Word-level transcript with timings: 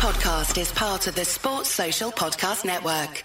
podcast 0.00 0.58
is 0.58 0.72
part 0.72 1.06
of 1.08 1.14
the 1.14 1.26
Sports 1.26 1.68
Social 1.68 2.10
Podcast 2.10 2.64
Network. 2.64 3.22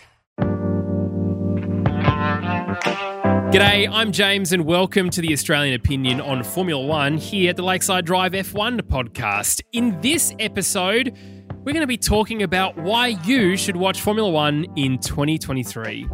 G'day, 3.53 3.87
I'm 3.89 4.11
James, 4.11 4.51
and 4.51 4.65
welcome 4.65 5.09
to 5.11 5.21
the 5.21 5.31
Australian 5.31 5.73
Opinion 5.73 6.19
on 6.19 6.43
Formula 6.43 6.85
One 6.85 7.15
here 7.15 7.51
at 7.51 7.55
the 7.55 7.63
Lakeside 7.63 8.05
Drive 8.05 8.33
F1 8.33 8.81
podcast. 8.81 9.61
In 9.71 10.01
this 10.01 10.35
episode, 10.37 11.15
we're 11.63 11.71
going 11.71 11.79
to 11.79 11.87
be 11.87 11.95
talking 11.95 12.43
about 12.43 12.77
why 12.77 13.07
you 13.23 13.55
should 13.55 13.77
watch 13.77 14.01
Formula 14.01 14.29
One 14.29 14.65
in 14.75 14.97
2023. 14.97 16.09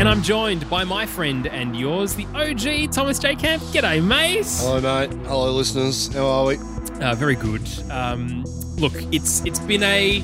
And 0.00 0.08
I'm 0.08 0.22
joined 0.22 0.68
by 0.70 0.82
my 0.84 1.04
friend 1.04 1.46
and 1.46 1.76
yours, 1.76 2.14
the 2.14 2.24
OG 2.28 2.90
Thomas 2.90 3.18
J. 3.18 3.34
Camp. 3.34 3.62
G'day, 3.64 4.02
mate. 4.02 4.46
Hello, 4.46 4.80
mate. 4.80 5.12
Hello, 5.26 5.52
listeners. 5.52 6.10
How 6.14 6.26
are 6.26 6.46
we? 6.46 6.56
Uh, 7.02 7.14
very 7.16 7.34
good. 7.34 7.60
Um, 7.90 8.44
look, 8.78 8.94
it's 9.12 9.44
it's 9.44 9.58
been 9.58 9.82
a 9.82 10.22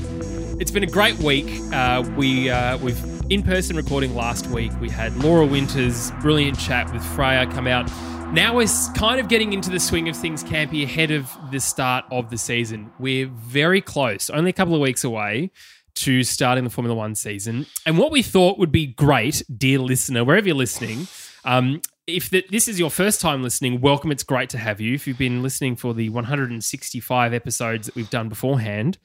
it's 0.59 0.71
been 0.71 0.83
a 0.83 0.91
great 0.91 1.19
week. 1.19 1.61
Uh, 1.75 2.11
we 2.17 2.49
uh, 2.49 2.79
we've 2.79 2.99
in 3.29 3.43
person 3.43 3.77
recording 3.77 4.15
last 4.15 4.47
week. 4.47 4.73
We 4.81 4.89
had 4.89 5.15
Laura 5.19 5.45
Winters' 5.45 6.11
brilliant 6.23 6.59
chat 6.59 6.91
with 6.91 7.05
Freya 7.15 7.47
come 7.47 7.67
out. 7.67 7.87
Now 8.33 8.57
we're 8.57 8.69
kind 8.95 9.21
of 9.21 9.29
getting 9.29 9.53
into 9.53 9.69
the 9.69 9.79
swing 9.79 10.09
of 10.09 10.17
things, 10.17 10.43
Campy, 10.43 10.85
ahead 10.85 11.11
of 11.11 11.31
the 11.51 11.61
start 11.61 12.07
of 12.11 12.31
the 12.31 12.39
season. 12.39 12.91
We're 12.99 13.27
very 13.27 13.83
close, 13.83 14.31
only 14.31 14.49
a 14.49 14.55
couple 14.55 14.75
of 14.75 14.81
weeks 14.81 15.05
away 15.05 15.51
to 15.97 16.23
starting 16.23 16.65
the 16.65 16.71
Formula 16.71 16.95
One 16.95 17.15
season. 17.15 17.67
And 17.85 17.99
what 17.99 18.11
we 18.11 18.23
thought 18.23 18.59
would 18.59 18.73
be 18.73 18.87
great, 18.87 19.43
dear 19.57 19.79
listener, 19.79 20.25
wherever 20.25 20.47
you're 20.47 20.57
listening, 20.57 21.09
um, 21.45 21.81
if 22.07 22.31
the, 22.31 22.45
this 22.51 22.69
is 22.69 22.79
your 22.79 22.91
first 22.91 23.21
time 23.21 23.43
listening, 23.43 23.81
welcome. 23.81 24.11
It's 24.13 24.23
great 24.23 24.49
to 24.51 24.59
have 24.59 24.81
you. 24.81 24.95
If 24.95 25.07
you've 25.07 25.19
been 25.19 25.43
listening 25.43 25.75
for 25.77 25.93
the 25.95 26.09
165 26.11 27.35
episodes 27.35 27.87
that 27.87 27.95
we've 27.97 28.11
done 28.11 28.29
beforehand, 28.29 28.99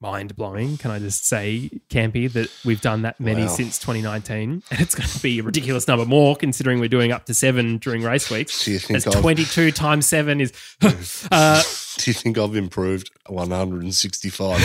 mind 0.00 0.36
blowing. 0.36 0.76
Can 0.76 0.90
I 0.90 0.98
just 0.98 1.26
say, 1.26 1.70
Campy, 1.90 2.32
that 2.32 2.50
we've 2.64 2.80
done 2.80 3.02
that 3.02 3.18
many 3.18 3.42
Wow. 3.42 3.48
since 3.48 3.78
2019, 3.78 4.62
and 4.70 4.80
it's 4.80 4.94
going 4.94 5.08
to 5.08 5.22
be 5.22 5.40
a 5.40 5.42
ridiculous 5.42 5.88
number 5.88 6.04
more 6.04 6.36
considering 6.36 6.78
we're 6.80 6.88
doing 6.88 7.12
up 7.12 7.26
to 7.26 7.34
seven 7.34 7.78
during 7.78 8.02
race 8.02 8.30
weeks. 8.30 8.64
Do 8.64 8.72
you 8.72 8.78
think 8.78 8.96
As 8.96 9.04
22 9.04 9.72
times 9.72 10.06
seven 10.06 10.40
is. 10.40 10.52
uh, 11.30 11.62
Do 11.98 12.10
you 12.10 12.14
think 12.14 12.38
I've 12.38 12.54
improved 12.54 13.10
165 13.26 14.60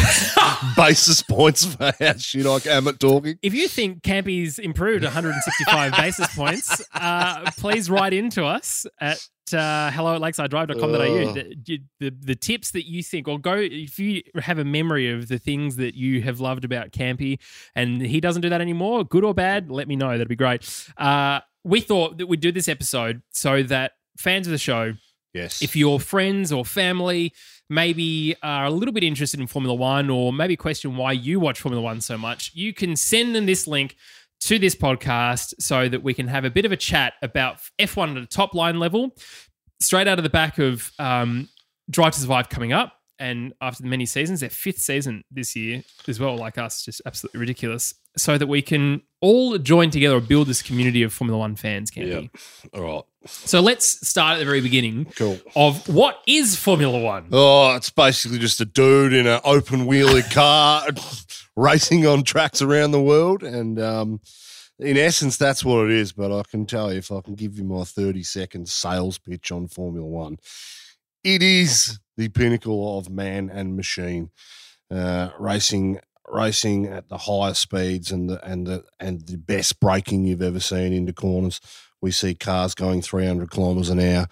basis 0.78 1.24
points 1.24 1.66
for 1.66 1.92
how 2.00 2.14
shit 2.14 2.46
I 2.46 2.60
am 2.70 2.88
at 2.88 3.00
talking? 3.00 3.40
if 3.42 3.56
you 3.56 3.68
think 3.68 4.04
Campy's 4.04 4.60
improved 4.60 5.04
165 5.04 5.92
basis 5.98 6.36
points, 6.36 6.84
uh, 6.94 7.50
please 7.58 7.90
write 7.90 8.14
into 8.14 8.46
us 8.46 8.86
at 9.02 9.18
uh, 9.52 9.90
hello 9.92 10.16
at 10.16 10.22
lakesidedrive.com.au. 10.22 11.30
Ugh. 11.30 11.36
The, 11.66 11.82
the, 12.00 12.16
the 12.22 12.36
tips 12.36 12.70
that 12.72 12.88
you 12.88 13.02
think, 13.02 13.28
or 13.28 13.40
go 13.40 13.56
if 13.56 13.98
you 13.98 14.22
have 14.36 14.60
a 14.60 14.66
memory 14.66 15.12
of 15.12 15.28
the 15.28 15.40
things 15.40 15.78
that 15.78 15.96
you 15.96 16.22
have 16.22 16.40
loved 16.40 16.64
about 16.64 16.92
Campy 16.92 17.40
and 17.76 18.00
he 18.00 18.22
doesn't 18.22 18.44
do 18.44 18.50
that 18.50 18.62
anymore, 18.62 19.04
good 19.04 19.24
or 19.24 19.34
bad, 19.34 19.72
let 19.72 19.88
me 19.88 19.96
know. 19.96 20.12
That'd 20.12 20.28
be 20.28 20.36
great. 20.36 20.70
Uh, 20.98 21.40
we 21.64 21.82
thought 21.82 22.20
that 22.20 22.28
we'd 22.28 22.42
do 22.42 22.52
this 22.52 22.68
episode 22.68 23.24
so 23.32 23.64
that 23.64 23.94
fans 24.18 24.46
of 24.46 24.52
the 24.52 24.60
show 24.60 24.94
Yes. 25.34 25.62
if 25.62 25.76
your 25.76 26.00
friends 26.00 26.52
or 26.52 26.64
family 26.64 27.34
maybe 27.70 28.36
are 28.44 28.66
a 28.66 28.70
little 28.70 28.94
bit 28.94 29.04
interested 29.04 29.40
in 29.40 29.48
Formula 29.48 29.74
One 29.74 30.10
or 30.10 30.32
maybe 30.32 30.56
question 30.56 30.96
why 30.96 31.14
you 31.14 31.40
watch 31.40 31.60
Formula 31.60 31.82
One 31.82 32.02
so 32.02 32.18
much, 32.18 32.52
you 32.54 32.74
can 32.74 32.96
send 32.96 33.36
them 33.36 33.46
this 33.46 33.68
link 33.68 33.96
to 34.42 34.60
this 34.60 34.76
podcast 34.76 35.54
so 35.60 35.88
that 35.88 36.04
we 36.04 36.14
can 36.14 36.28
have 36.28 36.46
a 36.46 36.50
bit 36.50 36.66
of 36.66 36.72
a 36.72 36.78
chat 36.78 37.14
about 37.22 37.60
F1 37.80 38.18
at 38.18 38.24
a 38.24 38.26
top 38.26 38.54
line 38.54 38.78
level, 38.78 39.16
straight 39.80 40.08
out 40.08 40.20
of 40.20 40.24
the 40.24 40.30
back 40.30 40.60
of 40.60 40.92
um, 41.00 41.48
Drive 41.90 42.14
to 42.14 42.20
Survive 42.20 42.50
coming 42.50 42.74
up. 42.74 42.94
And 43.20 43.54
after 43.62 43.84
the 43.84 43.90
many 43.90 44.06
seasons, 44.06 44.42
their 44.42 44.50
fifth 44.50 44.80
season 44.80 45.24
this 45.32 45.56
year 45.56 45.84
as 46.08 46.20
well, 46.20 46.36
like 46.36 46.58
us, 46.58 46.84
just 46.84 47.02
absolutely 47.06 47.40
ridiculous. 47.40 47.94
So 48.16 48.38
that 48.38 48.48
we 48.48 48.62
can 48.62 49.02
all 49.22 49.58
join 49.58 49.90
together 49.90 50.18
or 50.18 50.22
build 50.22 50.48
this 50.48 50.62
community 50.62 51.02
of 51.02 51.12
Formula 51.14 51.40
One 51.40 51.56
fans, 51.56 51.90
can 51.90 52.08
yeah. 52.08 52.20
we? 52.20 52.32
All 52.74 52.82
right. 52.82 53.04
So 53.26 53.62
let's 53.62 54.08
start 54.08 54.36
at 54.36 54.40
the 54.40 54.46
very 54.46 54.62
beginning 54.62 55.06
Cool. 55.16 55.40
of 55.56 55.88
what 55.88 56.20
is 56.28 56.56
Formula 56.58 57.00
One. 57.00 57.28
Oh, 57.32 57.74
it's 57.76 57.90
basically 57.90 58.38
just 58.38 58.60
a 58.62 58.66
dude 58.66 59.14
in 59.14 59.26
an 59.26 59.40
open 59.46 59.86
wheeler 59.86 60.22
car 60.32 60.88
racing 61.56 62.06
on 62.06 62.24
tracks 62.24 62.62
around 62.62 62.92
the 62.92 63.02
world. 63.02 63.44
And 63.44 63.80
um, 63.80 64.20
in 64.78 64.98
essence, 64.98 65.38
that's 65.38 65.64
what 65.64 65.86
it 65.86 65.92
is. 65.92 66.12
But 66.12 66.38
I 66.38 66.44
can 66.44 66.66
tell 66.66 66.92
you, 66.92 67.00
if 67.00 67.12
I 67.12 67.22
can 67.22 67.36
give 67.36 67.58
you 67.58 67.64
my 67.64 67.84
30 67.86 68.24
second 68.24 68.68
sales 68.68 69.18
pitch 69.18 69.52
on 69.52 69.68
Formula 69.70 70.06
One, 70.06 70.38
it 71.24 71.42
is 71.42 72.00
the 72.18 72.28
pinnacle 72.30 73.00
of 73.00 73.10
man 73.10 73.50
and 73.50 73.78
machine 73.78 74.32
uh, 74.92 75.30
racing. 75.40 76.00
Racing 76.30 76.86
at 76.88 77.10
the 77.10 77.18
highest 77.18 77.62
speeds 77.62 78.12
and 78.12 78.30
the 78.30 78.44
and 78.46 78.66
the 78.66 78.84
and 79.00 79.22
the 79.28 79.38
best 79.38 79.80
braking 79.80 80.26
you've 80.26 80.42
ever 80.42 80.60
seen 80.60 80.94
into 80.94 81.14
corners. 81.14 81.60
We 82.02 82.12
see 82.12 82.34
cars 82.34 82.74
going 82.74 83.02
300 83.02 83.50
kilometers 83.52 83.90
an 83.90 84.00
hour, 84.00 84.28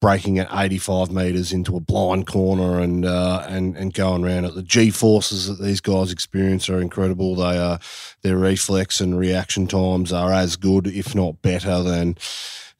braking 0.00 0.38
at 0.38 0.48
85 0.52 1.10
meters 1.10 1.52
into 1.52 1.76
a 1.76 1.80
blind 1.80 2.26
corner 2.26 2.80
and 2.80 3.04
uh, 3.04 3.44
and 3.48 3.76
and 3.76 3.92
going 3.92 4.24
around 4.24 4.44
it. 4.44 4.54
The 4.54 4.62
G 4.62 4.90
forces 4.90 5.46
that 5.46 5.62
these 5.64 5.80
guys 5.80 6.12
experience 6.12 6.68
are 6.68 6.80
incredible. 6.80 7.34
They 7.34 7.58
are 7.58 7.78
their 8.22 8.36
reflex 8.36 9.00
and 9.00 9.18
reaction 9.18 9.66
times 9.66 10.12
are 10.12 10.32
as 10.32 10.56
good, 10.56 10.86
if 10.86 11.14
not 11.14 11.42
better, 11.42 11.82
than 11.82 12.16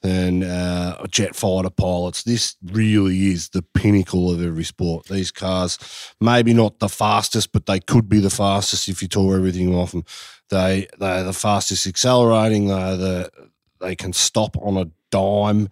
than 0.03 0.43
uh, 0.43 1.05
jet 1.07 1.35
fighter 1.35 1.71
pilots. 1.71 2.23
This 2.23 2.57
really 2.65 3.29
is 3.29 3.49
the 3.51 3.63
pinnacle 3.63 4.31
of 4.31 4.43
every 4.43 4.65
sport. 4.65 5.07
These 5.07 5.31
cars, 5.31 5.79
maybe 6.21 6.55
not 6.55 6.79
the 6.79 6.89
fastest, 6.89 7.53
but 7.53 7.67
they 7.67 7.81
could 7.81 8.09
be 8.09 8.21
the 8.21 8.31
fastest 8.31 8.89
if 8.89 9.03
you 9.03 9.09
tore 9.09 9.37
everything 9.37 9.75
off 9.75 9.93
them. 9.93 10.05
They 10.51 10.87
they're 10.99 11.25
the 11.25 11.33
fastest 11.33 11.87
accelerating. 11.87 12.69
They're 12.69 12.97
the 12.97 13.31
they 13.81 13.97
can 13.97 14.13
stop 14.13 14.57
on 14.57 14.77
a 14.77 14.91
dime 15.11 15.69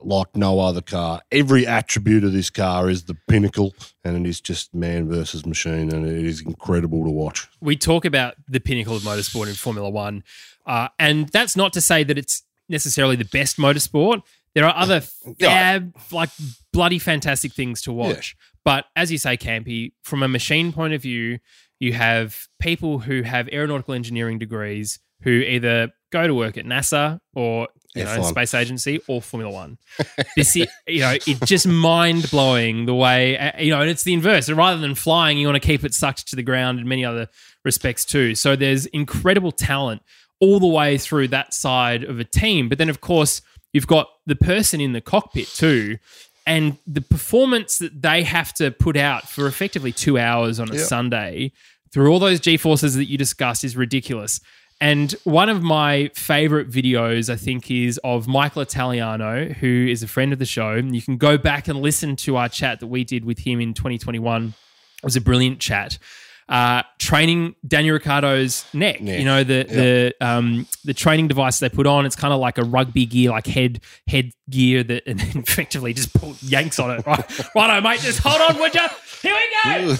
like 0.00 0.36
no 0.36 0.60
other 0.60 0.82
car. 0.82 1.20
Every 1.32 1.66
attribute 1.66 2.24
of 2.24 2.32
this 2.32 2.50
car 2.50 2.88
is 2.88 3.04
the 3.04 3.16
pinnacle, 3.28 3.74
and 4.04 4.16
it 4.16 4.28
is 4.28 4.40
just 4.40 4.74
man 4.74 5.08
versus 5.08 5.46
machine, 5.46 5.92
and 5.92 6.06
it 6.06 6.24
is 6.24 6.40
incredible 6.40 7.04
to 7.04 7.10
watch. 7.10 7.48
We 7.60 7.76
talk 7.76 8.04
about 8.04 8.34
the 8.48 8.60
pinnacle 8.60 8.96
of 8.96 9.02
motorsport 9.02 9.48
in 9.48 9.54
Formula 9.54 9.90
One, 9.90 10.22
uh, 10.66 10.88
and 10.98 11.28
that's 11.30 11.56
not 11.56 11.72
to 11.74 11.80
say 11.80 12.04
that 12.04 12.18
it's 12.18 12.42
necessarily 12.68 13.16
the 13.16 13.24
best 13.24 13.56
motorsport. 13.58 14.22
There 14.54 14.64
are 14.64 14.74
other 14.74 15.00
fab, 15.40 15.94
like 16.12 16.30
bloody 16.72 16.98
fantastic 16.98 17.52
things 17.52 17.82
to 17.82 17.92
watch. 17.92 18.36
But 18.64 18.86
as 18.96 19.12
you 19.12 19.18
say, 19.18 19.36
Campy, 19.36 19.92
from 20.02 20.22
a 20.22 20.28
machine 20.28 20.72
point 20.72 20.92
of 20.92 21.02
view, 21.02 21.38
you 21.78 21.92
have 21.92 22.48
people 22.58 23.00
who 23.00 23.22
have 23.22 23.48
aeronautical 23.52 23.94
engineering 23.94 24.38
degrees 24.38 24.98
who 25.22 25.30
either 25.30 25.92
go 26.10 26.26
to 26.26 26.34
work 26.34 26.56
at 26.56 26.64
NASA 26.64 27.20
or 27.34 27.68
you 27.94 28.04
F1. 28.04 28.24
space 28.24 28.54
agency 28.54 29.00
or 29.08 29.22
Formula 29.22 29.52
One. 29.52 29.78
this 30.36 30.56
is, 30.56 30.68
you 30.86 31.00
know 31.00 31.16
it's 31.26 31.40
just 31.40 31.66
mind 31.66 32.30
blowing 32.30 32.86
the 32.86 32.94
way 32.94 33.38
uh, 33.38 33.60
you 33.60 33.70
know, 33.70 33.80
and 33.80 33.90
it's 33.90 34.02
the 34.02 34.12
inverse. 34.12 34.50
Rather 34.50 34.80
than 34.80 34.94
flying, 34.94 35.38
you 35.38 35.46
want 35.46 35.60
to 35.60 35.66
keep 35.66 35.84
it 35.84 35.94
sucked 35.94 36.28
to 36.28 36.36
the 36.36 36.42
ground 36.42 36.78
in 36.78 36.88
many 36.88 37.04
other 37.04 37.28
respects 37.64 38.04
too. 38.04 38.34
So 38.34 38.56
there's 38.56 38.86
incredible 38.86 39.52
talent 39.52 40.02
all 40.40 40.60
the 40.60 40.66
way 40.66 40.98
through 40.98 41.28
that 41.28 41.54
side 41.54 42.04
of 42.04 42.20
a 42.20 42.24
team. 42.24 42.68
But 42.68 42.78
then 42.78 42.88
of 42.88 43.00
course 43.00 43.42
you've 43.72 43.86
got 43.86 44.08
the 44.26 44.36
person 44.36 44.80
in 44.80 44.92
the 44.92 45.00
cockpit 45.00 45.48
too. 45.48 45.98
And 46.46 46.78
the 46.86 47.00
performance 47.00 47.78
that 47.78 48.02
they 48.02 48.22
have 48.22 48.54
to 48.54 48.70
put 48.70 48.96
out 48.96 49.28
for 49.28 49.46
effectively 49.46 49.90
two 49.90 50.16
hours 50.18 50.60
on 50.60 50.70
a 50.70 50.74
Yep. 50.74 50.86
Sunday 50.86 51.52
through 51.92 52.10
all 52.12 52.18
those 52.18 52.38
G 52.40 52.56
forces 52.56 52.94
that 52.94 53.06
you 53.06 53.18
discussed 53.18 53.64
is 53.64 53.76
ridiculous. 53.76 54.40
And 54.80 55.12
one 55.24 55.48
of 55.48 55.62
my 55.62 56.10
favorite 56.14 56.70
videos, 56.70 57.30
I 57.30 57.36
think, 57.36 57.70
is 57.70 57.98
of 58.04 58.28
Michael 58.28 58.60
Italiano, 58.62 59.46
who 59.46 59.86
is 59.88 60.02
a 60.02 60.06
friend 60.06 60.32
of 60.34 60.38
the 60.38 60.44
show. 60.44 60.74
You 60.74 61.00
can 61.00 61.16
go 61.16 61.38
back 61.38 61.66
and 61.66 61.80
listen 61.80 62.14
to 62.16 62.36
our 62.36 62.48
chat 62.48 62.80
that 62.80 62.86
we 62.88 63.02
did 63.02 63.24
with 63.24 63.38
him 63.38 63.60
in 63.60 63.72
2021. 63.72 64.48
It 64.48 65.04
was 65.04 65.16
a 65.16 65.20
brilliant 65.20 65.60
chat. 65.60 65.98
Uh, 66.48 66.82
training 67.00 67.56
Daniel 67.66 67.94
Ricciardo's 67.94 68.64
neck. 68.72 69.00
Neck, 69.00 69.18
You 69.18 69.24
know 69.24 69.42
the 69.42 69.64
the 69.64 70.26
um, 70.26 70.66
the 70.84 70.94
training 70.94 71.26
device 71.26 71.58
they 71.58 71.68
put 71.68 71.88
on. 71.88 72.06
It's 72.06 72.14
kind 72.14 72.32
of 72.32 72.38
like 72.38 72.56
a 72.58 72.62
rugby 72.62 73.04
gear, 73.04 73.30
like 73.30 73.48
head 73.48 73.80
head 74.06 74.30
gear 74.48 74.84
that, 74.84 75.02
and 75.08 75.18
then 75.18 75.38
effectively 75.42 75.92
just 75.92 76.14
pull, 76.14 76.36
yanks 76.42 76.78
on 76.78 76.92
it. 76.92 77.06
Right, 77.06 77.54
righto, 77.54 77.80
mate. 77.80 77.98
Just 77.98 78.20
hold 78.20 78.40
on, 78.40 78.60
would 78.60 78.74
you? 78.74 78.86
Here 79.22 79.34
we 79.34 79.86
go. 79.86 79.96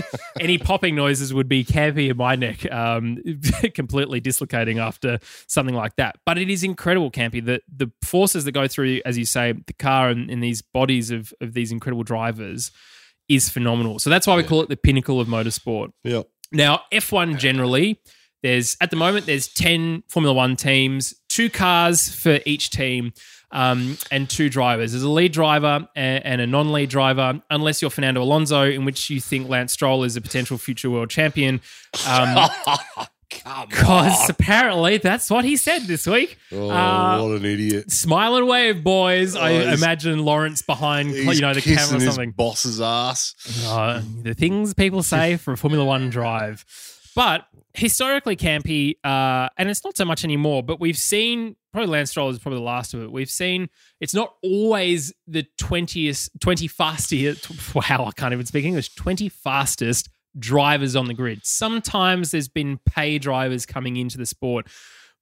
Any 0.40 0.56
popping 0.56 0.94
noises 0.94 1.34
would 1.34 1.48
be 1.48 1.64
campy 1.64 2.08
in 2.10 2.16
my 2.16 2.34
neck, 2.34 2.70
um, 2.72 3.22
completely 3.74 4.20
dislocating 4.20 4.78
after 4.78 5.18
something 5.48 5.74
like 5.74 5.96
that. 5.96 6.16
But 6.24 6.38
it 6.38 6.48
is 6.48 6.62
incredible, 6.64 7.10
campy. 7.10 7.44
The 7.44 7.60
the 7.70 7.92
forces 8.02 8.44
that 8.44 8.52
go 8.52 8.68
through, 8.68 9.02
as 9.04 9.18
you 9.18 9.26
say, 9.26 9.52
the 9.52 9.74
car 9.74 10.08
and, 10.08 10.30
and 10.30 10.42
these 10.42 10.62
bodies 10.62 11.10
of 11.10 11.34
of 11.42 11.52
these 11.52 11.72
incredible 11.72 12.04
drivers 12.04 12.70
is 13.28 13.48
phenomenal. 13.48 13.98
So 13.98 14.10
that's 14.10 14.26
why 14.26 14.36
we 14.36 14.42
call 14.42 14.62
it 14.62 14.68
the 14.68 14.76
pinnacle 14.76 15.20
of 15.20 15.28
motorsport. 15.28 15.90
Yep. 16.04 16.28
Now, 16.52 16.82
F1 16.92 17.38
generally, 17.38 18.00
there's 18.42 18.76
at 18.80 18.90
the 18.90 18.96
moment 18.96 19.26
there's 19.26 19.48
10 19.48 20.04
Formula 20.08 20.34
1 20.34 20.56
teams, 20.56 21.14
two 21.28 21.50
cars 21.50 22.08
for 22.08 22.40
each 22.46 22.70
team. 22.70 23.12
um, 23.50 23.96
and 24.10 24.28
two 24.28 24.50
drivers. 24.50 24.92
There's 24.92 25.02
a 25.02 25.08
lead 25.08 25.32
driver 25.32 25.88
and, 25.96 26.24
and 26.24 26.40
a 26.40 26.46
non-lead 26.46 26.90
driver, 26.90 27.40
unless 27.50 27.80
you're 27.80 27.90
Fernando 27.90 28.22
Alonso, 28.22 28.64
in 28.64 28.84
which 28.84 29.08
you 29.08 29.20
think 29.20 29.48
Lance 29.48 29.72
Stroll 29.72 30.04
is 30.04 30.16
a 30.16 30.20
potential 30.20 30.58
future 30.58 30.90
world 30.90 31.10
champion. 31.10 31.60
Um, 32.06 32.50
because 33.30 34.28
apparently 34.30 34.98
that's 34.98 35.30
what 35.30 35.44
he 35.44 35.56
said 35.56 35.82
this 35.82 36.06
week. 36.06 36.38
Oh, 36.52 36.70
Uh, 36.70 37.22
what 37.22 37.36
an 37.40 37.44
idiot. 37.44 37.90
Smile 37.90 38.36
and 38.36 38.46
wave, 38.48 38.82
boys. 38.82 39.36
I 39.36 39.52
Oh, 39.52 39.60
he's- 39.60 39.78
imagine 39.78 40.24
Lawrence 40.24 40.62
behind, 40.62 41.14
you 41.14 41.40
know, 41.40 41.54
the 41.54 41.60
camera 41.60 41.96
or 41.96 42.00
his 42.00 42.04
something. 42.14 42.30
boss's 42.32 42.80
ass. 42.80 43.34
Uh, 43.66 44.02
the 44.22 44.34
things 44.34 44.74
people 44.74 45.02
say 45.02 45.36
for 45.38 45.52
a 45.52 45.56
Formula 45.56 45.84
One 45.84 46.10
drive. 46.10 46.64
But 47.14 47.46
historically, 47.74 48.36
Campy, 48.36 48.94
uh, 49.04 49.48
and 49.56 49.68
it's 49.68 49.84
not 49.84 49.96
so 49.96 50.04
much 50.04 50.24
anymore, 50.24 50.62
but 50.62 50.80
we've 50.80 50.98
seen 50.98 51.56
probably 51.72 51.90
Lance 51.90 52.10
Stroll 52.10 52.30
is 52.30 52.38
probably 52.38 52.58
the 52.60 52.64
last 52.64 52.94
of 52.94 53.02
it. 53.02 53.12
We've 53.12 53.30
seen 53.30 53.68
it's 54.00 54.14
not 54.14 54.34
always 54.42 55.12
the 55.26 55.44
20th, 55.58 56.30
20 56.40 56.66
fastest, 56.68 57.50
wow, 57.74 58.06
I 58.06 58.10
can't 58.16 58.32
even 58.32 58.46
speak 58.46 58.64
English, 58.64 58.94
20 58.94 59.28
fastest 59.28 60.08
drivers 60.38 60.96
on 60.96 61.06
the 61.06 61.14
grid. 61.14 61.40
Sometimes 61.44 62.30
there's 62.30 62.48
been 62.48 62.78
pay 62.86 63.18
drivers 63.18 63.66
coming 63.66 63.96
into 63.96 64.18
the 64.18 64.26
sport. 64.26 64.66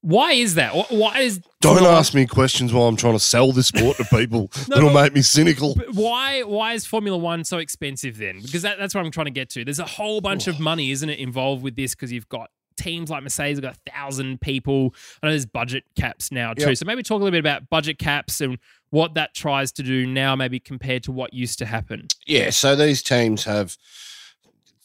Why 0.02 0.32
is 0.32 0.54
that? 0.54 0.72
Why 0.90 1.18
is 1.20 1.40
Don't 1.60 1.82
ask 1.82 2.14
me 2.14 2.26
questions 2.26 2.72
while 2.72 2.86
I'm 2.86 2.96
trying 2.96 3.14
to 3.14 3.18
sell 3.18 3.50
this 3.50 3.68
sport 3.68 3.96
to 3.96 4.04
people. 4.04 4.50
No, 4.68 4.76
That'll 4.76 4.92
make 4.92 5.14
me 5.14 5.22
cynical. 5.22 5.74
Why 5.92 6.42
why 6.42 6.74
is 6.74 6.86
Formula 6.86 7.16
One 7.16 7.44
so 7.44 7.58
expensive 7.58 8.18
then? 8.18 8.40
Because 8.40 8.62
that, 8.62 8.78
that's 8.78 8.94
what 8.94 9.04
I'm 9.04 9.10
trying 9.10 9.26
to 9.26 9.32
get 9.32 9.48
to. 9.50 9.64
There's 9.64 9.78
a 9.78 9.84
whole 9.84 10.20
bunch 10.20 10.48
of 10.48 10.60
money, 10.60 10.90
isn't 10.90 11.08
it, 11.08 11.18
involved 11.18 11.62
with 11.62 11.76
this? 11.76 11.94
Because 11.94 12.12
you've 12.12 12.28
got 12.28 12.50
teams 12.76 13.10
like 13.10 13.22
Mercedes, 13.22 13.58
have 13.58 13.64
got 13.64 13.76
a 13.76 13.90
thousand 13.90 14.40
people. 14.40 14.94
I 15.22 15.26
know 15.26 15.32
there's 15.32 15.46
budget 15.46 15.84
caps 15.96 16.30
now 16.30 16.52
too. 16.54 16.68
Yep. 16.68 16.76
So 16.76 16.84
maybe 16.84 17.02
talk 17.02 17.16
a 17.20 17.24
little 17.24 17.32
bit 17.32 17.40
about 17.40 17.68
budget 17.70 17.98
caps 17.98 18.40
and 18.40 18.58
what 18.90 19.14
that 19.14 19.34
tries 19.34 19.72
to 19.72 19.82
do 19.82 20.06
now, 20.06 20.36
maybe 20.36 20.60
compared 20.60 21.02
to 21.04 21.12
what 21.12 21.34
used 21.34 21.58
to 21.58 21.66
happen. 21.66 22.06
Yeah, 22.26 22.50
so 22.50 22.76
these 22.76 23.02
teams 23.02 23.44
have 23.44 23.76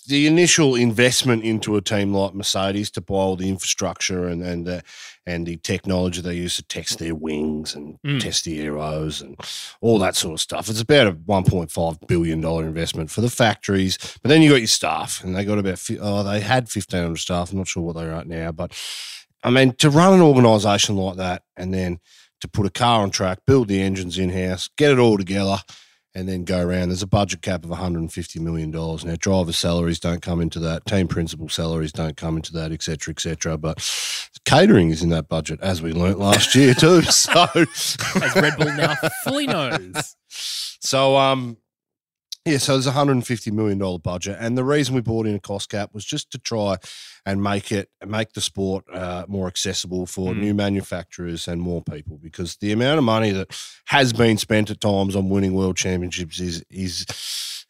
the 0.07 0.27
initial 0.27 0.75
investment 0.75 1.43
into 1.43 1.75
a 1.75 1.81
team 1.81 2.13
like 2.13 2.33
Mercedes 2.33 2.89
to 2.91 3.01
buy 3.01 3.15
all 3.15 3.35
the 3.35 3.49
infrastructure 3.49 4.27
and 4.27 4.41
and 4.43 4.67
uh, 4.67 4.81
and 5.27 5.45
the 5.45 5.57
technology 5.57 6.21
they 6.21 6.33
use 6.33 6.55
to 6.55 6.63
test 6.63 6.97
their 6.99 7.13
wings 7.15 7.75
and 7.75 7.97
Mm. 8.05 8.19
test 8.19 8.43
the 8.45 8.59
aeros 8.65 9.21
and 9.21 9.35
all 9.79 9.99
that 9.99 10.15
sort 10.15 10.33
of 10.33 10.41
stuff. 10.41 10.69
It's 10.69 10.81
about 10.81 11.07
a 11.07 11.11
one 11.11 11.43
point 11.43 11.71
five 11.71 11.99
billion 12.07 12.41
dollar 12.41 12.65
investment 12.65 13.11
for 13.11 13.21
the 13.21 13.29
factories, 13.29 13.97
but 14.21 14.29
then 14.29 14.41
you 14.41 14.49
got 14.49 14.55
your 14.55 14.67
staff, 14.67 15.23
and 15.23 15.35
they 15.35 15.45
got 15.45 15.59
about 15.59 15.79
oh 16.01 16.23
they 16.23 16.39
had 16.41 16.69
fifteen 16.69 17.03
hundred 17.03 17.17
staff. 17.17 17.51
I'm 17.51 17.59
not 17.59 17.67
sure 17.67 17.83
what 17.83 17.95
they're 17.95 18.13
at 18.13 18.27
now, 18.27 18.51
but 18.51 18.71
I 19.43 19.49
mean 19.51 19.73
to 19.75 19.89
run 19.89 20.13
an 20.13 20.21
organisation 20.21 20.95
like 20.95 21.17
that 21.17 21.43
and 21.55 21.73
then 21.73 21.99
to 22.41 22.47
put 22.47 22.65
a 22.65 22.71
car 22.71 23.03
on 23.03 23.11
track, 23.11 23.39
build 23.45 23.67
the 23.67 23.81
engines 23.81 24.17
in 24.17 24.31
house, 24.31 24.67
get 24.75 24.91
it 24.91 24.97
all 24.97 25.17
together 25.17 25.57
and 26.13 26.27
then 26.27 26.43
go 26.43 26.59
around. 26.61 26.89
There's 26.89 27.01
a 27.01 27.07
budget 27.07 27.41
cap 27.41 27.63
of 27.63 27.71
$150 27.71 28.39
million. 28.39 28.71
Now, 28.71 29.15
driver 29.17 29.53
salaries 29.53 29.99
don't 29.99 30.21
come 30.21 30.41
into 30.41 30.59
that, 30.59 30.85
team 30.85 31.07
principal 31.07 31.49
salaries 31.49 31.91
don't 31.91 32.17
come 32.17 32.35
into 32.37 32.53
that, 32.53 32.71
et 32.71 32.81
cetera, 32.81 33.13
et 33.13 33.19
cetera. 33.19 33.57
But 33.57 33.77
catering 34.45 34.89
is 34.89 35.01
in 35.01 35.09
that 35.09 35.29
budget, 35.29 35.59
as 35.61 35.81
we 35.81 35.93
learnt 35.93 36.19
last 36.19 36.55
year 36.55 36.73
too. 36.73 37.01
So, 37.11 37.45
As 37.55 38.35
Red 38.35 38.57
Bull 38.57 38.73
now 38.73 38.95
fully 39.23 39.45
knows. 39.47 40.15
so 40.29 41.17
um, 41.17 41.57
yeah, 42.45 42.57
so 42.57 42.73
there's 42.73 42.87
a 42.87 42.91
$150 42.91 43.51
million 43.51 43.77
budget. 43.99 44.37
And 44.39 44.57
the 44.57 44.63
reason 44.63 44.95
we 44.95 45.01
brought 45.01 45.27
in 45.27 45.35
a 45.35 45.39
cost 45.39 45.69
cap 45.69 45.91
was 45.93 46.03
just 46.03 46.31
to 46.31 46.39
try 46.39 46.77
and 47.25 47.43
make 47.43 47.71
it, 47.71 47.89
make 48.05 48.33
the 48.33 48.41
sport 48.41 48.83
uh, 48.91 49.25
more 49.27 49.47
accessible 49.47 50.05
for 50.07 50.33
Mm. 50.33 50.39
new 50.39 50.53
manufacturers 50.55 51.47
and 51.47 51.61
more 51.61 51.81
people 51.83 52.17
because 52.17 52.57
the 52.57 52.71
amount 52.71 52.97
of 52.97 53.03
money 53.03 53.31
that 53.31 53.55
has 53.85 54.11
been 54.11 54.37
spent 54.37 54.71
at 54.71 54.81
times 54.81 55.15
on 55.15 55.29
winning 55.29 55.53
world 55.53 55.77
championships 55.77 56.39
is, 56.39 56.63
is, 56.69 57.05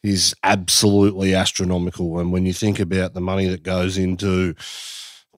is 0.02 0.34
absolutely 0.42 1.34
astronomical. 1.34 2.18
And 2.18 2.32
when 2.32 2.46
you 2.46 2.52
think 2.54 2.80
about 2.80 3.12
the 3.14 3.20
money 3.20 3.46
that 3.48 3.62
goes 3.62 3.98
into 3.98 4.54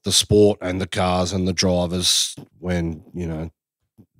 the 0.03 0.11
sport 0.13 0.59
and 0.61 0.79
the 0.79 0.87
cars 0.87 1.33
and 1.33 1.45
the 1.47 1.53
drivers, 1.53 2.35
when, 2.59 3.03
you 3.13 3.27
know, 3.27 3.49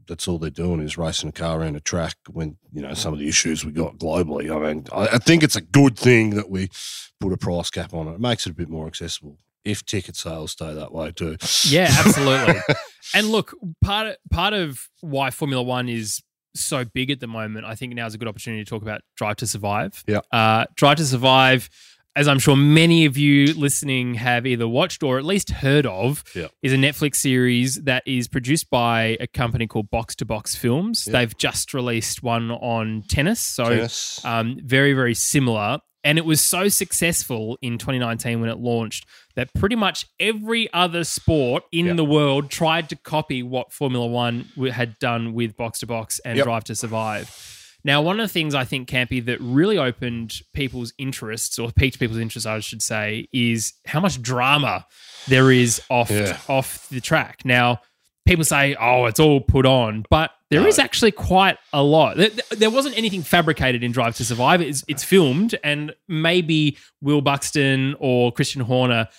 that's 0.08 0.28
all 0.28 0.38
they're 0.38 0.50
doing 0.50 0.80
is 0.80 0.98
racing 0.98 1.30
a 1.30 1.32
car 1.32 1.62
around 1.62 1.76
a 1.76 1.80
track 1.80 2.16
when 2.30 2.58
you 2.72 2.82
know 2.82 2.94
some 2.94 3.14
of 3.14 3.20
the 3.20 3.28
issues 3.28 3.66
we 3.66 3.72
got 3.72 3.98
globally. 3.98 4.54
I 4.56 4.74
mean, 4.74 4.86
I, 4.92 5.16
I 5.16 5.18
think 5.18 5.44
it's 5.44 5.56
a 5.56 5.62
good 5.62 5.98
thing 5.98 6.32
that 6.32 6.50
we 6.50 6.70
put 7.20 7.34
a 7.34 7.38
price 7.38 7.70
cap 7.70 7.94
on 7.94 8.08
it. 8.08 8.16
It 8.16 8.20
makes 8.20 8.46
it 8.46 8.52
a 8.52 8.56
bit 8.56 8.70
more 8.70 8.88
accessible 8.88 9.38
if 9.66 9.84
ticket 9.84 10.16
sales 10.16 10.52
stay 10.52 10.74
that 10.74 10.94
way 10.94 11.12
too. 11.12 11.38
Yeah, 11.64 11.88
absolutely. 12.06 12.62
and 13.14 13.28
look, 13.28 13.54
part 13.84 14.08
of, 14.08 14.18
part 14.32 14.54
of 14.54 14.88
why 15.02 15.32
Formula 15.32 15.64
One 15.64 15.90
is 15.90 16.22
so 16.54 16.86
big 16.86 17.12
at 17.12 17.20
the 17.20 17.28
moment, 17.28 17.66
I 17.66 17.76
think 17.76 17.94
now 17.94 18.06
is 18.06 18.14
a 18.14 18.18
good 18.18 18.28
opportunity 18.28 18.64
to 18.64 18.70
talk 18.70 18.82
about 18.82 19.02
Drive 19.16 19.38
to 19.38 19.48
Survive. 19.48 20.04
Yeah. 20.08 20.22
Uh, 20.32 20.66
Drive 20.76 20.98
to 20.98 21.06
Survive, 21.06 21.70
as 22.16 22.28
I'm 22.28 22.40
sure 22.40 22.56
many 22.56 23.06
of 23.06 23.18
you 23.18 23.54
listening 23.54 24.16
have 24.16 24.46
either 24.46 24.68
watched 24.68 25.04
or 25.04 25.18
at 25.18 25.26
least 25.26 25.50
heard 25.50 25.86
of, 25.86 26.24
Yeah. 26.34 26.48
is 26.62 26.72
a 26.74 26.78
Netflix 26.78 27.16
series 27.18 27.76
that 27.84 28.04
is 28.06 28.28
produced 28.28 28.70
by 28.70 29.18
a 29.20 29.28
company 29.28 29.68
called 29.68 29.90
Box 29.90 30.16
to 30.16 30.26
Box 30.26 30.56
Films. 30.56 31.06
Yeah. 31.06 31.14
They've 31.20 31.38
just 31.38 31.74
released 31.74 32.24
one 32.24 32.52
on 32.52 33.04
tennis. 33.10 33.40
So 33.42 33.66
Tennis. 33.66 34.24
um, 34.24 34.60
very, 34.64 34.94
very 34.94 35.14
similar. 35.14 35.80
And 36.06 36.20
it 36.20 36.24
was 36.26 36.40
so 36.40 36.68
successful 36.68 37.58
in 37.64 37.80
2019 37.80 38.40
when 38.40 38.50
it 38.50 38.60
launched 38.60 39.08
that 39.36 39.52
pretty 39.56 39.76
much 39.76 40.06
every 40.20 40.72
other 40.72 41.04
sport 41.04 41.64
in 41.72 41.88
Yeah. 41.88 41.94
the 41.94 42.06
world 42.06 42.52
tried 42.52 42.90
to 42.90 42.96
copy 42.96 43.42
what 43.42 43.74
Formula 43.74 44.06
One 44.06 44.46
had 44.72 45.00
done 45.00 45.34
with 45.34 45.58
Box 45.58 45.80
to 45.80 45.88
Box 45.88 46.20
and 46.24 46.38
Yep. 46.38 46.46
Drive 46.46 46.64
to 46.66 46.76
Survive. 46.76 47.65
Now, 47.86 48.02
one 48.02 48.20
of 48.20 48.24
the 48.24 48.34
things 48.34 48.56
I 48.56 48.66
think, 48.66 48.90
Campy, 48.90 49.24
that 49.26 49.40
really 49.40 49.78
opened 49.78 50.42
people's 50.54 50.92
interests, 50.98 51.60
or 51.60 51.72
piqued 51.72 52.00
people's 52.00 52.18
interest, 52.20 52.48
I 52.48 52.60
should 52.60 52.82
say, 52.82 53.30
is 53.32 53.74
how 53.86 54.00
much 54.00 54.20
drama 54.22 54.88
there 55.28 55.52
is 55.52 55.82
off 55.90 56.10
Yeah. 56.10 56.38
off 56.50 56.90
the 56.90 57.00
track. 57.00 57.42
Now, 57.46 57.82
people 58.26 58.44
say, 58.44 58.76
"Oh, 58.80 59.06
it's 59.06 59.20
all 59.20 59.40
put 59.40 59.68
on," 59.68 60.04
but 60.10 60.32
there 60.50 60.62
No. 60.62 60.68
is 60.68 60.80
actually 60.80 61.12
quite 61.12 61.58
a 61.74 61.84
lot. 61.84 62.18
There, 62.18 62.32
there 62.58 62.70
wasn't 62.72 62.98
anything 62.98 63.22
fabricated 63.22 63.84
in 63.84 63.92
Drive 63.92 64.16
to 64.18 64.26
Survive. 64.26 64.62
It's, 64.62 64.84
it's 64.88 65.04
filmed, 65.04 65.54
and 65.64 65.94
maybe 66.08 66.78
Will 67.02 67.22
Buxton 67.22 67.96
or 68.00 68.32
Christian 68.32 68.62
Horner 68.62 69.10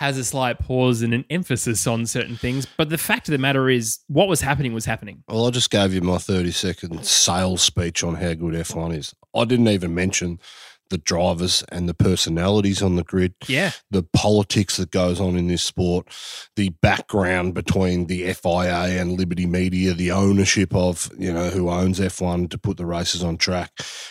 has 0.00 0.16
a 0.16 0.24
slight 0.24 0.58
pause 0.58 1.02
and 1.02 1.12
an 1.12 1.26
emphasis 1.28 1.86
on 1.86 2.06
certain 2.06 2.34
things. 2.34 2.66
But 2.78 2.88
the 2.88 2.96
fact 2.96 3.28
of 3.28 3.32
the 3.32 3.38
matter 3.38 3.68
is, 3.68 3.98
what 4.08 4.28
was 4.28 4.40
happening 4.40 4.72
was 4.72 4.86
happening. 4.86 5.22
Well, 5.28 5.46
I 5.46 5.50
just 5.50 5.70
gave 5.70 5.92
you 5.92 6.00
my 6.00 6.16
30 6.16 6.52
second 6.52 7.04
sales 7.04 7.60
speech 7.60 8.02
on 8.02 8.14
how 8.14 8.32
good 8.32 8.54
F1 8.54 8.96
is. 8.96 9.14
I 9.34 9.44
didn't 9.44 9.68
even 9.68 9.94
mention 9.94 10.40
the 10.88 10.96
drivers 10.96 11.62
and 11.70 11.86
the 11.86 11.92
personalities 11.92 12.80
on 12.82 12.96
the 12.96 13.04
grid. 13.04 13.34
Yeah, 13.46 13.72
the 13.90 14.02
politics 14.02 14.78
that 14.78 14.90
goes 14.90 15.20
on 15.20 15.36
in 15.36 15.48
this 15.48 15.62
sport, 15.62 16.08
the 16.56 16.70
background 16.80 17.52
between 17.52 18.06
the 18.06 18.32
FIA 18.32 19.00
and 19.00 19.18
Liberty 19.18 19.46
Media, 19.46 19.92
the 19.92 20.12
ownership 20.12 20.74
of 20.74 21.10
you 21.18 21.32
know 21.32 21.50
who 21.50 21.68
owns 21.68 22.00
F1 22.00 22.48
to 22.50 22.58
put 22.58 22.78
the 22.78 22.86
races 22.86 23.22
on 23.22 23.36
track, 23.36 23.70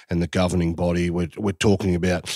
and 0.10 0.22
the 0.22 0.28
governing 0.28 0.76
body. 0.76 1.10
We're 1.10 1.30
we're 1.36 1.52
talking 1.52 1.96
about 1.96 2.30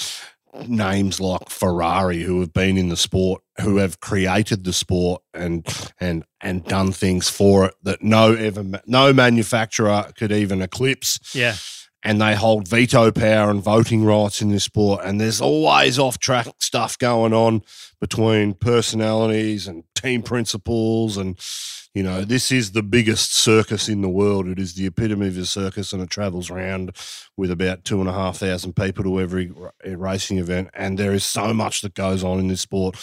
names 0.68 1.20
like 1.20 1.50
Ferrari 1.50 2.22
who 2.24 2.40
have 2.40 2.54
been 2.54 2.78
in 2.78 2.90
the 2.90 2.98
sport, 2.98 3.42
who 3.62 3.78
have 3.78 4.00
created 4.00 4.64
the 4.64 4.74
sport 4.74 5.22
and 5.34 5.66
and 6.00 6.24
and 6.42 6.66
done 6.66 6.92
things 6.92 7.30
for 7.30 7.66
it 7.66 7.76
that 7.84 8.04
no 8.04 8.34
ever 8.34 8.64
no 8.86 9.14
manufacturer 9.14 10.12
could 10.18 10.32
even 10.32 10.62
eclipse 10.62 11.20
yeah, 11.34 11.56
and 12.04 12.22
they 12.22 12.36
hold 12.36 12.68
veto 12.68 13.12
power 13.12 13.50
and 13.50 13.64
voting 13.64 14.04
rights 14.04 14.42
in 14.42 14.50
this 14.50 14.66
sport. 14.66 15.02
And 15.04 15.20
there's 15.20 15.42
always 15.42 15.98
off 15.98 16.20
track 16.20 16.48
stuff 16.60 16.98
going 16.98 17.34
on 17.34 17.62
between 18.02 18.54
personalities 18.54 19.68
and 19.68 19.84
team 19.96 20.22
principals. 20.22 21.18
And, 21.18 21.40
you 21.94 22.02
know, 22.02 22.26
this 22.26 22.52
is 22.52 22.72
the 22.72 22.82
biggest 22.82 23.36
circus 23.36 23.88
in 23.88 24.02
the 24.02 24.10
world. 24.10 24.48
It 24.48 24.58
is 24.58 24.74
the 24.74 24.88
epitome 24.88 25.28
of 25.28 25.38
a 25.38 25.46
circus 25.46 25.94
and 25.94 26.02
it 26.02 26.10
travels 26.10 26.50
around 26.50 26.96
with 27.38 27.52
about 27.52 27.86
two 27.86 28.00
and 28.00 28.10
a 28.10 28.14
half 28.14 28.38
thousand 28.38 28.76
people 28.76 29.04
to 29.04 29.22
every 29.22 29.52
ra- 29.52 29.70
racing 29.86 30.40
event. 30.40 30.70
And 30.74 30.98
there 30.98 31.14
is 31.14 31.24
so 31.24 31.54
much 31.54 31.82
that 31.82 31.94
goes 31.94 32.24
on 32.24 32.40
in 32.40 32.48
this 32.48 32.62
sport 32.62 32.96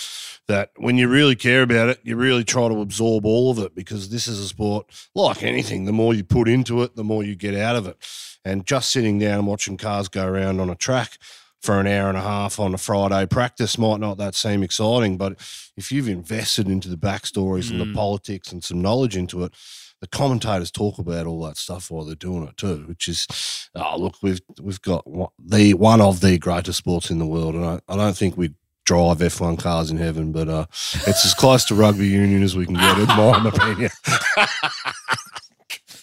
that 0.48 0.72
when 0.76 0.98
you 0.98 1.06
really 1.06 1.36
care 1.36 1.62
about 1.62 1.88
it, 1.88 2.00
you 2.02 2.16
really 2.16 2.42
try 2.42 2.66
to 2.66 2.80
absorb 2.80 3.24
all 3.24 3.52
of 3.52 3.60
it 3.60 3.76
because 3.76 4.08
this 4.08 4.26
is 4.26 4.40
a 4.40 4.48
sport 4.48 4.86
like 5.14 5.44
anything. 5.44 5.84
The 5.84 5.92
more 5.92 6.12
you 6.12 6.24
put 6.24 6.48
into 6.48 6.82
it, 6.82 6.96
the 6.96 7.04
more 7.04 7.22
you 7.22 7.36
get 7.36 7.54
out 7.54 7.76
of 7.76 7.86
it. 7.86 7.96
And 8.44 8.66
just 8.66 8.90
sitting 8.90 9.20
down 9.20 9.38
and 9.38 9.46
watching 9.46 9.76
cars 9.76 10.08
go 10.08 10.26
around 10.26 10.58
on 10.58 10.68
a 10.68 10.74
track 10.74 11.18
for 11.60 11.78
an 11.78 11.86
hour 11.86 12.08
and 12.08 12.16
a 12.16 12.22
half 12.22 12.58
on 12.58 12.72
a 12.74 12.78
Friday 12.78 13.26
practice 13.26 13.76
might 13.76 14.00
not 14.00 14.16
that 14.18 14.34
seem 14.34 14.62
exciting, 14.62 15.16
but 15.18 15.34
if 15.76 15.92
you've 15.92 16.08
invested 16.08 16.68
into 16.68 16.88
the 16.88 16.96
backstories 16.96 17.70
and 17.70 17.80
Mm. 17.80 17.88
the 17.88 17.94
politics 17.94 18.50
and 18.50 18.64
some 18.64 18.80
knowledge 18.80 19.16
into 19.16 19.44
it, 19.44 19.52
the 20.00 20.06
commentators 20.06 20.70
talk 20.70 20.98
about 20.98 21.26
all 21.26 21.42
that 21.44 21.58
stuff 21.58 21.90
while 21.90 22.04
they're 22.06 22.14
doing 22.14 22.44
it 22.48 22.56
too, 22.56 22.84
which 22.88 23.06
is, 23.08 23.26
oh, 23.74 23.98
look, 23.98 24.14
we've 24.22 24.40
we've 24.60 24.80
got 24.80 25.06
one- 25.06 25.28
the 25.38 25.74
one 25.74 26.00
of 26.00 26.20
the 26.20 26.38
greatest 26.38 26.78
sports 26.78 27.10
in 27.10 27.18
the 27.18 27.26
world, 27.26 27.54
and 27.54 27.64
I, 27.66 27.80
I 27.86 27.96
don't 27.96 28.16
think 28.16 28.38
we 28.38 28.54
drive 28.86 29.18
F1 29.18 29.58
cars 29.58 29.90
in 29.90 29.98
heaven, 29.98 30.32
but 30.32 30.48
uh, 30.48 30.64
it's 31.06 31.24
as 31.26 31.34
close 31.34 31.64
to 31.66 31.74
rugby 31.74 32.08
union 32.08 32.42
as 32.42 32.56
we 32.56 32.64
can 32.64 32.74
get, 32.76 32.98
in 32.98 33.06
my 33.08 33.48
opinion. 33.54 33.90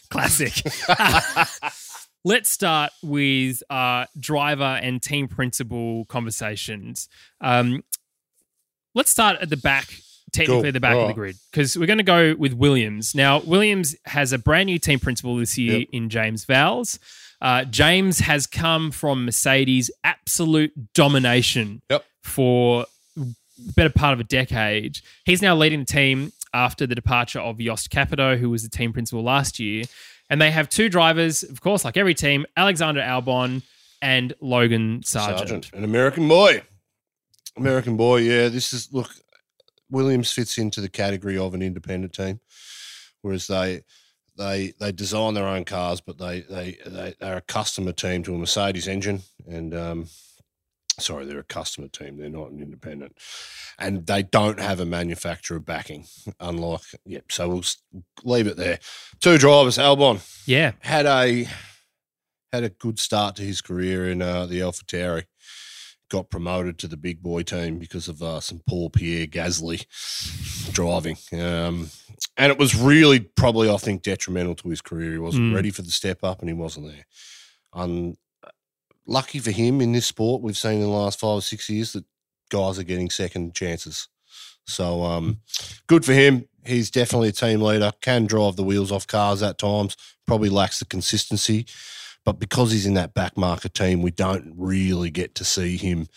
Classic. 0.09 0.53
Let's 2.27 2.49
start 2.49 2.91
with 3.01 3.63
uh, 3.69 4.05
driver 4.19 4.77
and 4.83 5.01
team 5.01 5.29
principal 5.29 6.03
conversations. 6.09 7.07
Um, 7.39 7.85
let's 8.93 9.09
start 9.09 9.37
at 9.41 9.49
the 9.49 9.55
back, 9.55 9.85
technically 10.33 10.63
Cool. 10.63 10.71
the 10.73 10.79
back 10.81 10.97
of 10.97 11.07
the 11.07 11.13
grid, 11.13 11.37
because 11.49 11.77
we're 11.77 11.85
going 11.85 11.99
to 11.99 12.03
go 12.03 12.35
with 12.37 12.51
Williams. 12.51 13.15
Now, 13.15 13.39
Williams 13.39 13.95
has 14.07 14.33
a 14.33 14.37
brand 14.37 14.67
new 14.67 14.77
team 14.77 14.99
principal 14.99 15.37
this 15.37 15.57
year 15.57 15.79
Yep. 15.79 15.87
in 15.93 16.09
James 16.09 16.45
Vowles. 16.45 16.99
Uh, 17.41 17.63
James 17.63 18.19
has 18.19 18.45
come 18.45 18.91
from 18.91 19.23
Mercedes' 19.23 19.89
absolute 20.03 20.73
domination 20.93 21.81
Yep. 21.89 22.03
for 22.23 22.87
the 23.15 23.35
better 23.73 23.89
part 23.89 24.11
of 24.13 24.19
a 24.19 24.25
decade. 24.25 24.99
He's 25.23 25.41
now 25.41 25.55
leading 25.55 25.79
the 25.79 25.85
team 25.85 26.33
after 26.53 26.85
the 26.85 26.95
departure 26.95 27.39
of 27.39 27.57
Jost 27.57 27.89
Capito, 27.89 28.35
who 28.35 28.49
was 28.49 28.63
the 28.63 28.69
team 28.69 28.91
principal 28.91 29.23
last 29.23 29.59
year. 29.59 29.85
And 30.29 30.41
they 30.41 30.51
have 30.51 30.67
two 30.69 30.89
drivers, 30.89 31.43
of 31.43 31.61
course, 31.61 31.85
like 31.85 31.97
every 31.97 32.13
team 32.13 32.45
Alexander 32.55 33.01
Albon 33.01 33.63
and 34.01 34.33
Logan 34.41 35.01
Sargent. 35.03 35.71
An 35.73 35.83
American 35.83 36.27
boy. 36.27 36.63
American 37.55 37.97
boy, 37.97 38.17
yeah. 38.17 38.49
This 38.49 38.73
is 38.73 38.93
look, 38.93 39.11
Williams 39.89 40.31
fits 40.31 40.57
into 40.57 40.81
the 40.81 40.89
category 40.89 41.37
of 41.37 41.53
an 41.53 41.61
independent 41.61 42.13
team. 42.13 42.39
Whereas 43.21 43.47
they 43.47 43.81
they 44.37 44.73
they 44.79 44.91
design 44.91 45.33
their 45.33 45.47
own 45.47 45.65
cars, 45.65 46.01
but 46.01 46.17
they 46.17 46.41
they, 46.41 46.77
they 46.85 47.15
they're 47.19 47.37
a 47.37 47.41
customer 47.41 47.91
team 47.93 48.23
to 48.23 48.35
a 48.35 48.37
Mercedes 48.37 48.87
engine. 48.87 49.21
And 49.47 49.73
um 49.73 50.07
sorry, 50.99 51.25
they're 51.25 51.39
a 51.39 51.43
customer 51.43 51.87
team, 51.87 52.17
they're 52.17 52.29
not 52.29 52.51
an 52.51 52.61
independent. 52.61 53.17
And 53.79 54.05
they 54.07 54.23
don't 54.23 54.59
have 54.59 54.79
a 54.79 54.85
manufacturer 54.85 55.59
backing, 55.59 56.05
unlike 56.39 56.81
yep. 57.05 57.25
So 57.31 57.47
we'll 57.49 57.63
leave 58.23 58.47
it 58.47 58.57
there. 58.57 58.79
Two 59.21 59.37
drivers, 59.37 59.77
Albon 59.77 60.21
Yeah. 60.47 60.71
had 60.79 61.05
a 61.05 61.47
had 62.53 62.63
a 62.63 62.69
good 62.69 62.97
start 62.99 63.35
to 63.35 63.43
his 63.43 63.61
career 63.61 64.09
in 64.09 64.21
uh, 64.21 64.45
the 64.45 64.59
AlphaTauri. 64.61 65.25
Got 66.09 66.29
promoted 66.29 66.77
to 66.79 66.87
the 66.87 66.95
big 66.95 67.21
boy 67.21 67.43
team 67.43 67.77
because 67.79 68.07
of 68.07 68.23
uh, 68.23 68.39
some 68.39 68.61
Paul 68.65 68.89
Pierre 68.89 69.27
Gasly 69.27 69.85
driving, 70.71 71.17
um, 71.33 71.89
and 72.37 72.49
it 72.51 72.57
was 72.57 72.73
really 72.75 73.19
probably 73.19 73.69
I 73.69 73.75
think 73.75 74.03
detrimental 74.03 74.55
to 74.55 74.69
his 74.69 74.81
career. 74.81 75.11
He 75.11 75.17
wasn't 75.17 75.51
Mm. 75.51 75.55
ready 75.55 75.69
for 75.69 75.81
the 75.81 75.91
step 75.91 76.23
up, 76.23 76.39
and 76.39 76.47
he 76.49 76.53
wasn't 76.53 76.87
there. 76.87 77.05
Un- 77.73 78.15
lucky 79.07 79.39
for 79.39 79.51
him 79.51 79.81
in 79.81 79.91
this 79.91 80.05
sport, 80.05 80.41
we've 80.41 80.57
seen 80.57 80.75
in 80.75 80.81
the 80.81 80.87
last 80.87 81.19
five 81.19 81.37
or 81.37 81.41
six 81.41 81.69
years 81.69 81.93
that 81.93 82.05
guys 82.49 82.77
are 82.79 82.83
getting 82.83 83.09
second 83.09 83.53
chances. 83.55 84.07
So 84.65 85.03
um, 85.03 85.39
good 85.87 86.05
for 86.05 86.13
him. 86.13 86.47
He's 86.65 86.91
definitely 86.91 87.29
a 87.29 87.33
team 87.33 87.61
leader. 87.61 87.91
Can 88.01 88.25
drive 88.25 88.57
the 88.57 88.63
wheels 88.63 88.91
off 88.91 89.07
cars 89.07 89.41
at 89.41 89.57
times. 89.57 89.95
Probably 90.25 90.49
lacks 90.49 90.79
the 90.79 90.85
consistency, 90.85 91.65
but 92.25 92.39
because 92.39 92.71
he's 92.73 92.85
in 92.85 92.95
that 92.95 93.13
back 93.13 93.37
market 93.37 93.73
team, 93.73 94.01
we 94.01 94.11
don't 94.11 94.53
really 94.57 95.09
get 95.09 95.35
to 95.35 95.45
see 95.45 95.77
him 95.77 96.07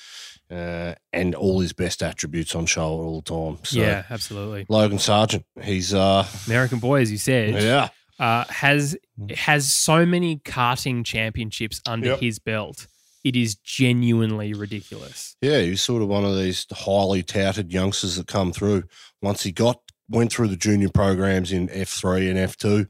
uh, 0.50 0.94
and 1.12 1.36
all 1.36 1.60
his 1.60 1.72
best 1.72 2.02
attributes 2.02 2.56
on 2.56 2.66
show 2.66 2.88
all 2.88 3.20
the 3.20 3.30
time. 3.30 3.64
So, 3.64 3.78
yeah, 3.78 4.02
absolutely. 4.10 4.66
Logan 4.68 4.98
Sargent, 4.98 5.46
he's 5.62 5.94
uh, 5.94 6.26
American 6.48 6.80
boy, 6.80 7.02
as 7.02 7.12
you 7.12 7.18
said, 7.18 7.62
yeah, 7.62 7.90
uh, 8.20 8.44
has 8.48 8.96
has 9.34 9.72
so 9.72 10.06
many 10.06 10.38
karting 10.38 11.04
championships 11.04 11.80
under 11.86 12.10
Yep. 12.10 12.20
his 12.20 12.38
belt. 12.38 12.86
It 13.24 13.34
is 13.36 13.54
genuinely 13.56 14.54
ridiculous. 14.54 15.36
yeah, 15.42 15.60
he's 15.60 15.82
sort 15.82 16.00
of 16.02 16.08
one 16.08 16.24
of 16.24 16.36
these 16.36 16.66
highly 16.72 17.22
touted 17.22 17.72
youngsters 17.72 18.16
that 18.16 18.26
come 18.28 18.52
through. 18.52 18.84
Once 19.20 19.42
he 19.42 19.52
got 19.52 19.80
went 20.08 20.32
through 20.32 20.48
the 20.48 20.56
junior 20.56 20.88
programs 20.88 21.52
in 21.52 21.68
F 21.70 21.88
three 21.88 22.28
and 22.30 22.38
F 22.38 22.56
two, 22.56 22.86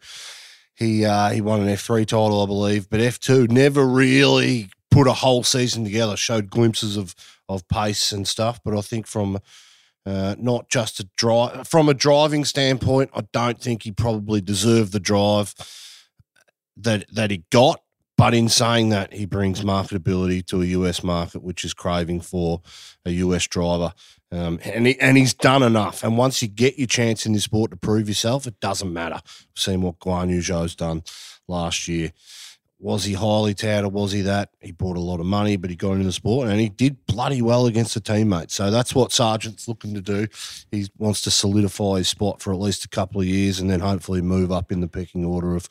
he 0.74 1.04
uh, 1.04 1.30
he 1.30 1.40
won 1.40 1.60
an 1.60 1.68
F 1.68 1.80
three 1.82 2.04
title, 2.04 2.42
I 2.42 2.46
believe, 2.46 2.88
but 2.90 3.00
F 3.00 3.18
two 3.18 3.46
never 3.48 3.84
really 3.86 4.68
put 4.90 5.06
a 5.08 5.12
whole 5.14 5.42
season 5.42 5.84
together. 5.84 6.16
Showed 6.16 6.48
glimpses 6.50 6.96
of 6.96 7.14
of 7.48 7.66
pace 7.68 8.12
and 8.12 8.26
stuff, 8.28 8.60
but 8.64 8.76
I 8.76 8.80
think 8.82 9.06
from 9.08 9.38
uh, 10.06 10.34
not 10.38 10.68
just 10.68 11.00
a 11.00 11.08
drive 11.16 11.68
from 11.68 11.88
a 11.88 11.94
driving 11.94 12.44
standpoint, 12.44 13.10
I 13.14 13.22
don't 13.32 13.60
think 13.60 13.82
he 13.82 13.92
probably 13.92 14.40
deserved 14.40 14.92
the 14.92 15.00
drive 15.00 15.54
that 16.76 17.06
that 17.12 17.30
he 17.30 17.44
got. 17.50 17.80
But 18.16 18.34
in 18.34 18.50
saying 18.50 18.90
that, 18.90 19.14
he 19.14 19.24
brings 19.24 19.62
marketability 19.62 20.44
to 20.48 20.60
a 20.60 20.66
US 20.66 21.02
market, 21.02 21.42
which 21.42 21.64
is 21.64 21.72
craving 21.72 22.20
for 22.20 22.60
a 23.06 23.10
US 23.12 23.46
driver. 23.46 23.94
Um, 24.30 24.60
and 24.62 24.86
he, 24.86 25.00
and 25.00 25.16
he's 25.16 25.32
done 25.32 25.62
enough. 25.62 26.04
And 26.04 26.18
once 26.18 26.42
you 26.42 26.48
get 26.48 26.78
your 26.78 26.86
chance 26.86 27.24
in 27.24 27.32
this 27.32 27.44
sport 27.44 27.70
to 27.70 27.78
prove 27.78 28.08
yourself, 28.08 28.46
it 28.46 28.60
doesn't 28.60 28.92
matter. 28.92 29.20
We've 29.24 29.62
seen 29.62 29.80
what 29.80 29.98
Guan 30.00 30.28
Yu 30.28 30.40
Zhou's 30.40 30.76
done 30.76 31.02
last 31.48 31.88
year. 31.88 32.12
Was 32.82 33.04
he 33.04 33.12
highly 33.12 33.52
touted? 33.52 33.92
Was 33.92 34.10
he 34.12 34.22
that? 34.22 34.48
He 34.60 34.72
brought 34.72 34.96
a 34.96 35.00
lot 35.00 35.20
of 35.20 35.26
money, 35.26 35.56
but 35.56 35.68
he 35.68 35.76
got 35.76 35.92
into 35.92 36.04
the 36.04 36.12
sport 36.12 36.48
and 36.48 36.58
he 36.58 36.70
did 36.70 37.04
bloody 37.06 37.42
well 37.42 37.66
against 37.66 37.92
the 37.92 38.00
teammates. 38.00 38.54
So 38.54 38.70
that's 38.70 38.94
what 38.94 39.12
Sargent's 39.12 39.68
looking 39.68 39.92
to 39.94 40.00
do. 40.00 40.26
He 40.70 40.88
wants 40.96 41.20
to 41.22 41.30
solidify 41.30 41.98
his 41.98 42.08
spot 42.08 42.40
for 42.40 42.54
at 42.54 42.58
least 42.58 42.86
a 42.86 42.88
couple 42.88 43.20
of 43.20 43.26
years 43.26 43.60
and 43.60 43.68
then 43.70 43.80
hopefully 43.80 44.22
move 44.22 44.50
up 44.50 44.72
in 44.72 44.80
the 44.80 44.88
pecking 44.88 45.26
order 45.26 45.54
of, 45.56 45.68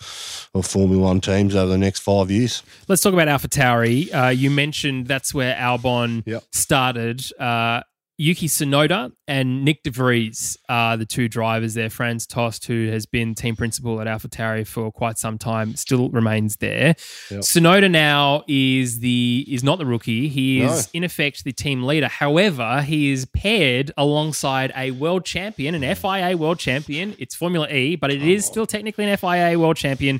of 0.53 0.67
Formula 0.67 1.01
One 1.03 1.19
teams 1.19 1.55
over 1.55 1.71
the 1.71 1.79
next 1.79 1.99
five 2.01 2.29
years. 2.29 2.61
Let's 2.87 3.01
talk 3.01 3.13
about 3.13 3.27
Alpha 3.27 3.47
Tauri. 3.47 4.13
Uh, 4.13 4.27
you 4.29 4.51
mentioned 4.51 5.07
that's 5.07 5.33
where 5.33 5.55
Albon 5.55 6.21
Yep. 6.27 6.43
started. 6.51 7.23
Uh, 7.39 7.81
Yuki 8.21 8.49
Tsunoda 8.49 9.13
and 9.29 9.65
Nyck 9.65 9.81
De 9.81 9.89
Vries 9.89 10.57
are 10.67 10.97
the 10.97 11.05
two 11.05 11.29
drivers 11.29 11.73
there. 11.73 11.89
Franz 11.89 12.27
Tost, 12.27 12.65
who 12.65 12.89
has 12.89 13.05
been 13.05 13.33
team 13.33 13.55
principal 13.55 14.01
at 14.01 14.07
Alpha 14.07 14.27
Tauri 14.27 14.67
for 14.67 14.91
quite 14.91 15.17
some 15.17 15.37
time, 15.37 15.73
still 15.77 16.09
remains 16.09 16.57
there. 16.57 16.95
Yep. 17.31 17.39
Tsunoda 17.39 17.89
now 17.89 18.43
is 18.45 18.99
the 18.99 19.45
is 19.47 19.63
not 19.63 19.77
the 19.77 19.85
rookie. 19.85 20.27
He 20.27 20.61
is 20.61 20.87
No. 20.87 20.97
in 20.97 21.05
effect 21.05 21.45
the 21.45 21.53
team 21.53 21.83
leader. 21.83 22.09
However, 22.09 22.81
he 22.81 23.09
is 23.09 23.23
paired 23.23 23.93
alongside 23.97 24.73
a 24.75 24.91
world 24.91 25.23
champion, 25.23 25.73
an 25.73 25.95
FIA 25.95 26.35
world 26.35 26.59
champion. 26.59 27.15
It's 27.19 27.35
Formula 27.35 27.69
E, 27.69 27.95
but 27.95 28.11
it 28.11 28.21
oh, 28.21 28.25
is 28.25 28.45
still 28.45 28.65
technically 28.65 29.05
an 29.05 29.15
FIA 29.15 29.57
world 29.57 29.77
champion 29.77 30.19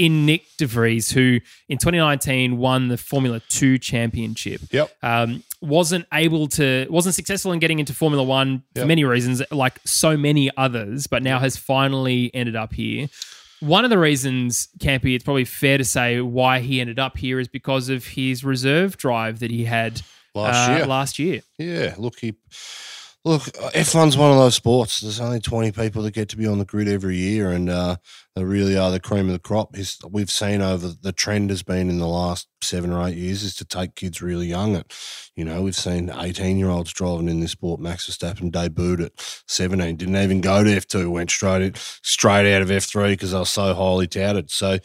in 0.00 0.26
Nyck 0.26 0.40
De 0.56 0.64
Vries, 0.66 1.10
who 1.10 1.40
in 1.68 1.76
2019 1.76 2.56
won 2.56 2.88
the 2.88 2.96
Formula 2.96 3.38
2 3.50 3.76
championship. 3.76 4.62
Yep. 4.72 4.90
Um, 5.02 5.44
wasn't 5.60 6.06
able 6.14 6.46
to, 6.48 6.86
wasn't 6.88 7.14
successful 7.14 7.52
in 7.52 7.58
getting 7.58 7.80
into 7.80 7.92
Formula 7.92 8.24
One 8.24 8.62
for 8.74 8.80
Yep. 8.80 8.88
many 8.88 9.04
reasons, 9.04 9.42
like 9.50 9.78
so 9.84 10.16
many 10.16 10.50
others, 10.56 11.06
but 11.06 11.22
now 11.22 11.38
has 11.38 11.58
finally 11.58 12.30
ended 12.32 12.56
up 12.56 12.72
here. 12.72 13.08
One 13.60 13.84
of 13.84 13.90
the 13.90 13.98
reasons, 13.98 14.68
Campy, 14.78 15.14
it's 15.14 15.22
probably 15.22 15.44
fair 15.44 15.76
to 15.76 15.84
say 15.84 16.22
why 16.22 16.60
he 16.60 16.80
ended 16.80 16.98
up 16.98 17.18
here 17.18 17.38
is 17.38 17.46
because 17.48 17.90
of 17.90 18.06
his 18.06 18.42
reserve 18.42 18.96
drive 18.96 19.40
that 19.40 19.50
he 19.50 19.66
had 19.66 20.00
Last 20.34 20.70
uh, 20.70 20.76
year. 20.76 20.86
Last 20.86 21.18
year. 21.18 21.40
Yeah, 21.58 21.94
look, 21.98 22.20
he, 22.20 22.36
look, 23.24 23.42
F1's 23.42 24.16
one 24.16 24.30
of 24.30 24.38
those 24.38 24.54
sports. 24.54 25.00
There's 25.00 25.20
only 25.20 25.40
20 25.40 25.72
people 25.72 26.02
that 26.02 26.14
get 26.14 26.28
to 26.30 26.36
be 26.36 26.46
on 26.46 26.58
the 26.58 26.64
grid 26.64 26.88
every 26.88 27.16
year, 27.16 27.50
and 27.50 27.68
uh, 27.68 27.96
they 28.34 28.44
really 28.44 28.78
are 28.78 28.90
the 28.90 29.00
cream 29.00 29.26
of 29.26 29.32
the 29.32 29.38
crop. 29.38 29.76
His, 29.76 29.98
we've 30.08 30.30
seen 30.30 30.62
over 30.62 30.88
the 30.88 31.12
trend 31.12 31.50
has 31.50 31.62
been 31.62 31.90
in 31.90 31.98
the 31.98 32.06
last 32.06 32.48
seven 32.62 32.92
or 32.92 33.06
eight 33.06 33.16
years 33.16 33.42
is 33.42 33.54
to 33.56 33.64
take 33.64 33.94
kids 33.94 34.22
really 34.22 34.46
young. 34.46 34.76
At, 34.76 34.92
you 35.36 35.44
know, 35.44 35.62
we've 35.62 35.76
seen 35.76 36.10
18 36.10 36.58
year 36.58 36.70
olds 36.70 36.92
driving 36.92 37.28
in 37.28 37.40
this 37.40 37.52
sport. 37.52 37.80
Max 37.80 38.08
Verstappen 38.08 38.50
debuted 38.50 39.06
at 39.06 39.42
17, 39.48 39.96
didn't 39.96 40.16
even 40.16 40.40
go 40.40 40.64
to 40.64 40.70
F2, 40.70 41.10
went 41.10 41.30
straight 41.30 41.62
in, 41.62 41.74
straight 41.74 42.52
out 42.52 42.62
of 42.62 42.68
F3 42.68 43.10
because 43.10 43.32
they 43.32 43.38
were 43.38 43.44
so 43.44 43.74
highly 43.74 44.06
touted. 44.06 44.50
So 44.50 44.78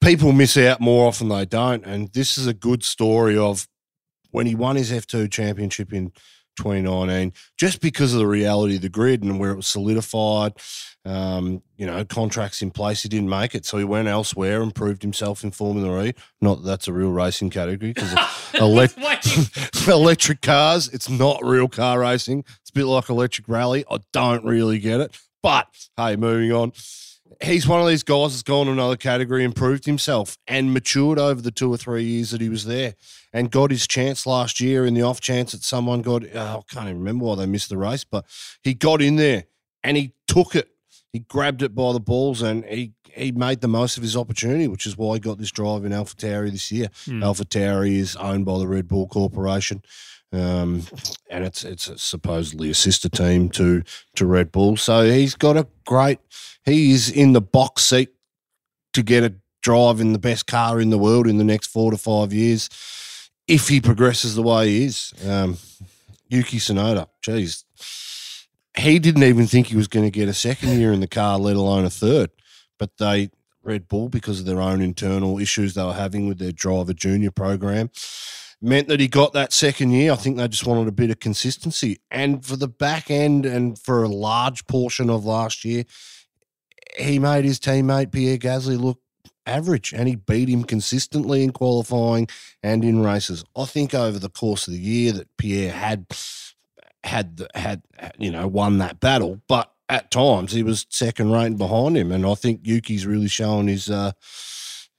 people 0.00 0.32
miss 0.32 0.56
out 0.56 0.80
more 0.80 1.06
often 1.06 1.28
than 1.28 1.38
they 1.38 1.46
don't, 1.46 1.84
and 1.84 2.12
this 2.14 2.38
is 2.38 2.46
a 2.46 2.54
good 2.54 2.82
story 2.84 3.36
of 3.36 3.68
when 4.30 4.46
he 4.46 4.54
won 4.54 4.76
his 4.76 4.90
F2 4.90 5.30
championship 5.30 5.92
in 5.92 6.10
2019, 6.56 7.32
just 7.56 7.80
because 7.80 8.12
of 8.12 8.18
the 8.18 8.26
reality 8.26 8.76
of 8.76 8.82
the 8.82 8.88
grid 8.88 9.22
and 9.22 9.38
where 9.38 9.50
it 9.50 9.56
was 9.56 9.66
solidified, 9.66 10.52
um, 11.04 11.62
you 11.76 11.86
know, 11.86 12.04
contracts 12.04 12.62
in 12.62 12.70
place, 12.70 13.02
he 13.02 13.08
didn't 13.08 13.28
make 13.28 13.54
it. 13.54 13.66
So 13.66 13.78
he 13.78 13.84
went 13.84 14.08
elsewhere 14.08 14.62
and 14.62 14.74
proved 14.74 15.02
himself 15.02 15.44
in 15.44 15.50
Formula 15.50 16.04
E. 16.04 16.14
Not 16.40 16.62
that 16.62 16.66
that's 16.66 16.88
a 16.88 16.92
real 16.92 17.10
racing 17.10 17.50
category 17.50 17.92
because 17.92 18.14
elect- 18.54 18.98
electric 19.88 20.40
cars, 20.42 20.88
it's 20.88 21.08
not 21.08 21.44
real 21.44 21.68
car 21.68 22.00
racing. 22.00 22.44
It's 22.60 22.70
a 22.70 22.74
bit 22.74 22.86
like 22.86 23.08
electric 23.08 23.48
rally. 23.48 23.84
I 23.90 23.98
don't 24.12 24.44
really 24.44 24.78
get 24.78 25.00
it. 25.00 25.16
But 25.42 25.68
hey, 25.96 26.16
moving 26.16 26.52
on 26.52 26.72
he's 27.42 27.66
one 27.66 27.80
of 27.80 27.86
these 27.86 28.02
guys 28.02 28.32
that's 28.32 28.42
gone 28.42 28.66
to 28.66 28.72
another 28.72 28.96
category 28.96 29.44
and 29.44 29.54
proved 29.54 29.86
himself 29.86 30.36
and 30.46 30.72
matured 30.72 31.18
over 31.18 31.40
the 31.40 31.50
two 31.50 31.72
or 31.72 31.76
three 31.76 32.04
years 32.04 32.30
that 32.30 32.40
he 32.40 32.48
was 32.48 32.64
there 32.64 32.94
and 33.32 33.50
got 33.50 33.70
his 33.70 33.86
chance 33.86 34.26
last 34.26 34.60
year 34.60 34.84
in 34.86 34.94
the 34.94 35.02
off 35.02 35.20
chance 35.20 35.52
that 35.52 35.62
someone 35.62 36.02
got, 36.02 36.24
oh, 36.34 36.64
I 36.68 36.74
can't 36.74 36.86
even 36.86 36.98
remember 36.98 37.24
why 37.24 37.36
they 37.36 37.46
missed 37.46 37.68
the 37.68 37.78
race, 37.78 38.04
but 38.04 38.24
he 38.62 38.74
got 38.74 39.02
in 39.02 39.16
there 39.16 39.44
and 39.82 39.96
he 39.96 40.12
took 40.26 40.54
it. 40.54 40.68
He 41.12 41.20
grabbed 41.20 41.62
it 41.62 41.74
by 41.74 41.92
the 41.92 42.00
balls 42.00 42.42
and 42.42 42.64
he, 42.64 42.92
he 43.04 43.30
made 43.32 43.60
the 43.60 43.68
most 43.68 43.96
of 43.96 44.02
his 44.02 44.16
opportunity, 44.16 44.66
which 44.66 44.86
is 44.86 44.96
why 44.96 45.14
he 45.14 45.20
got 45.20 45.38
this 45.38 45.52
drive 45.52 45.84
in 45.84 45.92
Alpha 45.92 46.16
Tauri 46.16 46.50
this 46.50 46.72
year. 46.72 46.88
Hmm. 47.04 47.22
Alpha 47.22 47.44
Tauri 47.44 47.96
is 47.96 48.16
owned 48.16 48.44
by 48.44 48.58
the 48.58 48.66
Red 48.66 48.88
Bull 48.88 49.06
Corporation. 49.06 49.82
Um, 50.34 50.82
and 51.30 51.44
it's 51.44 51.64
it's 51.64 52.02
supposedly 52.02 52.70
a 52.70 52.74
sister 52.74 53.08
team 53.08 53.48
to 53.50 53.82
to 54.16 54.26
Red 54.26 54.52
Bull. 54.52 54.76
So 54.76 55.04
he's 55.04 55.34
got 55.34 55.56
a 55.56 55.66
great. 55.86 56.18
He 56.64 56.92
is 56.92 57.10
in 57.10 57.32
the 57.32 57.40
box 57.40 57.84
seat 57.84 58.10
to 58.94 59.02
get 59.02 59.24
a 59.24 59.34
drive 59.62 60.00
in 60.00 60.12
the 60.12 60.18
best 60.18 60.46
car 60.46 60.80
in 60.80 60.90
the 60.90 60.98
world 60.98 61.26
in 61.26 61.38
the 61.38 61.44
next 61.44 61.68
four 61.68 61.90
to 61.90 61.96
five 61.96 62.32
years 62.32 62.68
if 63.46 63.68
he 63.68 63.80
progresses 63.80 64.34
the 64.34 64.42
way 64.42 64.68
he 64.68 64.84
is. 64.84 65.12
Um, 65.26 65.58
Yuki 66.28 66.58
Tsunoda, 66.58 67.08
geez, 67.22 67.64
he 68.76 68.98
didn't 68.98 69.22
even 69.22 69.46
think 69.46 69.68
he 69.68 69.76
was 69.76 69.88
going 69.88 70.06
to 70.06 70.10
get 70.10 70.28
a 70.28 70.34
second 70.34 70.78
year 70.78 70.92
in 70.92 71.00
the 71.00 71.06
car, 71.06 71.38
let 71.38 71.56
alone 71.56 71.84
a 71.84 71.90
third. 71.90 72.30
But 72.78 72.96
they 72.98 73.30
Red 73.64 73.88
Bull, 73.88 74.08
because 74.08 74.40
of 74.40 74.46
their 74.46 74.60
own 74.60 74.80
internal 74.80 75.38
issues 75.38 75.74
they 75.74 75.82
were 75.82 75.94
having 75.94 76.28
with 76.28 76.38
their 76.38 76.52
driver 76.52 76.92
junior 76.92 77.30
program, 77.30 77.90
meant 78.64 78.88
that 78.88 79.00
he 79.00 79.08
got 79.08 79.32
that 79.34 79.52
second 79.52 79.90
year. 79.92 80.12
I 80.12 80.16
think 80.16 80.36
they 80.36 80.48
just 80.48 80.66
wanted 80.66 80.88
a 80.88 80.92
bit 80.92 81.10
of 81.10 81.20
consistency. 81.20 82.00
And 82.10 82.44
for 82.44 82.56
the 82.56 82.68
back 82.68 83.10
end 83.10 83.46
and 83.46 83.78
for 83.78 84.02
a 84.02 84.08
large 84.08 84.66
portion 84.66 85.10
of 85.10 85.24
last 85.24 85.64
year, 85.64 85.84
he 86.98 87.18
made 87.18 87.44
his 87.44 87.58
teammate 87.58 88.12
Pierre 88.12 88.38
Gasly 88.38 88.80
look 88.80 89.00
average 89.46 89.92
and 89.92 90.08
he 90.08 90.16
beat 90.16 90.48
him 90.48 90.64
consistently 90.64 91.42
in 91.42 91.50
qualifying 91.50 92.28
and 92.62 92.84
in 92.84 93.02
races. 93.02 93.44
I 93.56 93.66
think 93.66 93.94
over 93.94 94.18
the 94.18 94.30
course 94.30 94.66
of 94.66 94.72
the 94.72 94.80
year 94.80 95.12
that 95.12 95.36
Pierre 95.36 95.72
had 95.72 96.06
had 97.04 97.46
had 97.54 97.82
you 98.18 98.30
know 98.30 98.48
won 98.48 98.78
that 98.78 99.00
battle, 99.00 99.42
but 99.46 99.72
at 99.88 100.10
times 100.10 100.52
he 100.52 100.62
was 100.62 100.86
second 100.88 101.30
rate 101.30 101.58
behind 101.58 101.96
him, 101.96 102.10
and 102.10 102.24
I 102.24 102.34
think 102.34 102.60
Yuki's 102.64 103.06
really 103.06 103.28
showing 103.28 103.68
his. 103.68 103.90
Uh, 103.90 104.12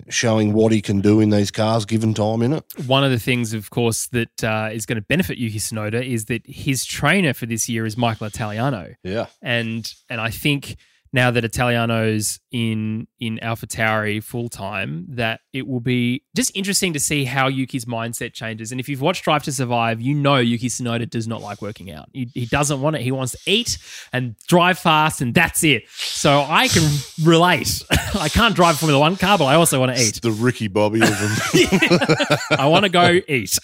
showing 0.09 0.53
what 0.53 0.71
he 0.71 0.81
can 0.81 1.01
do 1.01 1.19
in 1.19 1.29
these 1.29 1.51
cars 1.51 1.85
given 1.85 2.13
time 2.13 2.41
in 2.41 2.53
it. 2.53 2.63
One 2.85 3.03
of 3.03 3.11
the 3.11 3.19
things, 3.19 3.53
of 3.53 3.69
course, 3.69 4.07
that 4.07 4.43
uh, 4.43 4.69
is 4.71 4.85
going 4.85 4.97
to 4.97 5.01
benefit 5.01 5.37
Yuki 5.37 5.59
Tsunoda 5.59 6.05
is 6.05 6.25
that 6.25 6.41
his 6.45 6.85
trainer 6.85 7.33
for 7.33 7.45
this 7.45 7.67
year 7.67 7.85
is 7.85 7.97
Michael 7.97 8.27
Italiano. 8.27 8.95
Yeah. 9.03 9.27
And 9.41 9.91
and 10.09 10.21
I 10.21 10.29
think 10.29 10.77
now 11.15 11.31
that 11.31 11.45
Italiano's 11.45 12.39
in 12.51 13.07
in 13.19 13.39
AlphaTauri 13.41 14.21
full 14.21 14.49
time, 14.49 15.05
that 15.09 15.39
it 15.53 15.65
will 15.65 15.79
be 15.79 16.23
just 16.35 16.51
interesting 16.55 16.91
to 16.91 16.99
see 16.99 17.23
how 17.23 17.47
Yuki's 17.47 17.85
mindset 17.85 18.33
changes. 18.33 18.71
And 18.71 18.81
if 18.81 18.89
you've 18.89 18.99
watched 19.01 19.23
Drive 19.23 19.41
to 19.43 19.51
Survive, 19.53 20.01
you 20.01 20.13
know 20.13 20.35
Yuki 20.35 20.67
Tsunoda 20.67 21.09
does 21.09 21.25
not 21.25 21.41
like 21.41 21.61
working 21.61 21.89
out. 21.89 22.09
He, 22.11 22.29
he 22.33 22.45
doesn't 22.45 22.81
want 22.81 22.97
it. 22.97 23.01
He 23.01 23.13
wants 23.13 23.31
to 23.31 23.37
eat 23.49 23.77
and 24.11 24.35
drive 24.47 24.77
fast, 24.77 25.21
and 25.21 25.33
that's 25.33 25.63
it. 25.63 25.83
So 25.89 26.45
I 26.47 26.67
can 26.67 26.83
relate. 27.23 27.81
I 28.19 28.27
can't 28.27 28.53
drive 28.53 28.77
Formula 28.77 28.99
One 28.99 29.15
car, 29.15 29.37
but 29.37 29.45
I 29.45 29.55
also 29.55 29.79
want 29.79 29.95
to 29.95 30.03
eat. 30.03 30.21
the 30.21 30.31
Ricky 30.31 30.67
Bobby 30.67 31.01
of 31.01 31.07
them. 31.07 32.37
I 32.59 32.67
want 32.67 32.83
to 32.83 32.89
go 32.89 33.21
eat 33.27 33.57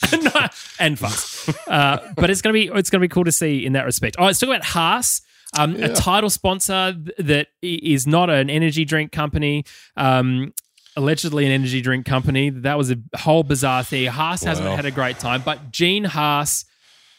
and 0.79 0.97
fast. 0.97 1.49
Uh, 1.67 1.99
but 2.15 2.29
it's 2.29 2.41
gonna 2.41 2.53
be 2.53 2.71
it's 2.73 2.89
gonna 2.89 3.01
be 3.01 3.09
cool 3.09 3.25
to 3.25 3.31
see 3.31 3.65
in 3.65 3.73
that 3.73 3.83
respect. 3.85 4.15
All 4.15 4.23
right, 4.23 4.27
let's 4.29 4.39
talk 4.39 4.47
about 4.47 4.63
Haas. 4.63 5.21
Um, 5.57 5.75
Yeah. 5.75 5.85
A 5.87 5.93
title 5.95 6.29
sponsor 6.29 6.93
th- 6.93 7.15
that 7.27 7.47
is 7.61 8.07
not 8.07 8.29
an 8.29 8.49
energy 8.49 8.85
drink 8.85 9.11
company. 9.11 9.65
Um, 9.97 10.53
allegedly 10.97 11.45
an 11.45 11.51
energy 11.51 11.81
drink 11.81 12.05
company. 12.05 12.49
That 12.49 12.77
was 12.77 12.91
a 12.91 12.97
whole 13.17 13.43
bizarre 13.43 13.83
thing. 13.83 14.07
Haas 14.07 14.43
hasn't 14.43 14.67
had 14.67 14.85
a 14.85 14.91
great 14.91 15.19
time, 15.19 15.41
but 15.43 15.71
Gene 15.71 16.03
Haas 16.05 16.65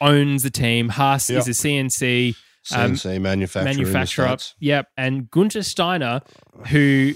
owns 0.01 0.43
the 0.43 0.49
team. 0.51 0.89
Haas 0.89 1.29
Yeah. 1.29 1.39
is 1.39 1.47
a 1.47 1.53
CNC 1.53 2.35
um, 2.71 2.93
CNC 2.93 3.19
manufacturer. 3.21 3.69
in 3.71 3.75
the 3.77 3.83
manufacturer. 3.83 4.37
Yep. 4.59 4.87
And 4.95 5.29
Gunter 5.31 5.63
Steiner, 5.63 6.21
who 6.67 7.13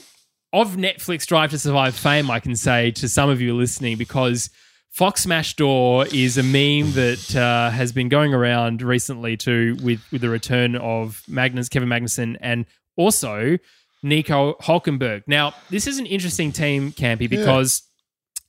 of 0.53 0.75
Netflix 0.75 1.25
Drive 1.25 1.51
to 1.51 1.59
Survive 1.59 1.95
fame, 1.95 2.29
I 2.31 2.39
can 2.39 2.55
say 2.55 2.91
to 2.91 3.07
some 3.07 3.29
of 3.29 3.39
you 3.41 3.55
listening, 3.55 3.97
because 3.97 4.49
Fox 4.97 5.21
Smash 5.21 5.55
Door 5.55 6.07
is 6.07 6.39
a 6.39 6.41
meme 6.41 6.93
that 6.93 7.35
uh, 7.35 7.69
has 7.69 7.91
been 7.91 8.09
going 8.09 8.33
around 8.33 8.81
recently 8.81 9.37
too, 9.37 9.77
with 9.83 10.01
with 10.11 10.21
the 10.21 10.29
return 10.29 10.75
of 10.75 11.21
Magnus, 11.27 11.69
Kevin 11.69 11.87
Magnussen, 11.87 12.35
and 12.41 12.65
also 12.95 13.59
Nico 14.01 14.55
Hulkenberg. 14.55 15.21
Now, 15.27 15.53
this 15.69 15.85
is 15.85 15.99
an 15.99 16.07
interesting 16.07 16.51
team, 16.51 16.93
Campy, 16.93 17.29
because 17.29 17.83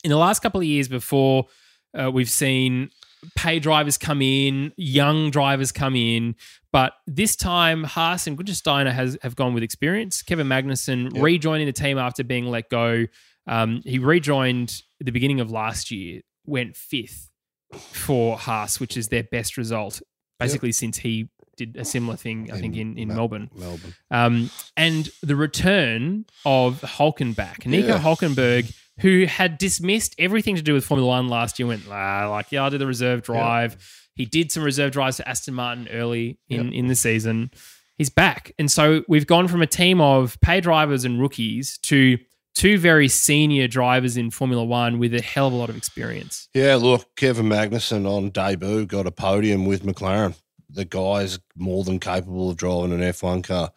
in 0.02 0.08
the 0.08 0.16
last 0.16 0.40
couple 0.40 0.58
of 0.58 0.66
years 0.66 0.88
before 0.88 1.48
uh, 1.92 2.10
we've 2.10 2.30
seen 2.30 2.88
pay 3.36 3.58
drivers 3.58 3.98
come 3.98 4.22
in, 4.22 4.72
young 4.78 5.30
drivers 5.30 5.70
come 5.70 5.94
in, 5.96 6.34
but 6.72 6.94
this 7.06 7.36
time 7.36 7.84
Haas 7.84 8.26
and 8.26 8.38
Gunther 8.38 8.54
Steiner 8.54 8.92
has 8.92 9.18
have 9.20 9.36
gone 9.36 9.52
with 9.52 9.62
experience. 9.62 10.22
Kevin 10.22 10.46
Magnussen 10.46 11.12
Yep. 11.12 11.22
rejoining 11.22 11.66
the 11.66 11.74
team 11.74 11.98
after 11.98 12.24
being 12.24 12.46
let 12.46 12.70
go. 12.70 13.04
Um, 13.46 13.82
he 13.84 13.98
rejoined 13.98 14.82
at 14.98 15.06
the 15.06 15.12
beginning 15.12 15.40
of 15.40 15.50
last 15.50 15.90
year, 15.90 16.20
went 16.48 16.76
fifth 16.76 17.30
for 17.72 18.38
Haas, 18.38 18.80
which 18.80 18.96
is 18.96 19.08
their 19.08 19.24
best 19.24 19.56
result 19.56 20.00
basically 20.38 20.72
since 20.72 20.98
he 20.98 21.28
did 21.56 21.76
a 21.76 21.84
similar 21.84 22.16
thing, 22.16 22.48
I 22.52 22.60
think, 22.60 22.76
in, 22.76 22.96
in 22.96 23.08
Mel- 23.08 23.16
Melbourne. 23.16 23.50
Melbourne. 23.56 23.94
Um, 24.10 24.50
and 24.76 25.10
the 25.22 25.34
return 25.34 26.24
of 26.46 26.80
Hulkenbach, 26.82 27.66
Nico 27.66 27.88
Yeah. 27.88 27.98
Hulkenberg, 27.98 28.72
who 29.00 29.26
had 29.26 29.58
dismissed 29.58 30.14
everything 30.18 30.54
to 30.54 30.62
do 30.62 30.74
with 30.74 30.84
Formula 30.84 31.08
One 31.08 31.28
last 31.28 31.58
year, 31.58 31.66
went 31.66 31.82
ah, 31.90 32.28
like, 32.30 32.52
yeah, 32.52 32.62
I'll 32.62 32.70
do 32.70 32.78
the 32.78 32.86
reserve 32.86 33.22
drive. 33.22 33.76
He 34.14 34.24
did 34.24 34.52
some 34.52 34.62
reserve 34.62 34.92
drives 34.92 35.16
to 35.18 35.28
Aston 35.28 35.54
Martin 35.54 35.88
early 35.88 36.38
in, 36.48 36.72
in 36.72 36.86
the 36.86 36.94
season. 36.94 37.50
He's 37.96 38.10
back. 38.10 38.52
And 38.58 38.70
so 38.70 39.02
we've 39.08 39.26
gone 39.26 39.48
from 39.48 39.60
a 39.62 39.66
team 39.66 40.00
of 40.00 40.40
pay 40.40 40.60
drivers 40.60 41.04
and 41.04 41.20
rookies 41.20 41.78
to 41.78 42.18
two 42.58 42.76
very 42.76 43.06
senior 43.06 43.68
drivers 43.68 44.16
in 44.16 44.30
Formula 44.30 44.64
One 44.64 44.98
with 44.98 45.14
a 45.14 45.22
hell 45.22 45.46
of 45.46 45.52
a 45.52 45.56
lot 45.56 45.70
of 45.70 45.76
experience. 45.76 46.48
Yeah, 46.52 46.74
look, 46.74 47.06
Kevin 47.16 47.46
Magnussen 47.46 48.04
on 48.04 48.30
debut 48.30 48.84
got 48.84 49.06
a 49.06 49.12
podium 49.12 49.64
with 49.64 49.84
McLaren. 49.84 50.34
The 50.68 50.84
guy's 50.84 51.38
more 51.56 51.84
than 51.84 52.00
capable 52.00 52.50
of 52.50 52.56
driving 52.56 52.92
an 52.92 53.00
F1 53.00 53.44
car. 53.44 53.70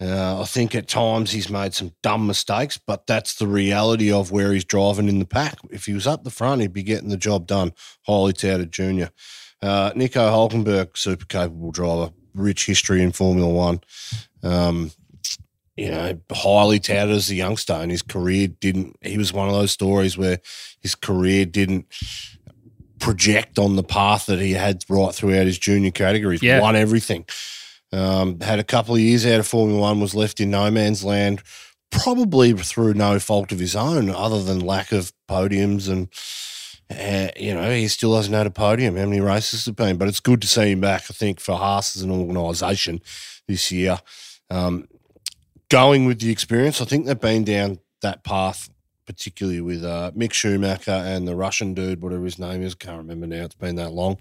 Uh, 0.00 0.40
I 0.40 0.44
think 0.46 0.74
at 0.74 0.88
times 0.88 1.30
he's 1.30 1.50
made 1.50 1.74
some 1.74 1.92
dumb 2.02 2.26
mistakes, 2.26 2.76
but 2.78 3.06
that's 3.06 3.34
the 3.34 3.46
reality 3.46 4.10
of 4.10 4.32
where 4.32 4.52
he's 4.52 4.64
driving 4.64 5.08
in 5.08 5.18
the 5.20 5.26
pack. 5.26 5.58
If 5.70 5.84
he 5.84 5.92
was 5.92 6.06
up 6.06 6.24
the 6.24 6.30
front, 6.30 6.62
he'd 6.62 6.72
be 6.72 6.82
getting 6.82 7.10
the 7.10 7.16
job 7.18 7.46
done. 7.46 7.72
Highly 8.06 8.32
touted 8.32 8.72
junior. 8.72 9.10
Uh, 9.60 9.92
Nico 9.94 10.28
Hulkenberg, 10.30 10.96
super 10.96 11.26
capable 11.26 11.70
driver, 11.70 12.10
rich 12.34 12.66
history 12.66 13.02
in 13.02 13.12
Formula 13.12 13.48
One. 13.48 13.80
Um, 14.42 14.90
you 15.76 15.90
know, 15.90 16.18
highly 16.30 16.78
touted 16.78 17.14
as 17.14 17.30
a 17.30 17.34
youngster, 17.34 17.72
and 17.72 17.90
his 17.90 18.02
career 18.02 18.48
didn't. 18.48 18.96
He 19.00 19.16
was 19.18 19.32
one 19.32 19.48
of 19.48 19.54
those 19.54 19.72
stories 19.72 20.18
where 20.18 20.38
his 20.80 20.94
career 20.94 21.46
didn't 21.46 21.86
project 22.98 23.58
on 23.58 23.76
the 23.76 23.82
path 23.82 24.26
that 24.26 24.38
he 24.38 24.52
had 24.52 24.84
right 24.88 25.14
throughout 25.14 25.46
his 25.46 25.58
junior 25.58 25.90
categories. 25.90 26.42
Yeah. 26.42 26.60
Won 26.60 26.76
everything. 26.76 27.24
Um, 27.92 28.40
had 28.40 28.58
a 28.58 28.64
couple 28.64 28.94
of 28.94 29.00
years 29.00 29.26
out 29.26 29.40
of 29.40 29.46
Formula 29.46 29.80
One, 29.80 30.00
was 30.00 30.14
left 30.14 30.40
in 30.40 30.50
no 30.50 30.70
man's 30.70 31.04
land, 31.04 31.42
probably 31.90 32.52
through 32.52 32.94
no 32.94 33.18
fault 33.18 33.52
of 33.52 33.58
his 33.58 33.76
own, 33.76 34.08
other 34.08 34.42
than 34.42 34.60
lack 34.60 34.92
of 34.92 35.12
podiums. 35.28 35.90
And, 35.90 36.08
uh, 36.90 37.32
you 37.36 37.52
know, 37.54 37.70
he 37.70 37.88
still 37.88 38.14
hasn't 38.16 38.34
had 38.34 38.46
a 38.46 38.50
podium. 38.50 38.96
How 38.96 39.04
many 39.04 39.20
races 39.20 39.66
have 39.66 39.76
been? 39.76 39.96
But 39.96 40.08
it's 40.08 40.20
good 40.20 40.40
to 40.42 40.48
see 40.48 40.70
him 40.70 40.80
back, 40.80 41.02
I 41.10 41.14
think, 41.14 41.40
for 41.40 41.56
Haas 41.56 41.96
as 41.96 42.02
an 42.02 42.10
organisation 42.10 43.00
this 43.48 43.72
year. 43.72 43.98
Um, 44.48 44.86
going 45.72 46.04
with 46.04 46.20
the 46.20 46.30
experience, 46.30 46.80
I 46.80 46.84
think 46.84 47.06
they've 47.06 47.18
been 47.18 47.44
down 47.44 47.78
that 48.02 48.22
path, 48.24 48.68
particularly 49.06 49.60
with 49.62 49.82
uh, 49.84 50.10
Mick 50.14 50.32
Schumacher 50.34 50.90
and 50.90 51.26
the 51.26 51.34
Russian 51.34 51.72
dude, 51.72 52.02
whatever 52.02 52.24
his 52.24 52.38
name 52.38 52.62
is. 52.62 52.74
I 52.78 52.84
can't 52.84 52.98
remember 52.98 53.26
now. 53.26 53.44
It's 53.44 53.54
been 53.54 53.76
that 53.76 53.92
long. 53.92 54.18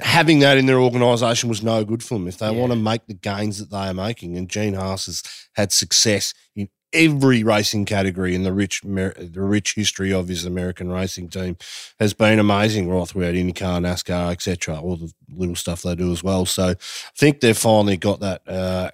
Having 0.00 0.38
that 0.40 0.56
in 0.56 0.66
their 0.66 0.78
organisation 0.78 1.48
was 1.48 1.62
no 1.62 1.84
good 1.84 2.02
for 2.04 2.14
them 2.14 2.28
if 2.28 2.38
they 2.38 2.46
Yeah. 2.46 2.60
want 2.60 2.70
to 2.72 2.76
make 2.76 3.06
the 3.06 3.14
gains 3.14 3.58
that 3.58 3.70
they 3.70 3.88
are 3.88 3.94
making. 3.94 4.36
And 4.36 4.48
Gene 4.48 4.74
Haas 4.74 5.06
has 5.06 5.22
had 5.54 5.72
success 5.72 6.32
in 6.54 6.68
every 6.92 7.42
racing 7.42 7.86
category 7.86 8.34
in 8.34 8.42
the 8.42 8.52
rich 8.52 8.82
the 8.82 9.32
rich 9.34 9.74
history 9.74 10.12
of 10.12 10.28
his 10.28 10.44
American 10.44 10.90
racing 10.90 11.28
team 11.28 11.56
has 11.98 12.12
been 12.14 12.38
amazing 12.38 12.88
right 12.88 13.08
throughout 13.08 13.34
IndyCar, 13.34 13.80
NASCAR, 13.80 14.30
etc. 14.32 14.80
All 14.80 14.96
the 14.96 15.12
little 15.32 15.56
stuff 15.56 15.82
they 15.82 15.94
do 15.96 16.12
as 16.12 16.22
well. 16.22 16.46
So 16.46 16.70
I 16.70 16.74
think 17.16 17.40
they've 17.40 17.56
finally 17.56 17.96
got 17.96 18.20
that 18.20 18.48
uh, 18.48 18.90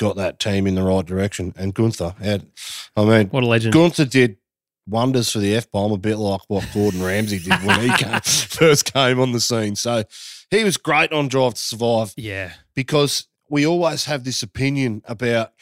got 0.00 0.16
that 0.16 0.38
team 0.40 0.66
in 0.66 0.74
the 0.74 0.82
right 0.82 1.04
direction. 1.06 1.52
And 1.56 1.72
Gunther 1.74 2.14
had, 2.20 2.46
I 2.96 3.04
mean, 3.04 3.28
What 3.28 3.42
a 3.44 3.46
legend. 3.46 3.72
Gunther 3.74 4.06
did 4.06 4.38
wonders 4.88 5.30
for 5.30 5.38
the 5.38 5.54
F 5.54 5.70
bomb, 5.70 5.92
a 5.92 5.98
bit 5.98 6.16
like 6.16 6.40
what 6.48 6.66
Gordon 6.74 7.02
Ramsay 7.02 7.38
did 7.38 7.62
when 7.62 7.80
he 7.80 7.96
came, 7.96 8.20
first 8.22 8.92
came 8.92 9.20
on 9.20 9.32
the 9.32 9.40
scene. 9.40 9.76
So 9.76 10.02
he 10.50 10.64
was 10.64 10.76
great 10.76 11.12
on 11.12 11.28
Drive 11.28 11.54
to 11.54 11.60
Survive 11.60 12.12
Yeah. 12.16 12.52
because 12.74 13.28
we 13.48 13.66
always 13.66 14.06
have 14.06 14.24
this 14.24 14.42
opinion 14.42 15.02
about 15.04 15.52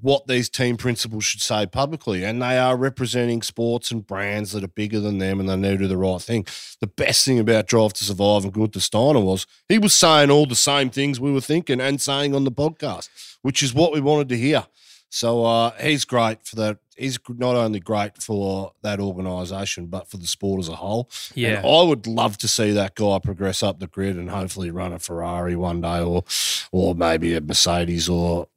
what 0.00 0.26
these 0.26 0.48
team 0.48 0.76
principals 0.76 1.24
should 1.24 1.40
say 1.40 1.66
publicly, 1.66 2.24
and 2.24 2.40
they 2.40 2.58
are 2.58 2.76
representing 2.76 3.42
sports 3.42 3.90
and 3.90 4.06
brands 4.06 4.52
that 4.52 4.64
are 4.64 4.68
bigger 4.68 5.00
than 5.00 5.18
them, 5.18 5.40
and 5.40 5.48
they 5.48 5.56
need 5.56 5.72
to 5.72 5.78
do 5.78 5.88
the 5.88 5.96
right 5.96 6.20
thing. 6.20 6.46
The 6.80 6.86
best 6.86 7.24
thing 7.24 7.38
about 7.38 7.66
Drive 7.66 7.92
to 7.94 8.04
Survive 8.04 8.44
and 8.44 8.52
Gunther 8.52 8.80
Steiner 8.80 9.20
was 9.20 9.46
he 9.68 9.78
was 9.78 9.94
saying 9.94 10.30
all 10.30 10.46
the 10.46 10.54
same 10.54 10.90
things 10.90 11.20
we 11.20 11.32
were 11.32 11.40
thinking 11.40 11.80
and 11.80 12.00
saying 12.00 12.34
on 12.34 12.44
the 12.44 12.52
podcast, 12.52 13.08
which 13.42 13.62
is 13.62 13.74
what 13.74 13.92
we 13.92 14.00
wanted 14.00 14.28
to 14.30 14.36
hear. 14.36 14.66
So 15.10 15.44
uh, 15.44 15.72
he's 15.80 16.04
great 16.04 16.46
for 16.46 16.56
that. 16.56 16.78
He's 16.96 17.18
not 17.28 17.54
only 17.54 17.80
great 17.80 18.20
for 18.20 18.72
that 18.82 19.00
organisation, 19.00 19.86
but 19.86 20.10
for 20.10 20.16
the 20.16 20.26
sport 20.26 20.60
as 20.60 20.68
a 20.68 20.76
whole. 20.76 21.08
Yeah. 21.34 21.58
And 21.58 21.66
I 21.66 21.82
would 21.82 22.06
love 22.06 22.36
to 22.38 22.48
see 22.48 22.72
that 22.72 22.94
guy 22.94 23.18
progress 23.18 23.62
up 23.62 23.78
the 23.78 23.86
grid 23.86 24.16
and 24.16 24.28
hopefully 24.28 24.70
run 24.70 24.92
a 24.92 24.98
Ferrari 24.98 25.56
one 25.56 25.80
day, 25.80 26.00
or 26.00 26.24
or 26.72 26.94
maybe 26.94 27.34
a 27.34 27.40
Mercedes 27.40 28.08
or 28.08 28.48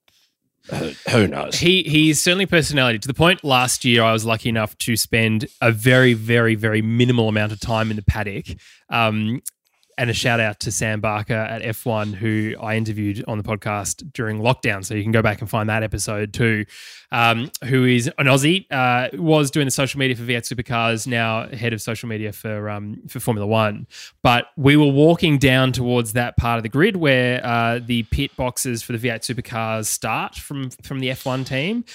Who 1.12 1.28
knows? 1.28 1.56
He 1.56 1.84
he's 1.84 2.22
certainly 2.22 2.46
personality 2.46 3.00
to 3.00 3.08
the 3.08 3.14
point. 3.14 3.44
Last 3.44 3.84
year, 3.84 4.04
I 4.04 4.14
was 4.14 4.26
lucky 4.26 4.50
enough 4.50 4.78
to 4.80 4.96
spend 4.96 5.48
a 5.62 5.72
very 5.72 6.14
very 6.14 6.56
very 6.56 6.82
minimal 6.82 7.28
amount 7.28 7.52
of 7.52 7.60
time 7.60 7.90
in 7.90 7.98
the 7.98 8.04
paddock. 8.04 8.46
Um, 8.90 9.42
and 10.02 10.10
a 10.10 10.14
shout 10.16 10.40
out 10.40 10.60
to 10.62 10.72
Sam 10.72 11.00
Barker 11.00 11.36
at 11.36 11.62
F1, 11.62 12.16
who 12.16 12.56
I 12.60 12.76
interviewed 12.76 13.24
on 13.28 13.38
the 13.38 13.44
podcast 13.44 14.12
during 14.14 14.40
lockdown. 14.40 14.84
So 14.84 14.96
you 14.96 15.04
can 15.04 15.12
go 15.12 15.22
back 15.22 15.42
and 15.42 15.50
find 15.50 15.70
that 15.70 15.84
episode 15.84 16.34
too. 16.34 16.66
Um, 17.12 17.52
who 17.66 17.86
is 17.86 18.08
an 18.18 18.26
Aussie, 18.26 18.66
uh, 18.72 19.16
was 19.16 19.52
doing 19.52 19.68
the 19.68 19.72
social 19.72 20.00
media 20.00 20.16
for 20.16 20.24
V8 20.24 20.52
Supercars, 20.52 21.06
now 21.06 21.48
head 21.50 21.72
of 21.72 21.84
social 21.84 22.10
media 22.10 22.34
for 22.34 22.68
um, 22.68 23.04
for 23.10 23.20
Formula 23.20 23.46
One. 23.46 23.86
But 24.24 24.48
we 24.58 24.76
were 24.76 24.92
walking 24.92 25.38
down 25.38 25.72
towards 25.72 26.14
that 26.14 26.36
part 26.36 26.58
of 26.58 26.64
the 26.64 26.70
grid 26.70 26.96
where 26.96 27.46
uh, 27.46 27.80
the 27.86 28.02
pit 28.02 28.36
boxes 28.36 28.82
for 28.82 28.94
the 28.94 29.08
V8 29.08 29.20
Supercars 29.20 29.86
start 29.86 30.34
from 30.34 30.72
from 30.82 30.98
the 30.98 31.10
F1 31.10 31.46
team 31.46 31.86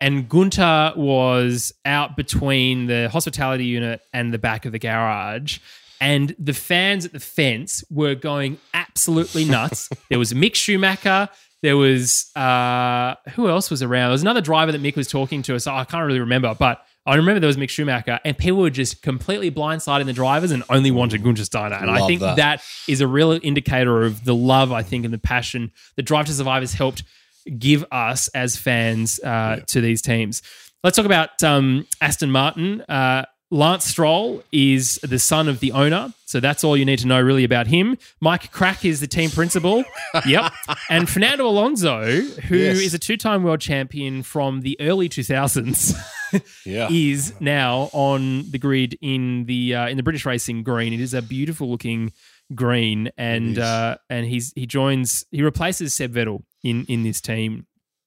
and 0.00 0.28
Gunter 0.28 0.92
was 0.94 1.72
out 1.84 2.16
between 2.16 2.86
the 2.86 3.08
hospitality 3.08 3.64
unit 3.64 4.02
and 4.12 4.32
the 4.32 4.38
back 4.38 4.66
of 4.66 4.72
the 4.72 4.78
garage. 4.78 5.58
And 6.00 6.34
the 6.38 6.52
fans 6.52 7.06
at 7.06 7.12
the 7.12 7.20
fence 7.20 7.84
were 7.90 8.14
going 8.14 8.58
absolutely 8.74 9.44
nuts. 9.44 9.88
there 10.10 10.18
was 10.18 10.32
Mick 10.32 10.54
Schumacher. 10.54 11.28
There 11.62 11.76
was 11.76 12.30
uh, 12.36 13.14
who 13.30 13.48
else 13.48 13.70
was 13.70 13.82
around? 13.82 14.08
There 14.08 14.12
was 14.12 14.22
another 14.22 14.40
driver 14.40 14.72
that 14.72 14.82
Mick 14.82 14.96
was 14.96 15.08
talking 15.08 15.42
to. 15.42 15.58
So 15.58 15.74
I 15.74 15.84
can't 15.84 16.06
really 16.06 16.20
remember, 16.20 16.54
but 16.54 16.82
I 17.06 17.14
remember 17.14 17.38
there 17.38 17.46
was 17.46 17.56
Mick 17.56 17.70
Schumacher, 17.70 18.18
and 18.24 18.36
people 18.36 18.58
were 18.58 18.70
just 18.70 19.00
completely 19.00 19.50
blindsiding 19.50 20.06
the 20.06 20.12
drivers 20.12 20.50
and 20.50 20.64
only 20.68 20.90
wanted 20.90 21.22
Gunther 21.22 21.44
Steiner. 21.44 21.76
And 21.76 21.88
I 21.88 22.04
think 22.06 22.20
that. 22.20 22.36
that 22.36 22.62
is 22.88 23.00
a 23.00 23.06
real 23.06 23.38
indicator 23.42 24.02
of 24.04 24.24
the 24.24 24.34
love, 24.34 24.72
I 24.72 24.82
think, 24.82 25.04
and 25.04 25.14
the 25.14 25.18
passion 25.18 25.70
that 25.94 26.02
Drive 26.02 26.26
to 26.26 26.32
Survive 26.32 26.62
has 26.62 26.72
helped 26.72 27.04
give 27.58 27.84
us 27.92 28.26
as 28.28 28.56
fans 28.56 29.20
uh, 29.20 29.60
to 29.68 29.80
these 29.80 30.02
teams. 30.02 30.42
Let's 30.82 30.96
talk 30.96 31.06
about 31.06 31.42
um, 31.44 31.86
Aston 32.00 32.30
Martin. 32.32 32.80
Uh, 32.82 33.24
Lance 33.50 33.84
Stroll 33.84 34.42
is 34.50 34.98
the 35.04 35.20
son 35.20 35.48
of 35.48 35.60
the 35.60 35.70
owner, 35.70 36.12
so 36.24 36.40
that's 36.40 36.64
all 36.64 36.76
you 36.76 36.84
need 36.84 36.98
to 36.98 37.06
know 37.06 37.20
really 37.20 37.44
about 37.44 37.68
him. 37.68 37.96
Mike 38.20 38.50
Krack 38.52 38.84
is 38.84 38.98
the 39.00 39.06
team 39.06 39.30
principal. 39.30 39.84
yep. 40.26 40.52
And 40.90 41.08
Fernando 41.08 41.46
Alonso, 41.46 42.02
who 42.22 42.56
is 42.56 42.82
Yes. 42.82 42.94
a 42.94 42.98
two-time 42.98 43.44
world 43.44 43.60
champion 43.60 44.24
from 44.24 44.62
the 44.62 44.76
early 44.80 45.08
2000s, 45.08 45.94
Yeah. 46.66 46.88
is 46.90 47.34
now 47.38 47.88
on 47.92 48.50
the 48.50 48.58
grid 48.58 48.98
in 49.00 49.44
the 49.44 49.76
uh, 49.76 49.88
in 49.88 49.96
the 49.96 50.02
British 50.02 50.26
Racing 50.26 50.64
green. 50.64 50.92
It 50.92 51.00
is 51.00 51.14
a 51.14 51.22
beautiful 51.22 51.70
looking 51.70 52.12
green, 52.52 53.10
and 53.16 53.60
uh, 53.60 53.98
and 54.10 54.26
he's 54.26 54.52
he 54.56 54.66
joins 54.66 55.24
he 55.30 55.42
replaces 55.44 55.94
Seb 55.94 56.12
Vettel 56.14 56.42
in 56.64 56.84
in 56.86 57.04
this 57.04 57.20
team. 57.20 57.66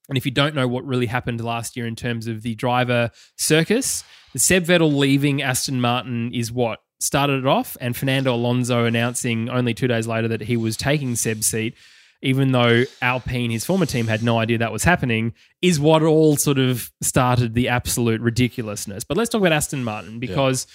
And 0.10 0.18
if 0.18 0.26
you 0.26 0.32
don't 0.32 0.54
know 0.56 0.68
what 0.68 0.84
really 0.86 1.06
happened 1.06 1.40
last 1.40 1.78
year 1.78 1.86
in 1.88 1.96
terms 1.96 2.28
of 2.28 2.42
the 2.42 2.56
driver 2.56 3.12
circus, 3.38 4.04
the 4.34 4.40
Seb 4.40 4.66
Vettel 4.66 4.96
leaving 4.96 5.42
Aston 5.42 5.82
Martin 5.82 6.34
is 6.34 6.52
what 6.52 6.80
started 7.00 7.40
it 7.40 7.48
off, 7.48 7.78
and 7.80 7.96
Fernando 7.96 8.34
Alonso 8.34 8.86
announcing 8.86 9.50
only 9.50 9.74
two 9.74 9.88
days 9.88 10.08
later 10.08 10.28
that 10.28 10.42
he 10.42 10.58
was 10.58 10.76
taking 10.76 11.16
Seb's 11.16 11.48
seat, 11.48 11.76
even 12.22 12.52
though 12.52 12.84
Alpine, 13.02 13.50
his 13.52 13.66
former 13.66 13.86
team, 13.86 14.08
had 14.08 14.22
no 14.22 14.38
idea 14.38 14.58
that 14.58 14.72
was 14.72 14.84
happening, 14.84 15.34
is 15.62 15.80
what 15.80 16.04
all 16.04 16.36
sort 16.36 16.60
of 16.60 16.92
started 17.02 17.54
the 17.54 17.70
absolute 17.70 18.20
ridiculousness. 18.22 19.04
But 19.04 19.18
let's 19.18 19.30
talk 19.30 19.40
about 19.40 19.54
Aston 19.54 19.84
Martin 19.84 20.20
because 20.20 20.68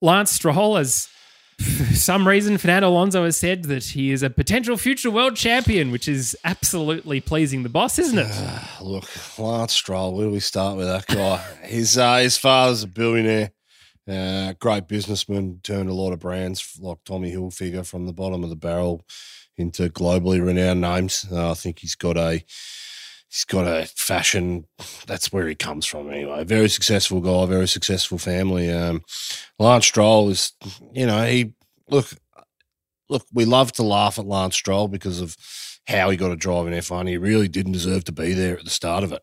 Lance 0.00 0.30
Stroll 0.30 0.76
has 0.76 1.08
for 1.60 1.84
some 1.94 2.26
reason, 2.26 2.58
Fernando 2.58 2.88
Alonso 2.88 3.24
has 3.24 3.36
said 3.36 3.64
that 3.64 3.84
he 3.84 4.10
is 4.10 4.22
a 4.22 4.30
potential 4.30 4.76
future 4.76 5.10
world 5.10 5.36
champion, 5.36 5.90
which 5.90 6.08
is 6.08 6.36
absolutely 6.44 7.20
pleasing 7.20 7.62
the 7.62 7.68
boss, 7.68 7.98
isn't 7.98 8.18
it? 8.18 8.30
Look, 8.80 9.08
Lance 9.38 9.72
Stroll. 9.74 10.14
Where 10.14 10.26
do 10.26 10.32
we 10.32 10.40
start 10.40 10.76
with 10.76 10.86
that 10.86 11.06
guy? 11.06 11.38
his 11.62 11.98
uh, 11.98 12.16
his 12.16 12.36
father's 12.36 12.82
a 12.82 12.86
billionaire, 12.88 13.52
uh, 14.08 14.54
great 14.58 14.88
businessman. 14.88 15.60
Turned 15.62 15.90
a 15.90 15.94
lot 15.94 16.12
of 16.12 16.20
brands 16.20 16.78
like 16.80 16.98
Tommy 17.04 17.32
Hilfiger 17.32 17.86
from 17.86 18.06
the 18.06 18.12
bottom 18.12 18.42
of 18.42 18.50
the 18.50 18.56
barrel 18.56 19.04
into 19.56 19.88
globally 19.90 20.44
renowned 20.44 20.80
names. 20.80 21.26
Uh, 21.30 21.50
I 21.50 21.54
think 21.54 21.80
he's 21.80 21.94
got 21.94 22.16
a 22.16 22.42
he's 23.30 23.44
got 23.44 23.66
a 23.66 23.86
fashion. 23.86 24.66
That's 25.06 25.32
where 25.32 25.46
he 25.46 25.54
comes 25.54 25.86
from 25.86 26.10
anyway. 26.10 26.44
Very 26.44 26.68
successful 26.68 27.20
guy, 27.20 27.46
very 27.46 27.68
successful 27.68 28.18
family. 28.18 28.70
Um, 28.70 29.02
Lance 29.58 29.86
Stroll 29.86 30.28
is, 30.30 30.52
you 30.92 31.06
know, 31.06 31.24
he 31.24 31.54
look 31.88 32.08
look. 33.08 33.24
We 33.32 33.44
love 33.44 33.72
to 33.72 33.82
laugh 33.82 34.18
at 34.18 34.26
Lance 34.26 34.56
Stroll 34.56 34.88
because 34.88 35.20
of 35.20 35.36
how 35.86 36.10
he 36.10 36.16
got 36.16 36.32
a 36.32 36.36
drive 36.36 36.66
in 36.66 36.74
F1. 36.74 37.08
He 37.08 37.16
really 37.16 37.48
didn't 37.48 37.72
deserve 37.72 38.04
to 38.04 38.12
be 38.12 38.32
there 38.32 38.58
at 38.58 38.64
the 38.64 38.70
start 38.70 39.04
of 39.04 39.12
it. 39.12 39.22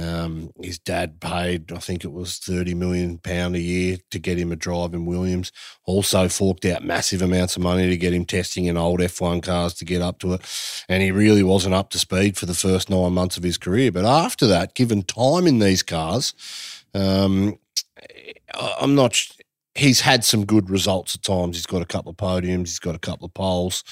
Um, 0.00 0.50
his 0.62 0.78
dad 0.78 1.20
paid, 1.20 1.70
I 1.70 1.78
think 1.78 2.02
it 2.02 2.12
was 2.12 2.38
thirty 2.38 2.72
million 2.72 3.18
pound 3.18 3.56
a 3.56 3.60
year 3.60 3.98
to 4.10 4.18
get 4.18 4.38
him 4.38 4.50
a 4.50 4.56
drive 4.56 4.94
in 4.94 5.04
Williams. 5.04 5.52
Also 5.84 6.28
forked 6.28 6.64
out 6.64 6.82
massive 6.82 7.20
amounts 7.20 7.56
of 7.56 7.62
money 7.62 7.88
to 7.90 7.96
get 7.98 8.14
him 8.14 8.24
testing 8.24 8.64
in 8.64 8.78
old 8.78 9.00
F1 9.00 9.42
cars 9.42 9.74
to 9.74 9.84
get 9.84 10.00
up 10.00 10.18
to 10.20 10.32
it, 10.32 10.84
and 10.88 11.02
he 11.02 11.10
really 11.10 11.42
wasn't 11.42 11.74
up 11.74 11.90
to 11.90 11.98
speed 11.98 12.38
for 12.38 12.46
the 12.46 12.54
first 12.54 12.88
nine 12.88 13.12
months 13.12 13.36
of 13.36 13.42
his 13.42 13.58
career. 13.58 13.92
But 13.92 14.06
after 14.06 14.46
that, 14.46 14.74
given 14.74 15.02
time 15.02 15.46
in 15.46 15.58
these 15.58 15.82
cars, 15.82 16.32
um, 16.94 17.58
I'm 18.80 18.94
not. 18.94 19.20
He's 19.74 20.00
had 20.00 20.24
some 20.24 20.44
good 20.44 20.68
results 20.70 21.14
at 21.14 21.22
times. 21.22 21.56
He's 21.56 21.66
got 21.66 21.82
a 21.82 21.86
couple 21.86 22.10
of 22.10 22.16
podiums. 22.16 22.68
He's 22.68 22.78
got 22.78 22.94
a 22.94 22.98
couple 22.98 23.26
of 23.26 23.34
poles. 23.34 23.84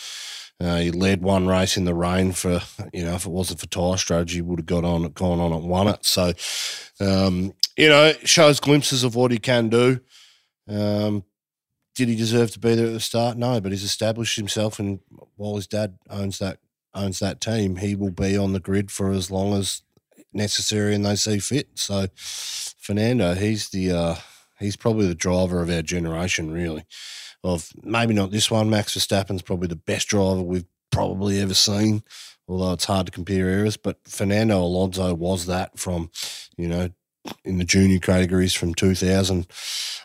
Uh, 0.60 0.76
he 0.76 0.90
led 0.90 1.22
one 1.22 1.46
race 1.46 1.76
in 1.76 1.84
the 1.84 1.94
rain 1.94 2.32
for, 2.32 2.60
you 2.92 3.02
know, 3.02 3.14
if 3.14 3.24
it 3.24 3.30
wasn't 3.30 3.58
for 3.58 3.66
tyre 3.66 3.96
strategy, 3.96 4.36
he 4.36 4.42
would 4.42 4.58
have 4.58 4.66
got 4.66 4.84
on, 4.84 5.02
gone 5.12 5.40
on 5.40 5.52
and 5.52 5.68
won 5.68 5.88
it. 5.88 6.04
So, 6.04 6.32
um, 7.00 7.54
you 7.76 7.88
know, 7.88 8.12
shows 8.24 8.60
glimpses 8.60 9.02
of 9.02 9.14
what 9.14 9.30
he 9.30 9.38
can 9.38 9.70
do. 9.70 10.00
Um, 10.68 11.24
did 11.94 12.08
he 12.08 12.14
deserve 12.14 12.50
to 12.52 12.58
be 12.58 12.74
there 12.74 12.86
at 12.86 12.92
the 12.92 13.00
start? 13.00 13.38
No, 13.38 13.60
but 13.60 13.72
he's 13.72 13.82
established 13.82 14.36
himself, 14.36 14.78
and 14.78 15.00
while 15.36 15.56
his 15.56 15.66
dad 15.66 15.98
owns 16.08 16.38
that 16.38 16.58
owns 16.94 17.18
that 17.20 17.40
team, 17.40 17.76
he 17.76 17.94
will 17.94 18.10
be 18.10 18.36
on 18.36 18.52
the 18.52 18.60
grid 18.60 18.90
for 18.90 19.10
as 19.10 19.30
long 19.30 19.54
as 19.54 19.82
necessary 20.32 20.94
and 20.94 21.04
they 21.04 21.16
see 21.16 21.38
fit. 21.38 21.68
So, 21.74 22.06
Fernando, 22.14 23.34
he's 23.34 23.70
the 23.70 23.92
uh, 23.92 24.16
he's 24.58 24.76
probably 24.76 25.06
the 25.06 25.14
driver 25.14 25.62
of 25.62 25.70
our 25.70 25.82
generation, 25.82 26.50
really. 26.50 26.84
Of 27.42 27.70
maybe 27.82 28.12
not 28.14 28.30
this 28.30 28.50
one. 28.50 28.68
Max 28.68 28.96
Verstappen's 28.96 29.42
probably 29.42 29.68
the 29.68 29.76
best 29.76 30.08
driver 30.08 30.42
we've 30.42 30.66
probably 30.90 31.40
ever 31.40 31.54
seen, 31.54 32.02
although 32.46 32.72
it's 32.72 32.84
hard 32.84 33.06
to 33.06 33.12
compare 33.12 33.48
eras. 33.48 33.76
But 33.78 33.98
Fernando 34.06 34.58
Alonso 34.62 35.14
was 35.14 35.46
that 35.46 35.78
from, 35.78 36.10
you 36.58 36.68
know, 36.68 36.90
in 37.44 37.58
the 37.58 37.64
junior 37.64 37.98
categories 37.98 38.54
from 38.54 38.74
2000. 38.74 39.46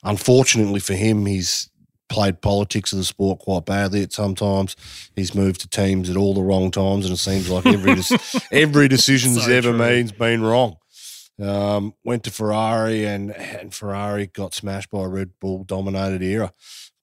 Unfortunately 0.03 0.79
for 0.79 0.93
him, 0.93 1.25
he's 1.25 1.69
played 2.07 2.39
politics 2.41 2.91
of 2.93 2.99
the 2.99 3.03
sport 3.05 3.39
quite 3.39 3.65
badly 3.65 4.03
at 4.03 4.13
sometimes. 4.13 4.75
He's 5.15 5.33
moved 5.35 5.61
to 5.61 5.67
teams 5.67 6.09
at 6.09 6.17
all 6.17 6.33
the 6.33 6.43
wrong 6.43 6.71
times, 6.71 7.05
and 7.05 7.13
it 7.13 7.17
seems 7.17 7.49
like 7.49 7.65
every 7.65 7.95
every 8.51 8.87
decision 8.87 9.31
he's 9.31 9.45
So 9.45 9.51
ever 9.51 9.69
true. 9.69 9.77
made's 9.77 10.11
been 10.11 10.41
wrong. 10.43 10.77
Um, 11.41 11.95
went 12.05 12.23
to 12.25 12.31
Ferrari, 12.31 13.05
and 13.05 13.31
and 13.35 13.73
Ferrari 13.73 14.27
got 14.27 14.53
smashed 14.53 14.89
by 14.91 15.03
a 15.03 15.07
Red 15.07 15.31
Bull 15.41 15.63
dominated 15.65 16.21
era. 16.21 16.53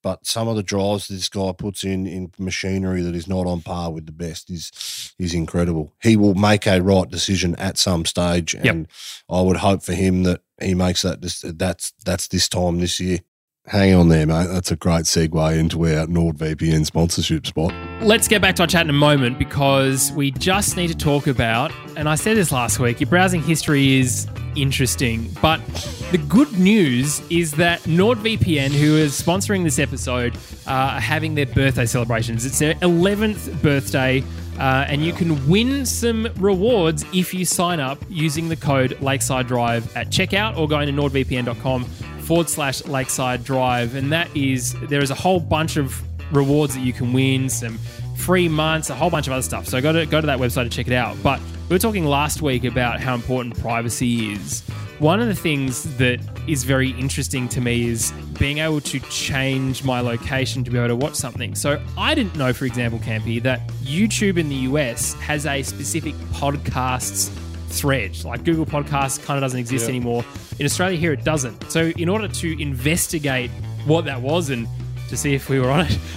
But 0.02 0.26
some 0.26 0.48
of 0.48 0.56
the 0.56 0.62
drives 0.64 1.08
this 1.08 1.28
guy 1.28 1.52
puts 1.56 1.84
in 1.84 2.06
in 2.06 2.32
machinery 2.38 3.02
that 3.02 3.14
is 3.14 3.28
not 3.28 3.46
on 3.46 3.60
par 3.62 3.92
with 3.92 4.06
the 4.06 4.12
best 4.12 4.50
is 4.50 4.72
is 5.18 5.32
incredible. 5.34 5.92
He 6.02 6.16
will 6.16 6.34
make 6.34 6.66
a 6.66 6.80
right 6.82 7.08
decision 7.08 7.54
at 7.56 7.78
some 7.78 8.04
stage, 8.04 8.54
and 8.54 8.88
I 9.30 9.40
would 9.40 9.58
hope 9.58 9.82
for 9.82 9.94
him 9.94 10.24
that 10.24 10.40
he 10.60 10.74
makes 10.74 11.02
that. 11.02 11.20
That's 11.56 11.92
that's 12.04 12.28
this 12.28 12.48
time 12.48 12.80
this 12.80 12.98
year. 13.00 13.20
Hang 13.66 13.94
on 13.94 14.08
there, 14.08 14.26
mate. 14.26 14.48
That's 14.48 14.72
a 14.72 14.76
great 14.76 15.04
segue 15.04 15.56
into 15.56 15.86
our 15.86 16.06
NordVPN 16.06 16.84
sponsorship 16.84 17.46
spot. 17.46 17.72
Let's 18.00 18.26
get 18.26 18.42
back 18.42 18.56
to 18.56 18.64
our 18.64 18.66
chat 18.66 18.84
in 18.84 18.90
a 18.90 18.92
moment 18.92 19.38
because 19.38 20.10
we 20.12 20.32
just 20.32 20.76
need 20.76 20.88
to 20.88 20.96
talk 20.96 21.28
about, 21.28 21.72
and 21.96 22.08
I 22.08 22.16
said 22.16 22.36
this 22.36 22.50
last 22.50 22.80
week, 22.80 23.00
your 23.00 23.08
browsing 23.08 23.40
history 23.40 24.00
is 24.00 24.26
interesting. 24.56 25.30
But 25.40 25.64
the 26.10 26.18
good 26.18 26.52
news 26.58 27.20
is 27.30 27.52
that 27.52 27.78
NordVPN, 27.82 28.72
who 28.72 28.96
is 28.96 29.12
sponsoring 29.12 29.62
this 29.62 29.78
episode, 29.78 30.34
uh, 30.66 30.70
are 30.70 31.00
having 31.00 31.36
their 31.36 31.46
birthday 31.46 31.86
celebrations. 31.86 32.44
It's 32.44 32.58
their 32.58 32.74
11th 32.74 33.62
birthday. 33.62 34.24
Uh, 34.58 34.84
and 34.86 35.02
you 35.02 35.14
can 35.14 35.48
win 35.48 35.86
some 35.86 36.28
rewards 36.36 37.06
if 37.14 37.32
you 37.32 37.44
sign 37.44 37.80
up 37.80 37.98
using 38.10 38.50
the 38.50 38.56
code 38.56 39.00
Lakeside 39.00 39.46
Drive 39.46 39.96
at 39.96 40.10
checkout 40.10 40.58
or 40.58 40.68
going 40.68 40.86
to 40.88 40.92
nordvpn.com 40.92 41.86
forward 42.22 42.48
slash 42.48 42.84
Lakeside 42.84 43.44
Drive. 43.44 43.94
And 43.94 44.12
that 44.12 44.34
is, 44.36 44.74
there 44.88 45.02
is 45.02 45.10
a 45.10 45.14
whole 45.14 45.40
bunch 45.40 45.76
of 45.76 46.02
rewards 46.32 46.74
that 46.74 46.80
you 46.80 46.92
can 46.92 47.12
win, 47.12 47.48
some 47.48 47.78
free 48.16 48.48
months, 48.48 48.90
a 48.90 48.94
whole 48.94 49.10
bunch 49.10 49.26
of 49.26 49.32
other 49.32 49.42
stuff. 49.42 49.66
So 49.66 49.80
go 49.80 49.92
to 49.92 50.06
go 50.06 50.20
to 50.20 50.26
that 50.26 50.38
website 50.38 50.64
to 50.64 50.70
check 50.70 50.86
it 50.86 50.92
out. 50.92 51.16
But 51.22 51.40
we 51.68 51.74
were 51.74 51.78
talking 51.78 52.04
last 52.04 52.42
week 52.42 52.64
about 52.64 53.00
how 53.00 53.14
important 53.14 53.58
privacy 53.58 54.32
is. 54.32 54.62
One 54.98 55.20
of 55.20 55.26
the 55.26 55.34
things 55.34 55.96
that 55.96 56.20
is 56.46 56.62
very 56.62 56.90
interesting 56.90 57.48
to 57.50 57.60
me 57.60 57.88
is 57.88 58.12
being 58.38 58.58
able 58.58 58.80
to 58.82 59.00
change 59.00 59.82
my 59.82 60.00
location 60.00 60.62
to 60.64 60.70
be 60.70 60.78
able 60.78 60.88
to 60.88 60.96
watch 60.96 61.14
something. 61.14 61.56
So 61.56 61.82
I 61.98 62.14
didn't 62.14 62.36
know, 62.36 62.52
for 62.52 62.66
example, 62.66 63.00
Campy, 63.00 63.42
that 63.42 63.66
YouTube 63.82 64.36
in 64.36 64.48
the 64.48 64.54
US 64.54 65.14
has 65.14 65.44
a 65.44 65.62
specific 65.62 66.14
podcasts 66.32 67.36
thread. 67.72 68.22
Like 68.24 68.44
Google 68.44 68.66
Podcasts 68.66 69.22
kind 69.22 69.36
of 69.38 69.42
doesn't 69.42 69.58
exist 69.58 69.84
Yeah. 69.84 69.90
anymore. 69.90 70.24
In 70.58 70.66
Australia, 70.66 70.98
here 70.98 71.12
it 71.12 71.24
doesn't. 71.24 71.70
So, 71.70 71.86
in 71.96 72.08
order 72.08 72.28
to 72.28 72.62
investigate 72.62 73.50
what 73.86 74.04
that 74.04 74.20
was 74.20 74.50
and 74.50 74.68
to 75.08 75.16
see 75.16 75.34
if 75.34 75.48
we 75.48 75.58
were 75.58 75.70
on 75.70 75.86
it, 75.86 75.98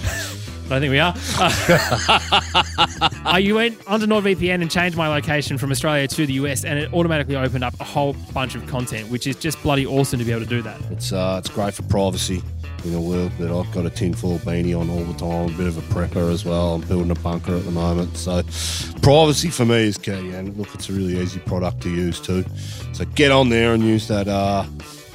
I 0.66 0.68
don't 0.68 0.80
think 0.80 0.90
we 0.90 0.98
are. 0.98 1.14
Uh, 1.38 2.20
I 3.24 3.52
went 3.54 3.78
onto 3.86 4.06
NordVPN 4.06 4.62
and 4.62 4.70
changed 4.70 4.96
my 4.96 5.06
location 5.08 5.58
from 5.58 5.70
Australia 5.70 6.08
to 6.08 6.26
the 6.26 6.32
US, 6.34 6.64
and 6.64 6.76
it 6.78 6.92
automatically 6.92 7.36
opened 7.36 7.62
up 7.64 7.78
a 7.80 7.84
whole 7.84 8.14
bunch 8.34 8.54
of 8.56 8.66
content, 8.66 9.08
which 9.08 9.26
is 9.28 9.36
just 9.36 9.62
bloody 9.62 9.86
awesome 9.86 10.18
to 10.18 10.24
be 10.24 10.32
able 10.32 10.42
to 10.42 10.48
do 10.48 10.62
that. 10.62 10.80
It's 10.90 11.12
uh, 11.12 11.36
it's 11.38 11.48
great 11.48 11.74
for 11.74 11.82
privacy 11.84 12.42
in 12.86 12.94
a 12.94 13.00
world 13.00 13.32
that 13.38 13.50
I've 13.50 13.70
got 13.72 13.86
a 13.86 13.90
tinfoil 13.90 14.38
beanie 14.38 14.78
on 14.78 14.88
all 14.90 15.04
the 15.04 15.14
time, 15.14 15.54
a 15.54 15.56
bit 15.56 15.66
of 15.66 15.76
a 15.76 15.94
prepper 15.94 16.32
as 16.32 16.44
well. 16.44 16.74
I'm 16.74 16.80
building 16.82 17.10
a 17.10 17.16
bunker 17.16 17.54
at 17.54 17.64
the 17.64 17.70
moment, 17.70 18.16
so 18.16 18.42
privacy 19.02 19.50
for 19.50 19.64
me 19.64 19.84
is 19.84 19.98
key. 19.98 20.12
And 20.12 20.56
look, 20.56 20.74
it's 20.74 20.88
a 20.88 20.92
really 20.92 21.18
easy 21.18 21.40
product 21.40 21.82
to 21.82 21.90
use 21.90 22.20
too. 22.20 22.44
So 22.92 23.04
get 23.14 23.30
on 23.32 23.48
there 23.48 23.74
and 23.74 23.82
use 23.82 24.08
that. 24.08 24.28
Uh, 24.28 24.64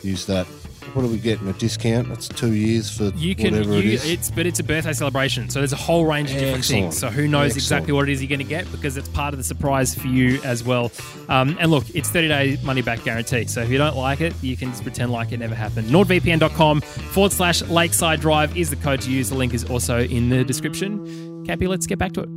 use 0.04 0.26
that. 0.26 0.48
What 0.94 1.06
are 1.06 1.08
we 1.08 1.18
getting? 1.20 1.48
A 1.48 1.54
discount? 1.54 2.10
That's 2.10 2.28
two 2.28 2.54
years 2.54 2.96
for 2.96 3.06
You 3.16 3.36
can, 3.36 3.54
whatever 3.54 3.74
it 3.76 3.86
you, 3.86 3.92
is. 3.94 4.10
it's 4.10 4.30
but 4.32 4.46
it's 4.46 4.60
a 4.60 4.64
birthday 4.64 4.94
celebration, 4.94 5.50
so 5.50 5.60
there's 5.60 5.74
a 5.74 5.78
whole 5.78 6.06
range 6.06 6.32
of 6.32 6.38
different 6.38 6.58
Excellent. 6.60 6.84
things. 6.86 6.98
So 6.98 7.10
who 7.10 7.28
knows 7.28 7.56
exactly 7.56 7.94
what 7.94 8.10
it 8.10 8.12
is 8.12 8.22
you're 8.22 8.28
going 8.30 8.40
to 8.40 8.46
get 8.46 8.70
because 8.72 8.98
it's 8.98 9.08
part 9.10 9.34
of 9.34 9.38
the 9.38 9.44
surprise 9.44 9.96
for 9.96 10.08
you 10.08 10.42
as 10.44 10.64
well. 10.64 10.92
Um, 11.30 11.56
and 11.60 11.72
look, 11.72 11.86
it's 11.96 12.10
30 12.10 12.28
day 12.28 12.58
money 12.64 12.82
back 12.82 13.04
guarantee. 13.04 13.46
So 13.48 13.62
if 13.62 13.70
you 13.70 13.78
don't 13.78 13.96
like 13.96 14.22
it, 14.22 14.34
you 14.42 14.58
can 14.58 14.70
just 14.70 14.84
pretend 14.84 15.12
like 15.12 15.32
it 15.32 15.38
never 15.38 15.56
happened. 15.56 15.88
NordVPN.com 15.90 16.82
forward 16.82 17.32
slash 17.32 17.62
Lakeside 17.64 18.20
Drive 18.20 18.58
is 18.58 18.70
the 18.70 18.76
code 18.78 19.02
to 19.02 19.12
use. 19.12 19.30
The 19.30 19.36
link 19.36 19.54
is 19.54 19.64
also 19.66 20.00
in 20.02 20.30
the 20.30 20.44
description. 20.44 21.46
Cappy, 21.46 21.68
let's 21.68 21.88
get 21.88 22.00
back 22.00 22.12
to 22.14 22.22
it. 22.22 22.30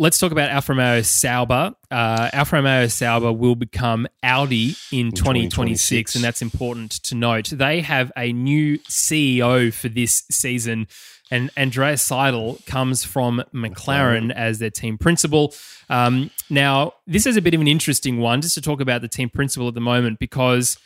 Let's 0.00 0.20
talk 0.20 0.30
about 0.30 0.50
Alfa 0.50 0.74
Romeo 0.74 1.02
Sauber. 1.02 1.74
Uh, 1.90 2.30
Alfa 2.32 2.54
Romeo 2.54 2.86
Sauber 2.86 3.32
will 3.32 3.56
become 3.56 4.06
Audi 4.22 4.76
in 4.92 5.10
2026, 5.10 5.50
2026. 5.50 6.14
and 6.14 6.22
that's 6.22 6.40
important 6.40 6.92
to 7.02 7.16
note. 7.16 7.48
They 7.48 7.80
have 7.80 8.12
a 8.16 8.32
new 8.32 8.78
CEO 8.88 9.72
for 9.74 9.88
this 9.88 10.22
season, 10.30 10.86
and 11.32 11.50
Andreas 11.58 12.08
Seidl 12.08 12.64
comes 12.64 13.02
from 13.02 13.42
McLaren 13.52 14.30
as 14.30 14.60
their 14.60 14.70
team 14.70 14.98
principal. 14.98 15.52
Um, 15.90 16.30
now, 16.48 16.92
this 17.08 17.26
is 17.26 17.36
a 17.36 17.42
bit 17.42 17.54
of 17.54 17.60
an 17.60 17.66
interesting 17.66 18.18
one, 18.18 18.40
just 18.40 18.54
to 18.54 18.60
talk 18.60 18.80
about 18.80 19.00
the 19.00 19.08
team 19.08 19.28
principal 19.28 19.66
at 19.66 19.74
the 19.74 19.80
moment, 19.80 20.20
because 20.20 20.78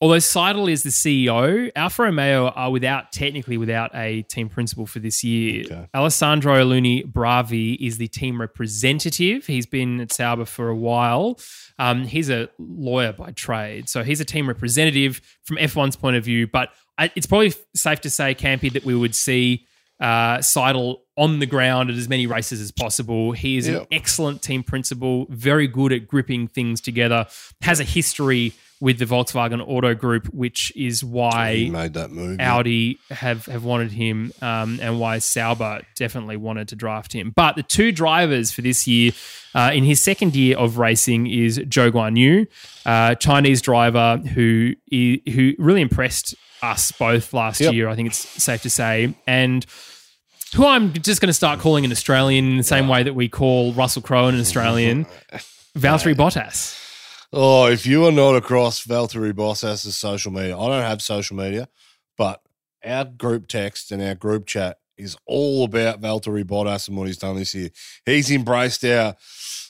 although 0.00 0.16
Seidl 0.16 0.70
is 0.70 0.82
the 0.82 0.90
CEO, 0.90 1.70
Alfa 1.76 2.02
Romeo 2.04 2.48
are 2.48 2.70
without 2.70 3.12
technically 3.12 3.56
without 3.56 3.90
a 3.94 4.22
team 4.22 4.48
principal 4.48 4.86
for 4.86 4.98
this 4.98 5.22
year. 5.22 5.64
Okay. 5.66 5.88
Alessandro 5.94 6.54
Alunni 6.54 7.04
Bravi 7.04 7.74
is 7.74 7.98
the 7.98 8.08
team 8.08 8.40
representative. 8.40 9.46
He's 9.46 9.66
been 9.66 10.00
at 10.00 10.12
Sauber 10.12 10.46
for 10.46 10.68
a 10.68 10.76
while. 10.76 11.38
Um, 11.78 12.04
he's 12.04 12.30
a 12.30 12.48
lawyer 12.58 13.12
by 13.12 13.32
trade, 13.32 13.88
so 13.88 14.02
he's 14.02 14.20
a 14.20 14.24
team 14.24 14.48
representative 14.48 15.20
from 15.44 15.56
F1's 15.56 15.96
point 15.96 16.16
of 16.16 16.24
view. 16.24 16.46
But 16.46 16.70
I, 16.98 17.10
it's 17.14 17.26
probably 17.26 17.54
safe 17.74 18.00
to 18.02 18.10
say, 18.10 18.34
Campy, 18.34 18.72
that 18.72 18.84
we 18.84 18.94
would 18.94 19.14
see 19.14 19.66
uh, 20.00 20.38
Seidl 20.38 21.00
on 21.16 21.38
the 21.38 21.46
ground 21.46 21.90
at 21.90 21.96
as 21.96 22.08
many 22.08 22.26
races 22.26 22.60
as 22.60 22.72
possible. 22.72 23.32
He 23.32 23.58
is 23.58 23.68
an 23.68 23.86
excellent 23.92 24.40
team 24.40 24.62
principal, 24.62 25.26
very 25.28 25.68
good 25.68 25.92
at 25.92 26.08
gripping 26.08 26.48
things 26.48 26.80
together, 26.80 27.26
has 27.60 27.80
a 27.80 27.84
history 27.84 28.54
with 28.80 28.98
the 28.98 29.04
Volkswagen 29.04 29.62
Auto 29.66 29.94
Group, 29.94 30.26
which 30.32 30.72
is 30.74 31.00
he 31.02 31.06
why 31.06 31.68
made 31.70 31.92
that 31.94 32.10
move. 32.10 32.38
yeah. 32.40 32.54
Audi 32.56 32.98
have, 33.10 33.44
have 33.46 33.62
wanted 33.62 33.92
him 33.92 34.32
um, 34.40 34.78
and 34.80 34.98
why 34.98 35.18
Sauber 35.18 35.82
definitely 35.96 36.36
wanted 36.38 36.68
to 36.68 36.76
draft 36.76 37.12
him. 37.12 37.32
But 37.36 37.56
the 37.56 37.62
two 37.62 37.92
drivers 37.92 38.50
for 38.52 38.62
this 38.62 38.86
year, 38.86 39.12
uh, 39.54 39.70
in 39.74 39.84
his 39.84 40.00
second 40.00 40.34
year 40.34 40.56
of 40.56 40.78
racing, 40.78 41.26
is 41.26 41.58
Zhou 41.58 41.90
Guan 41.92 42.16
Yu, 42.16 42.46
uh, 42.86 43.16
Chinese 43.16 43.60
driver 43.60 44.16
who 44.16 44.72
who 44.90 45.52
really 45.58 45.82
impressed 45.82 46.34
us 46.62 46.90
both 46.92 47.32
last 47.34 47.60
Yep. 47.60 47.74
year. 47.74 47.88
I 47.88 47.94
think 47.96 48.08
it's 48.08 48.18
safe 48.42 48.62
to 48.62 48.70
say, 48.70 49.14
and 49.26 49.64
who 50.54 50.66
I'm 50.66 50.92
just 50.94 51.20
going 51.20 51.28
to 51.28 51.32
start 51.34 51.60
calling 51.60 51.84
an 51.84 51.92
Australian 51.92 52.44
in 52.50 52.56
the 52.56 52.62
same 52.62 52.88
way 52.88 53.02
that 53.02 53.14
we 53.14 53.28
call 53.28 53.72
Russell 53.74 54.02
Crowe 54.02 54.26
an 54.28 54.40
Australian, 54.40 55.04
Valtteri 55.78 56.14
Bottas. 56.14 56.76
Oh, 57.32 57.66
if 57.66 57.86
you 57.86 58.04
are 58.06 58.12
not 58.12 58.34
across 58.34 58.84
Valtteri 58.84 59.32
Bottas's 59.32 59.96
social 59.96 60.32
media, 60.32 60.58
I 60.58 60.66
don't 60.66 60.82
have 60.82 61.00
social 61.00 61.36
media, 61.36 61.68
but 62.18 62.42
our 62.84 63.04
group 63.04 63.46
text 63.46 63.92
and 63.92 64.02
our 64.02 64.16
group 64.16 64.46
chat 64.46 64.78
is 64.96 65.16
all 65.26 65.62
about 65.62 66.00
Valtteri 66.00 66.42
Bottas 66.42 66.88
and 66.88 66.96
what 66.96 67.06
he's 67.06 67.18
done 67.18 67.36
this 67.36 67.54
year. 67.54 67.70
He's 68.04 68.32
embraced 68.32 68.84
our 68.84 69.14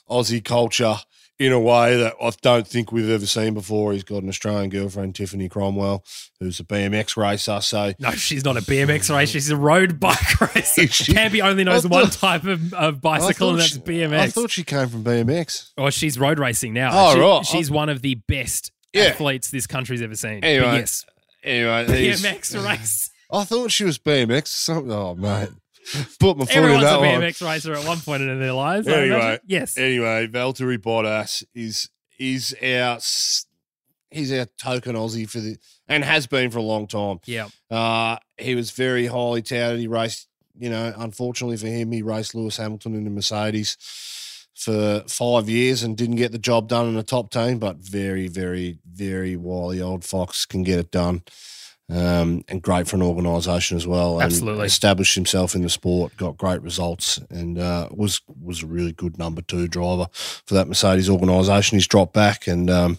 Aussie 0.09 0.43
culture 0.43 0.97
in 1.41 1.53
a 1.53 1.59
way 1.59 1.97
that 1.97 2.15
I 2.23 2.31
don't 2.43 2.67
think 2.67 2.93
we've 2.93 3.09
ever 3.09 3.25
seen 3.25 3.55
before. 3.55 3.95
He's 3.95 4.05
got 4.05 4.23
an 4.23 4.29
Australian 4.29 4.69
girlfriend, 4.69 5.15
Tiffany 5.15 5.49
Cromwell, 5.49 6.05
who's 6.39 6.61
a 6.61 6.65
BMX 6.65 7.17
racer. 7.17 7.61
So 7.63 7.95
No, 7.99 8.11
she's 8.11 8.45
not 8.45 8.59
a 8.59 8.61
BMX 8.61 9.13
racer. 9.13 9.33
She's 9.33 9.49
a 9.51 9.57
road 9.57 9.99
bike 9.99 10.39
racer. 10.55 10.87
She? 10.87 11.15
Campy 11.15 11.43
only 11.43 11.65
knows 11.65 11.87
I 11.87 11.89
one 11.89 12.11
type 12.11 12.45
of, 12.45 12.75
of 12.75 13.01
bicycle, 13.01 13.51
and 13.51 13.59
that's 13.61 13.73
she- 13.73 13.79
BMX. 13.81 14.19
I 14.19 14.29
thought 14.29 14.51
she 14.51 14.63
came 14.65 14.89
from 14.89 15.03
BMX. 15.03 15.71
oh, 15.79 15.89
she's 15.91 16.19
road 16.19 16.39
racing 16.39 16.75
now. 16.75 16.91
Oh, 16.93 17.15
She- 17.15 17.21
right. 17.21 17.47
She's 17.47 17.71
one 17.71 17.89
of 17.89 18.03
the 18.03 18.17
best 18.17 18.71
Yeah. 18.93 19.05
athletes 19.05 19.51
this 19.51 19.67
country's 19.67 20.03
ever 20.03 20.15
seen. 20.17 20.41
But 20.41 20.47
Anyway, 20.47 20.75
yes, 20.77 21.07
Anyway, 21.43 21.87
BMX 21.87 22.67
race. 22.67 23.11
I 23.33 23.45
thought 23.45 23.71
she 23.71 23.85
was 23.85 23.97
BMX. 23.99 24.43
or 24.43 24.47
Something. 24.47 24.93
Oh, 24.93 25.15
mate. 25.15 25.49
Put 26.19 26.37
my 26.37 26.45
foot 26.45 26.57
in 26.57 26.63
Everyone's 26.65 26.85
a 26.85 26.87
that 26.87 27.01
one. 27.01 27.09
BMX 27.21 27.47
racer 27.47 27.73
at 27.75 27.87
one 27.87 27.99
point 27.99 28.23
in 28.23 28.39
their 28.41 28.53
lives. 28.53 28.87
Anyway, 28.87 29.17
imagine. 29.17 29.41
yes. 29.47 29.79
Anyway, 29.79 30.27
Valtteri 30.29 30.79
Bottas 30.79 31.43
is 31.55 31.89
is 32.19 32.55
our 32.63 32.99
he's 34.11 34.33
our 34.33 34.47
token 34.59 34.95
Aussie 34.95 35.29
for 35.29 35.41
the 35.41 35.57
and 35.89 36.05
has 36.05 36.27
been 36.27 36.51
for 36.51 36.59
a 36.59 36.63
long 36.63 36.87
time. 36.87 37.21
yeah. 37.25 37.49
Uh, 37.71 38.17
he 38.39 38.55
was 38.55 38.71
very 38.71 39.07
highly 39.07 39.43
touted. 39.43 39.81
He 39.81 39.87
raced, 39.89 40.29
you 40.59 40.71
know, 40.71 40.93
unfortunately 40.97 41.57
for 41.57 41.67
him, 41.67 41.91
he 41.93 42.03
raced 42.03 42.35
Lewis 42.35 42.57
Hamilton 42.59 42.95
in 42.95 43.05
the 43.05 43.11
Mercedes 43.11 43.77
for 44.55 45.03
five 45.09 45.49
years 45.49 45.83
and 45.83 45.97
didn't 45.97 46.17
get 46.17 46.33
the 46.33 46.39
job 46.39 46.69
done 46.69 46.87
in 46.87 46.95
the 46.95 47.03
top 47.03 47.31
team. 47.31 47.59
But 47.59 47.79
very, 47.79 48.29
very, 48.29 48.79
very 48.87 49.37
wily 49.37 49.81
old 49.81 50.05
fox 50.05 50.45
can 50.47 50.63
get 50.63 50.79
it 50.79 50.91
done. 50.91 51.23
Um, 51.91 52.45
and 52.49 52.63
great 52.63 52.87
for 52.87 52.97
an 52.97 53.03
organisation 53.03 53.77
as 53.77 53.87
well. 53.87 54.23
Absolutely. 54.23 54.67
established 54.67 55.15
himself 55.17 55.55
in 55.57 55.63
the 55.63 55.69
sport, 55.69 56.17
got 56.17 56.37
great 56.37 56.63
results, 56.63 57.19
and 57.31 57.59
uh, 57.59 57.89
was 57.91 58.21
was 58.41 58.63
a 58.63 58.67
really 58.67 58.93
good 58.93 59.19
number 59.19 59.43
two 59.43 59.67
driver 59.67 60.07
for 60.13 60.55
that 60.55 60.69
Mercedes 60.69 61.11
organisation. 61.11 61.77
He's 61.77 61.89
dropped 61.89 62.13
back 62.13 62.47
and 62.47 62.71
um, 62.71 62.99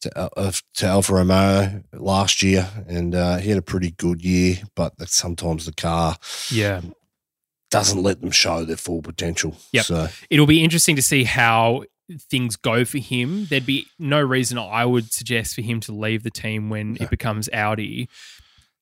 to, 0.00 0.18
uh, 0.18 0.52
to 0.76 0.86
Alfa 0.86 1.14
Romeo 1.14 1.82
last 1.92 2.42
year, 2.42 2.68
and 2.88 3.14
uh, 3.14 3.36
he 3.38 3.50
had 3.50 3.58
a 3.58 3.62
pretty 3.62 3.90
good 3.92 4.22
year. 4.24 4.58
But 4.74 4.94
sometimes 5.08 5.66
the 5.66 5.72
car 5.74 6.16
Yeah. 6.50 6.80
doesn't 7.70 8.02
let 8.02 8.20
them 8.20 8.30
show 8.30 8.64
their 8.64 8.76
full 8.76 9.02
potential. 9.02 9.56
Yep. 9.72 9.84
So 9.84 10.08
It'll 10.30 10.46
be 10.46 10.62
interesting 10.64 10.96
to 10.96 11.02
see 11.02 11.24
how 11.24 11.84
things 12.30 12.56
go 12.56 12.84
for 12.84 12.98
him. 12.98 13.46
There'd 13.46 13.66
be 13.66 13.86
no 13.98 14.20
reason 14.20 14.58
I 14.58 14.84
would 14.84 15.12
suggest 15.12 15.54
for 15.54 15.62
him 15.62 15.80
to 15.80 15.92
leave 15.92 16.22
the 16.22 16.30
team 16.30 16.68
when 16.70 16.96
it 17.00 17.10
becomes 17.10 17.48
Audi. 17.52 18.08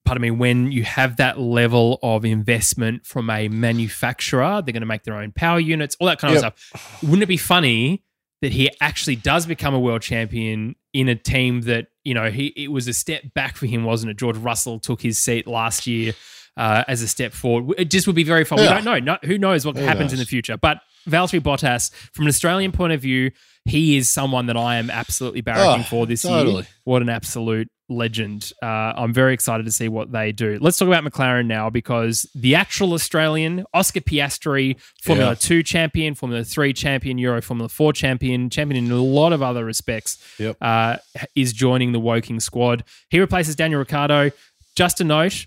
Pardon 0.05 0.21
me, 0.21 0.31
when 0.31 0.71
you 0.71 0.83
have 0.85 1.17
that 1.17 1.39
level 1.41 1.99
of 2.03 2.25
investment 2.27 3.07
from 3.07 3.31
a 3.31 3.49
manufacturer, 3.49 4.61
they're 4.63 4.73
going 4.73 4.81
to 4.83 4.87
make 4.87 5.05
their 5.05 5.17
own 5.17 5.33
power 5.33 5.59
units, 5.59 5.97
all 5.99 6.07
that 6.09 6.19
kind 6.19 6.37
of 6.37 6.43
Yep. 6.43 6.59
stuff. 6.59 7.03
Wouldn't 7.03 7.23
it 7.23 7.27
be 7.27 7.39
funny 7.39 8.03
that 8.43 8.53
he 8.53 8.71
actually 8.83 9.17
does 9.17 9.47
become 9.47 9.73
a 9.75 9.81
world 9.81 10.03
champion 10.03 10.77
in 10.93 11.09
a 11.09 11.15
team 11.15 11.63
that, 11.63 11.87
you 12.05 12.13
know, 12.13 12.31
he 12.31 12.49
it 12.49 12.71
was 12.71 12.87
a 12.87 12.93
step 12.93 13.23
back 13.35 13.57
for 13.57 13.65
him, 13.67 13.85
wasn't 13.85 14.11
it? 14.11 14.19
George 14.19 14.37
Russell 14.37 14.79
took 14.79 15.01
his 15.01 15.19
seat 15.19 15.47
last 15.47 15.87
year 15.87 16.13
uh, 16.59 16.85
as 16.87 17.01
a 17.01 17.09
step 17.09 17.33
forward. 17.33 17.75
It 17.79 17.91
just 17.91 18.07
would 18.07 18.15
be 18.17 18.25
very 18.25 18.45
fun. 18.45 18.61
We 18.61 18.67
don't 18.67 18.85
know. 18.85 18.99
No, 18.99 19.17
who 19.25 19.39
knows 19.39 19.65
what 19.65 19.77
Who 19.77 19.83
happens 19.85 20.13
in 20.13 20.19
the 20.19 20.27
future? 20.27 20.59
But 20.59 20.83
Valtteri 21.09 21.40
Bottas, 21.40 21.93
from 22.12 22.25
an 22.25 22.29
Australian 22.29 22.73
point 22.73 22.93
of 22.93 23.01
view, 23.01 23.31
he 23.64 23.97
is 23.97 24.09
someone 24.09 24.47
that 24.47 24.57
I 24.57 24.77
am 24.77 24.90
absolutely 24.90 25.43
barracking 25.43 25.81
Oh, 25.81 25.85
for 25.85 26.07
this 26.07 26.25
year. 26.25 26.62
What 26.85 27.01
an 27.03 27.09
absolute 27.09 27.69
legend. 27.88 28.51
Uh, 28.62 28.67
I'm 28.67 29.12
very 29.12 29.33
excited 29.35 29.64
to 29.67 29.73
see 29.73 29.88
what 29.88 30.11
they 30.12 30.33
do. 30.33 30.59
Let's 30.61 30.77
talk 30.79 30.88
about 30.88 31.05
McLaren 31.05 31.47
now 31.47 31.69
because 31.71 32.27
the 32.35 32.55
actual 32.55 32.93
Australian, 32.95 33.64
Oscar 33.75 34.01
Piastri, 34.01 34.77
Formula 35.03 35.31
Yeah. 35.31 35.35
2 35.35 35.62
champion, 35.62 36.14
Formula 36.14 36.45
3 36.45 36.73
champion, 36.73 37.19
Euro 37.19 37.40
Formula 37.43 37.69
4 37.69 37.93
champion, 37.93 38.49
champion 38.51 38.85
in 38.87 38.90
a 38.90 38.97
lot 38.97 39.33
of 39.33 39.43
other 39.43 39.64
respects, 39.64 40.17
Yep. 40.38 40.57
uh, 40.61 40.97
is 41.35 41.53
joining 41.53 41.93
the 41.93 42.01
Woking 42.01 42.40
squad. 42.40 42.85
He 43.11 43.19
replaces 43.21 43.55
Daniel 43.57 43.81
Ricciardo. 43.81 44.31
Just 44.77 45.01
a 45.01 45.05
note, 45.05 45.47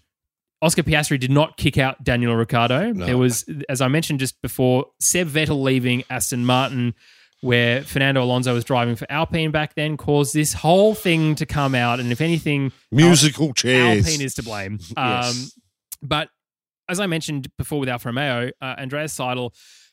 Oscar 0.62 0.84
Piastri 0.84 1.20
did 1.20 1.32
not 1.32 1.58
kick 1.58 1.78
out 1.78 2.04
Daniel 2.04 2.36
Ricciardo. 2.36 2.92
No. 2.92 3.06
There 3.06 3.18
was, 3.18 3.46
as 3.70 3.80
I 3.82 3.88
mentioned 3.88 4.20
just 4.20 4.42
before, 4.42 4.86
Seb 5.00 5.28
Vettel 5.28 5.62
leaving 5.62 6.04
Aston 6.10 6.46
Martin, 6.46 6.96
where 7.42 7.84
Fernando 7.84 8.24
Alonso 8.24 8.54
was 8.54 8.64
driving 8.64 8.96
for 8.96 9.06
Alpine 9.12 9.52
back 9.52 9.76
then, 9.76 9.98
caused 9.98 10.34
this 10.34 10.54
whole 10.54 10.96
thing 10.96 11.36
to 11.36 11.46
come 11.46 11.76
out. 11.76 12.00
And 12.00 12.12
if 12.12 12.22
anything, 12.22 12.72
musical 12.92 13.54
chairs. 13.54 14.06
Alpine 14.08 14.22
is 14.22 14.34
to 14.36 14.44
blame. 14.44 14.80
Yes. 14.98 15.30
Um, 15.32 15.50
but 16.02 16.30
as 16.90 17.00
I 17.00 17.06
mentioned 17.06 17.50
before 17.58 17.80
with 17.80 17.90
Alfa 17.90 18.10
Romeo, 18.10 18.50
uh, 18.62 18.76
Andreas 18.80 19.16
Seidl, 19.16 19.52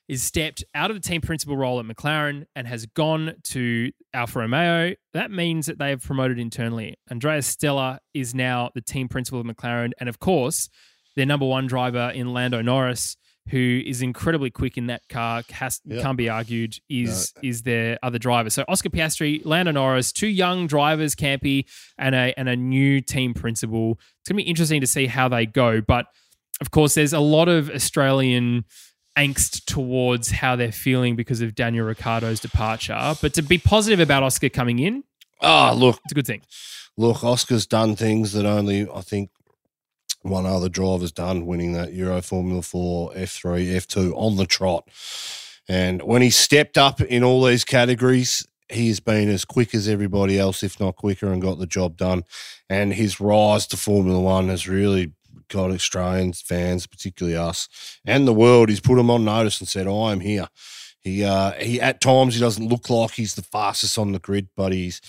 is 0.08 0.22
stepped 0.22 0.62
out 0.74 0.90
of 0.90 0.96
the 0.96 1.00
team 1.08 1.20
principal 1.20 1.56
role 1.56 1.80
at 1.80 1.86
McLaren 1.86 2.44
and 2.54 2.66
has 2.66 2.84
gone 2.86 3.34
to 3.42 3.90
Alfa 4.12 4.40
Romeo. 4.40 4.94
That 5.14 5.30
means 5.30 5.66
that 5.66 5.78
they 5.78 5.90
have 5.90 6.02
promoted 6.02 6.38
internally. 6.38 6.96
Andreas 7.10 7.46
Stella 7.46 8.00
is 8.12 8.34
now 8.34 8.70
the 8.74 8.82
team 8.82 9.08
principal 9.08 9.40
of 9.40 9.46
McLaren. 9.46 9.92
And 9.98 10.08
of 10.08 10.18
course, 10.20 10.68
their 11.16 11.24
number 11.26 11.46
one 11.46 11.66
driver 11.66 12.10
in 12.14 12.34
Lando 12.34 12.60
Norris, 12.60 13.16
who 13.48 13.82
is 13.86 14.02
incredibly 14.02 14.50
quick 14.50 14.76
in 14.76 14.86
that 14.88 15.08
car, 15.08 15.42
has, 15.50 15.80
Yep. 15.86 16.02
can't 16.02 16.18
be 16.18 16.28
argued, 16.28 16.76
is 16.90 17.32
is 17.42 17.62
their 17.62 17.98
other 18.02 18.18
driver. 18.18 18.50
So 18.50 18.64
Oscar 18.68 18.90
Piastri, 18.90 19.40
Lando 19.44 19.70
Norris, 19.72 20.12
two 20.12 20.26
young 20.28 20.66
drivers, 20.66 21.14
Campy, 21.14 21.64
and 21.98 22.14
a 22.14 22.34
and 22.38 22.48
a 22.48 22.56
new 22.56 23.00
team 23.00 23.32
principal. 23.32 23.98
It's 24.20 24.28
gonna 24.28 24.36
be 24.36 24.42
interesting 24.42 24.80
to 24.82 24.86
see 24.86 25.06
how 25.06 25.28
they 25.28 25.46
go. 25.46 25.80
But 25.80 26.06
of 26.60 26.70
course, 26.70 26.94
there's 26.94 27.12
a 27.12 27.20
lot 27.20 27.48
of 27.48 27.70
Australian 27.70 28.64
angst 29.16 29.64
towards 29.66 30.30
how 30.30 30.56
they're 30.56 30.72
feeling 30.72 31.14
because 31.16 31.40
of 31.40 31.54
Daniel 31.54 31.86
Ricciardo's 31.86 32.40
departure. 32.40 33.14
But 33.20 33.34
to 33.34 33.42
be 33.42 33.58
positive 33.58 34.00
about 34.00 34.22
Oscar 34.22 34.48
coming 34.48 34.78
in, 34.78 35.04
Ah, 35.40 35.72
look, 35.72 36.00
it's 36.04 36.12
a 36.12 36.14
good 36.14 36.26
thing. 36.26 36.42
look, 36.96 37.22
Oscar's 37.24 37.66
done 37.66 37.96
things 37.96 38.32
that 38.32 38.46
only 38.46 38.88
I 38.94 39.00
think 39.02 39.30
one 40.22 40.46
other 40.46 40.68
driver's 40.70 41.12
done, 41.12 41.44
winning 41.44 41.72
that 41.74 41.92
Euro 41.92 42.22
Formula 42.22 42.62
Four, 42.62 43.12
F3, 43.12 43.66
F2 43.76 44.12
on 44.16 44.36
the 44.36 44.46
trot. 44.46 44.88
And 45.68 46.02
when 46.02 46.22
he 46.22 46.30
stepped 46.30 46.78
up 46.78 47.00
in 47.00 47.22
all 47.22 47.44
these 47.44 47.64
categories, 47.64 48.46
he 48.70 48.88
has 48.88 49.00
been 49.00 49.28
as 49.28 49.44
quick 49.44 49.74
as 49.74 49.86
everybody 49.88 50.38
else, 50.38 50.62
if 50.62 50.80
not 50.80 50.96
quicker, 50.96 51.30
and 51.30 51.42
got 51.42 51.58
the 51.58 51.66
job 51.66 51.96
done. 51.98 52.24
And 52.70 52.94
his 52.94 53.20
rise 53.20 53.66
to 53.68 53.76
Formula 53.76 54.18
One 54.18 54.48
has 54.48 54.66
really 54.66 55.12
got 55.48 55.70
Australian 55.70 56.32
fans, 56.32 56.86
particularly 56.86 57.36
us, 57.36 57.68
and 58.04 58.26
the 58.26 58.32
world. 58.32 58.68
He's 58.68 58.80
put 58.80 58.96
them 58.96 59.10
on 59.10 59.24
notice 59.24 59.60
and 59.60 59.68
said, 59.68 59.86
"I 59.86 60.12
am 60.12 60.20
here." 60.20 60.48
He 61.00 61.22
uh, 61.24 61.52
he 61.52 61.80
at 61.80 62.00
times 62.00 62.34
he 62.34 62.40
doesn't 62.40 62.68
look 62.68 62.88
like 62.88 63.12
he's 63.12 63.34
the 63.34 63.42
fastest 63.42 63.98
on 63.98 64.12
the 64.12 64.18
grid, 64.18 64.48
but 64.56 64.72
he's 64.72 65.00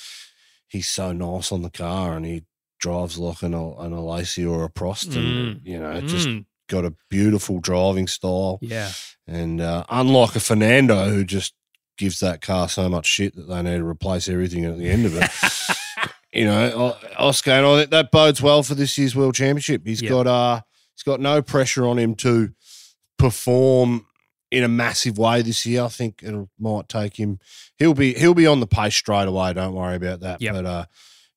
he's 0.67 0.87
so 0.87 1.13
nice 1.13 1.51
on 1.51 1.61
the 1.61 1.69
car 1.69 2.17
and 2.17 2.25
he 2.25 2.43
drives 2.79 3.17
like 3.17 3.41
an, 3.43 3.53
an 3.53 3.91
Alacy 3.93 4.49
or 4.49 4.65
a 4.65 4.69
Prost 4.69 5.15
and 5.15 5.61
you 5.63 5.79
know 5.79 6.01
just 6.01 6.27
Mm, 6.27 6.45
got 6.67 6.83
a 6.83 6.93
beautiful 7.09 7.59
driving 7.59 8.07
style 8.07 8.57
yeah. 8.61 8.91
and 9.27 9.61
uh, 9.61 9.85
unlike 9.89 10.35
a 10.35 10.39
Fernando 10.39 11.05
who 11.09 11.23
just 11.23 11.53
gives 11.97 12.19
that 12.19 12.41
car 12.41 12.67
so 12.67 12.89
much 12.89 13.05
shit 13.05 13.35
that 13.35 13.43
they 13.47 13.61
need 13.61 13.77
to 13.77 13.85
replace 13.85 14.27
everything 14.27 14.65
at 14.65 14.77
the 14.77 14.89
end 14.89 15.05
of 15.05 15.15
it 15.15 15.29
you 16.35 16.45
know 16.45 16.95
Oscar 17.17 17.51
and 17.51 17.65
I 17.65 17.77
think 17.79 17.89
that 17.91 18.11
bodes 18.11 18.41
well 18.41 18.61
for 18.63 18.75
this 18.75 18.97
year's 18.97 19.15
World 19.15 19.35
Championship 19.35 19.81
He's 19.85 20.01
Yep. 20.01 20.09
got 20.11 20.27
uh 20.27 20.61
he's 20.95 21.03
got 21.03 21.19
no 21.19 21.41
pressure 21.41 21.87
on 21.87 21.97
him 21.97 22.15
to 22.15 22.49
perform 23.17 24.05
in 24.51 24.63
a 24.63 24.67
massive 24.67 25.17
way 25.17 25.41
this 25.41 25.65
year 25.65 25.83
I 25.83 25.87
think 25.87 26.21
it 26.23 26.47
might 26.59 26.87
take 26.89 27.17
him 27.17 27.39
he'll 27.77 27.93
be 27.93 28.13
he'll 28.13 28.33
be 28.33 28.47
on 28.47 28.59
the 28.59 28.67
pace 28.67 28.95
straight 28.95 29.27
away 29.27 29.53
don't 29.53 29.73
worry 29.73 29.95
about 29.95 30.19
that 30.21 30.41
Yep. 30.41 30.53
but 30.53 30.65
uh 30.65 30.85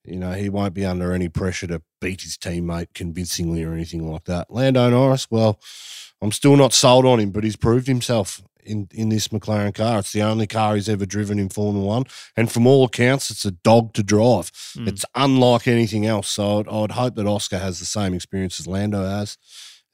you 0.05 0.17
know, 0.19 0.33
he 0.33 0.49
won't 0.49 0.73
be 0.73 0.87
under 0.87 1.13
any 1.13 1.29
pressure 1.29 1.67
to 1.67 1.83
beat 2.01 2.23
his 2.23 2.39
teammate 2.39 2.95
convincingly 2.95 3.63
or 3.63 3.75
anything 3.75 4.11
like 4.11 4.25
that. 4.25 4.47
Lando 4.51 4.89
Norris, 4.89 5.31
well, 5.31 5.61
I'm 6.23 6.33
still 6.33 6.57
not 6.57 6.73
sold 6.73 7.05
on 7.05 7.21
him, 7.21 7.31
but 7.31 7.45
he's 7.45 7.57
proved 7.57 7.87
himself 7.89 8.41
in, 8.69 8.89
in 8.93 9.09
this 9.09 9.29
McLaren 9.29 9.75
car. 9.75 9.99
It's 10.01 10.13
the 10.13 10.23
only 10.23 10.47
car 10.47 10.75
he's 10.75 10.89
ever 10.89 11.07
driven 11.07 11.39
in 11.39 11.49
Formula 11.49 11.85
One. 11.85 12.05
And 12.37 12.51
from 12.51 12.67
all 12.67 12.85
accounts, 12.85 13.31
it's 13.31 13.45
a 13.45 13.51
dog 13.51 13.95
to 13.95 14.03
drive. 14.03 14.51
Mm. 14.77 14.89
It's 14.89 15.05
unlike 15.15 15.67
anything 15.67 16.07
else. 16.07 16.29
So 16.29 16.61
I'd, 16.61 16.69
I'd 16.69 16.91
hope 16.93 17.15
that 17.17 17.27
Oscar 17.27 17.59
has 17.59 17.79
the 17.79 17.87
same 17.87 18.15
experience 18.15 18.61
as 18.61 18.67
Lando 18.67 19.05
has. 19.05 19.39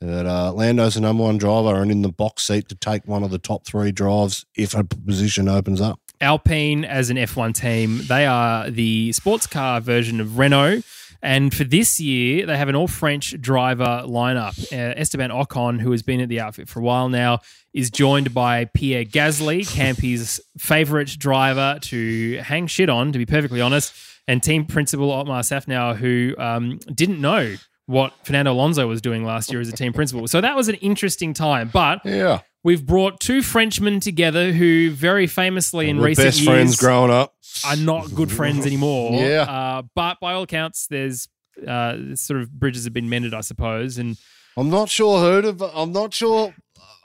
That 0.00 0.26
uh, 0.26 0.52
Lando's 0.52 0.94
the 0.94 1.00
number 1.00 1.22
one 1.22 1.38
driver 1.38 1.80
and 1.80 1.90
in 1.90 2.02
the 2.02 2.12
box 2.12 2.42
seat 2.46 2.68
to 2.68 2.74
take 2.74 3.06
one 3.06 3.22
of 3.22 3.30
the 3.30 3.38
top 3.38 3.64
three 3.64 3.92
drives 3.92 4.44
if 4.54 4.74
a 4.74 4.84
position 4.84 5.48
opens 5.48 5.80
up. 5.80 6.00
Alpine 6.20 6.84
as 6.84 7.10
an 7.10 7.16
F1 7.16 7.54
team, 7.54 8.02
they 8.06 8.26
are 8.26 8.70
the 8.70 9.12
sports 9.12 9.46
car 9.46 9.80
version 9.80 10.20
of 10.20 10.38
Renault. 10.38 10.82
And 11.24 11.54
for 11.54 11.64
this 11.64 11.98
year, 11.98 12.44
they 12.44 12.56
have 12.58 12.68
an 12.68 12.76
all 12.76 12.86
French 12.86 13.40
driver 13.40 14.02
lineup. 14.04 14.62
Uh, 14.70 14.92
Esteban 15.00 15.30
Ocon, 15.30 15.80
who 15.80 15.90
has 15.92 16.02
been 16.02 16.20
at 16.20 16.28
the 16.28 16.38
outfit 16.38 16.68
for 16.68 16.80
a 16.80 16.82
while 16.82 17.08
now, 17.08 17.38
is 17.72 17.90
joined 17.90 18.34
by 18.34 18.66
Pierre 18.66 19.06
Gasly, 19.06 19.66
Campy's 19.66 20.38
favourite 20.58 21.08
driver 21.18 21.78
to 21.80 22.36
hang 22.42 22.66
shit 22.66 22.90
on, 22.90 23.10
to 23.12 23.18
be 23.18 23.24
perfectly 23.24 23.62
honest, 23.62 23.94
and 24.28 24.42
team 24.42 24.66
principal 24.66 25.10
Otmar 25.10 25.40
Szafnauer, 25.40 25.96
who 25.96 26.34
um, 26.36 26.78
didn't 26.94 27.22
know 27.22 27.56
what 27.86 28.12
Fernando 28.24 28.52
Alonso 28.52 28.86
was 28.86 29.00
doing 29.00 29.24
last 29.24 29.50
year 29.50 29.62
as 29.62 29.68
a 29.70 29.72
team 29.72 29.94
principal. 29.94 30.28
So 30.28 30.42
that 30.42 30.54
was 30.54 30.68
an 30.68 30.74
interesting 30.76 31.32
time. 31.32 31.70
But 31.72 32.04
Yeah. 32.04 32.40
We've 32.64 32.84
brought 32.84 33.20
two 33.20 33.42
Frenchmen 33.42 34.00
together 34.00 34.50
who 34.50 34.90
very 34.90 35.26
famously 35.26 35.90
in 35.90 36.00
recent 36.00 36.26
best 36.26 36.40
years 36.40 36.48
friends 36.48 36.76
growing 36.76 37.10
up. 37.10 37.34
are 37.64 37.76
not 37.76 38.12
good 38.14 38.32
friends 38.32 38.64
anymore. 38.66 39.12
Yeah. 39.24 39.42
Uh, 39.42 39.82
but 39.94 40.18
by 40.18 40.32
all 40.32 40.42
accounts, 40.42 40.86
there's 40.86 41.28
uh, 41.68 42.14
sort 42.14 42.40
of 42.40 42.50
bridges 42.50 42.84
have 42.84 42.94
been 42.94 43.10
mended, 43.10 43.34
I 43.34 43.42
suppose. 43.42 43.98
And 43.98 44.16
I'm 44.56 44.70
not 44.70 44.88
sure 44.88 45.20
heard 45.20 45.44
of. 45.44 45.62
I'm 45.62 45.92
not 45.92 46.14
sure. 46.14 46.54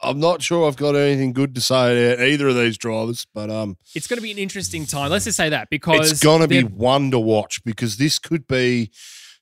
I'm 0.02 0.19
not 0.22 0.41
sure 0.41 0.65
I've 0.65 0.78
got 0.78 0.95
anything 0.95 1.34
good 1.34 1.54
to 1.56 1.62
say 1.62 2.13
about 2.13 2.26
either 2.26 2.48
of 2.48 2.56
these 2.56 2.78
drivers, 2.78 3.28
but 3.34 3.50
um, 3.50 3.78
it's 3.93 4.08
going 4.08 4.17
to 4.17 4.24
be 4.24 4.32
an 4.32 4.38
interesting 4.38 4.86
time. 4.86 5.12
Let's 5.12 5.26
just 5.26 5.36
say 5.36 5.50
that 5.50 5.69
because 5.69 6.10
it's 6.10 6.24
going 6.24 6.41
to 6.41 6.48
be 6.48 6.63
one 6.63 7.12
to 7.12 7.19
watch 7.19 7.62
because 7.65 7.98
this 7.98 8.17
could 8.17 8.48
be, 8.48 8.91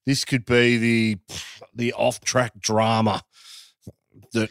this 0.08 0.26
could 0.26 0.46
be 0.46 0.78
the 0.78 1.18
the 1.76 1.94
off 1.94 2.22
track 2.22 2.54
drama 2.60 3.22
that 4.34 4.50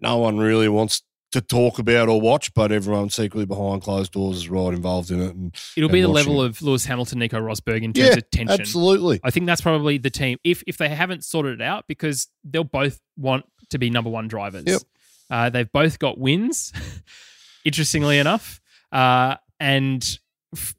no 0.00 0.18
one 0.18 0.38
really 0.38 0.68
wants 0.68 1.02
to 1.32 1.40
talk 1.40 1.80
about 1.80 2.08
or 2.08 2.20
watch, 2.20 2.54
but 2.54 2.70
everyone 2.70 3.10
secretly 3.10 3.44
behind 3.44 3.82
closed 3.82 4.12
doors 4.12 4.36
is 4.36 4.48
right 4.48 4.72
involved 4.72 5.10
in 5.10 5.20
it. 5.20 5.34
And 5.34 5.54
it'll 5.76 5.88
be 5.90 6.00
the 6.00 6.06
level 6.08 6.42
it. 6.44 6.46
of 6.46 6.62
Lewis 6.62 6.84
Hamilton, 6.84 7.18
Nico 7.18 7.40
Rosberg 7.40 7.82
in 7.82 7.92
terms 7.92 8.08
yeah, 8.10 8.14
of 8.14 8.30
tension. 8.30 8.60
absolutely. 8.60 9.20
I 9.24 9.30
think 9.30 9.46
that's 9.46 9.60
probably 9.60 9.98
the 9.98 10.10
team 10.10 10.38
if 10.44 10.62
if 10.66 10.76
they 10.76 10.88
haven't 10.88 11.24
sorted 11.24 11.60
it 11.60 11.64
out 11.64 11.86
because 11.88 12.28
they'll 12.44 12.62
both 12.62 13.00
want 13.16 13.46
to 13.70 13.78
be 13.78 13.90
number 13.90 14.10
one 14.10 14.28
drivers. 14.28 14.64
Yep. 14.66 14.82
Uh, 15.28 15.50
they've 15.50 15.72
both 15.72 15.98
got 15.98 16.18
wins, 16.18 16.72
interestingly 17.64 18.18
enough, 18.18 18.60
uh, 18.92 19.36
and 19.58 20.18
f- 20.54 20.74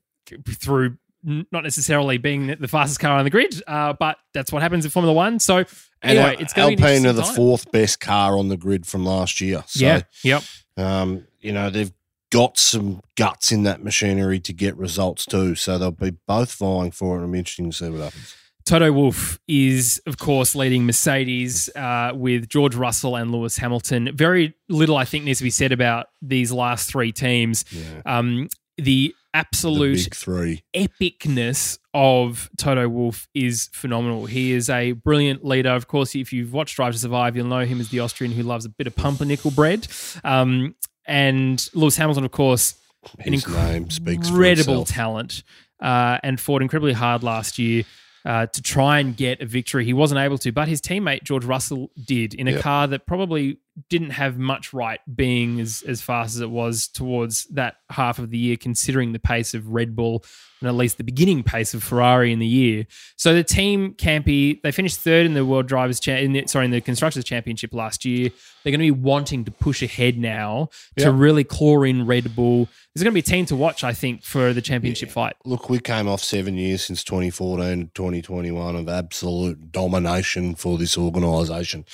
through 0.48 0.98
not 1.24 1.64
necessarily 1.64 2.18
being 2.18 2.48
the- 2.48 2.56
the 2.56 2.68
fastest 2.68 3.00
car 3.00 3.18
on 3.18 3.24
the 3.24 3.30
grid, 3.32 3.62
uh, 3.68 3.94
but 3.94 4.18
that's 4.34 4.52
what 4.52 4.62
happens 4.62 4.86
in 4.86 4.92
Formula 4.92 5.14
One. 5.14 5.40
So 5.40 5.66
And 6.06 6.18
anyway, 6.18 6.38
it's 6.40 6.54
going 6.54 6.78
to 6.78 6.84
Alpine 6.84 7.06
are 7.06 7.14
the 7.14 7.24
time. 7.24 7.36
fourth 7.36 7.72
best 7.72 8.00
car 8.00 8.38
on 8.38 8.50
the 8.50 8.58
grid 8.58 8.86
from 8.86 9.06
last 9.06 9.42
year. 9.42 9.64
So, 9.68 9.86
yeah, 9.86 10.02
yep. 10.24 10.44
Um, 10.78 11.28
you 11.42 11.52
know, 11.52 11.70
they've 11.70 11.92
got 12.32 12.58
some 12.58 13.02
guts 13.16 13.52
in 13.52 13.64
that 13.64 13.84
machinery 13.84 14.40
to 14.42 14.54
get 14.54 14.76
results 14.78 15.26
too. 15.26 15.56
So 15.56 15.78
they'll 15.78 15.92
be 15.92 16.16
both 16.28 16.54
vying 16.54 16.92
for 16.92 17.20
it. 17.20 17.24
I'm 17.24 17.32
be 17.32 17.40
interesting 17.40 17.72
to 17.72 17.78
see 17.78 17.90
what 17.90 18.02
happens. 18.02 18.36
Toto 18.66 18.92
Wolff 18.92 19.40
is, 19.48 20.02
of 20.08 20.18
course, 20.18 20.56
leading 20.56 20.86
Mercedes 20.86 21.70
uh, 21.76 22.12
with 22.16 22.50
George 22.50 22.76
Russell 22.76 23.16
and 23.16 23.32
Lewis 23.32 23.58
Hamilton. 23.58 24.10
Very 24.16 24.56
little, 24.70 24.98
I 24.98 25.06
think, 25.06 25.24
needs 25.24 25.38
to 25.40 25.44
be 25.44 25.52
said 25.52 25.72
about 25.72 26.08
these 26.22 26.52
last 26.52 26.90
three 26.90 27.12
teams. 27.12 27.64
Yeah. 27.72 28.02
Um, 28.06 28.50
The 28.78 29.16
absolute 29.36 29.96
big 30.06 30.16
three. 30.16 30.64
epicness 30.74 31.78
of 31.94 32.50
Toto 32.58 32.88
Wolff 32.90 33.28
is 33.34 33.70
phenomenal. 33.74 34.26
He 34.26 34.52
is 34.54 34.70
a 34.70 34.94
brilliant 34.94 35.46
leader. 35.46 35.70
Of 35.72 35.88
course, 35.88 36.16
if 36.16 36.34
you've 36.34 36.54
watched 36.54 36.76
Drive 36.76 36.94
to 36.94 37.00
Survive, 37.00 37.36
you'll 37.36 37.48
know 37.48 37.66
him 37.66 37.80
as 37.80 37.90
the 37.90 38.00
Austrian 38.00 38.32
who 38.34 38.44
loves 38.44 38.66
a 38.66 38.70
bit 38.70 38.88
of 38.88 38.96
pumpernickel 38.96 39.52
bread. 39.52 39.88
Um, 40.24 40.76
and 41.06 41.70
Lewis 41.74 41.98
Hamilton, 41.98 42.26
of 42.26 42.32
course, 42.32 42.76
an 43.20 43.34
His 43.34 43.48
name 43.48 43.90
speaks 43.90 44.28
incredible 44.30 44.84
talent 44.86 45.44
uh, 45.80 46.18
and 46.24 46.40
fought 46.40 46.62
incredibly 46.64 46.94
hard 46.94 47.22
last 47.24 47.60
year 47.60 47.84
uh, 48.26 48.48
to 48.48 48.62
try 48.64 49.00
and 49.00 49.16
get 49.16 49.42
a 49.42 49.46
victory. 49.46 49.86
He 49.86 49.94
wasn't 49.94 50.20
able 50.20 50.40
to, 50.40 50.52
but 50.52 50.68
his 50.68 50.82
teammate 50.82 51.24
George 51.24 51.46
Russell 51.46 51.92
did 52.04 52.34
in 52.34 52.48
a 52.48 52.54
Yep. 52.54 52.62
car 52.62 52.88
that 52.88 53.06
probably 53.06 53.60
didn't 53.90 54.12
have 54.12 54.38
much 54.38 54.74
right 54.74 55.00
being 55.16 55.60
as, 55.60 55.84
as 55.88 56.02
fast 56.02 56.36
as 56.36 56.42
it 56.42 56.50
was 56.50 56.88
towards 56.88 57.46
that 57.46 57.78
half 57.90 58.20
of 58.20 58.30
the 58.30 58.38
year, 58.38 58.58
considering 58.58 59.12
the 59.14 59.20
pace 59.20 59.54
of 59.54 59.68
Red 59.68 59.96
Bull 59.96 60.24
and 60.62 60.70
at 60.70 60.76
least 60.76 60.98
the 60.98 61.04
beginning 61.04 61.44
pace 61.44 61.74
of 61.74 61.84
Ferrari 61.84 62.32
in 62.32 62.40
the 62.40 62.48
year. 62.48 62.88
So 63.18 63.34
the 63.34 63.44
team 63.44 63.94
Campy, 63.94 64.62
they 64.62 64.72
finished 64.72 65.00
third 65.00 65.26
in 65.26 65.34
the 65.34 65.46
World 65.46 65.68
Drivers 65.68 66.00
Cha- 66.00 66.14
in 66.14 66.34
the, 66.34 66.48
sorry 66.48 66.66
in 66.66 66.72
the 66.72 66.82
Constructors 66.82 67.24
Championship 67.24 67.74
last 67.74 68.06
year. 68.06 68.30
They're 68.64 68.72
going 68.72 68.80
to 68.80 68.92
be 68.94 69.00
wanting 69.00 69.46
to 69.46 69.52
push 69.52 69.84
ahead 69.84 70.18
now 70.18 70.70
to 70.98 71.12
really 71.12 71.44
claw 71.44 71.84
in 71.84 72.08
Red 72.08 72.36
Bull. 72.36 72.68
There's 72.96 73.04
going 73.04 73.12
to 73.12 73.14
be 73.14 73.20
a 73.20 73.22
team 73.22 73.46
to 73.48 73.56
watch, 73.56 73.84
I 73.84 73.94
think, 73.94 74.24
for 74.24 74.54
the 74.54 74.62
championship 74.62 75.12
fight. 75.12 75.36
Look, 75.46 75.70
we 75.70 75.78
came 75.78 76.08
off 76.08 76.24
seven 76.24 76.56
years 76.56 76.84
since 76.84 77.04
2014 77.04 77.80
to 77.80 77.86
2021 77.94 78.76
of 78.76 78.90
absolute 78.90 79.72
domination 79.72 80.56
for 80.56 80.80
this 80.80 80.98
organisation. 80.98 81.86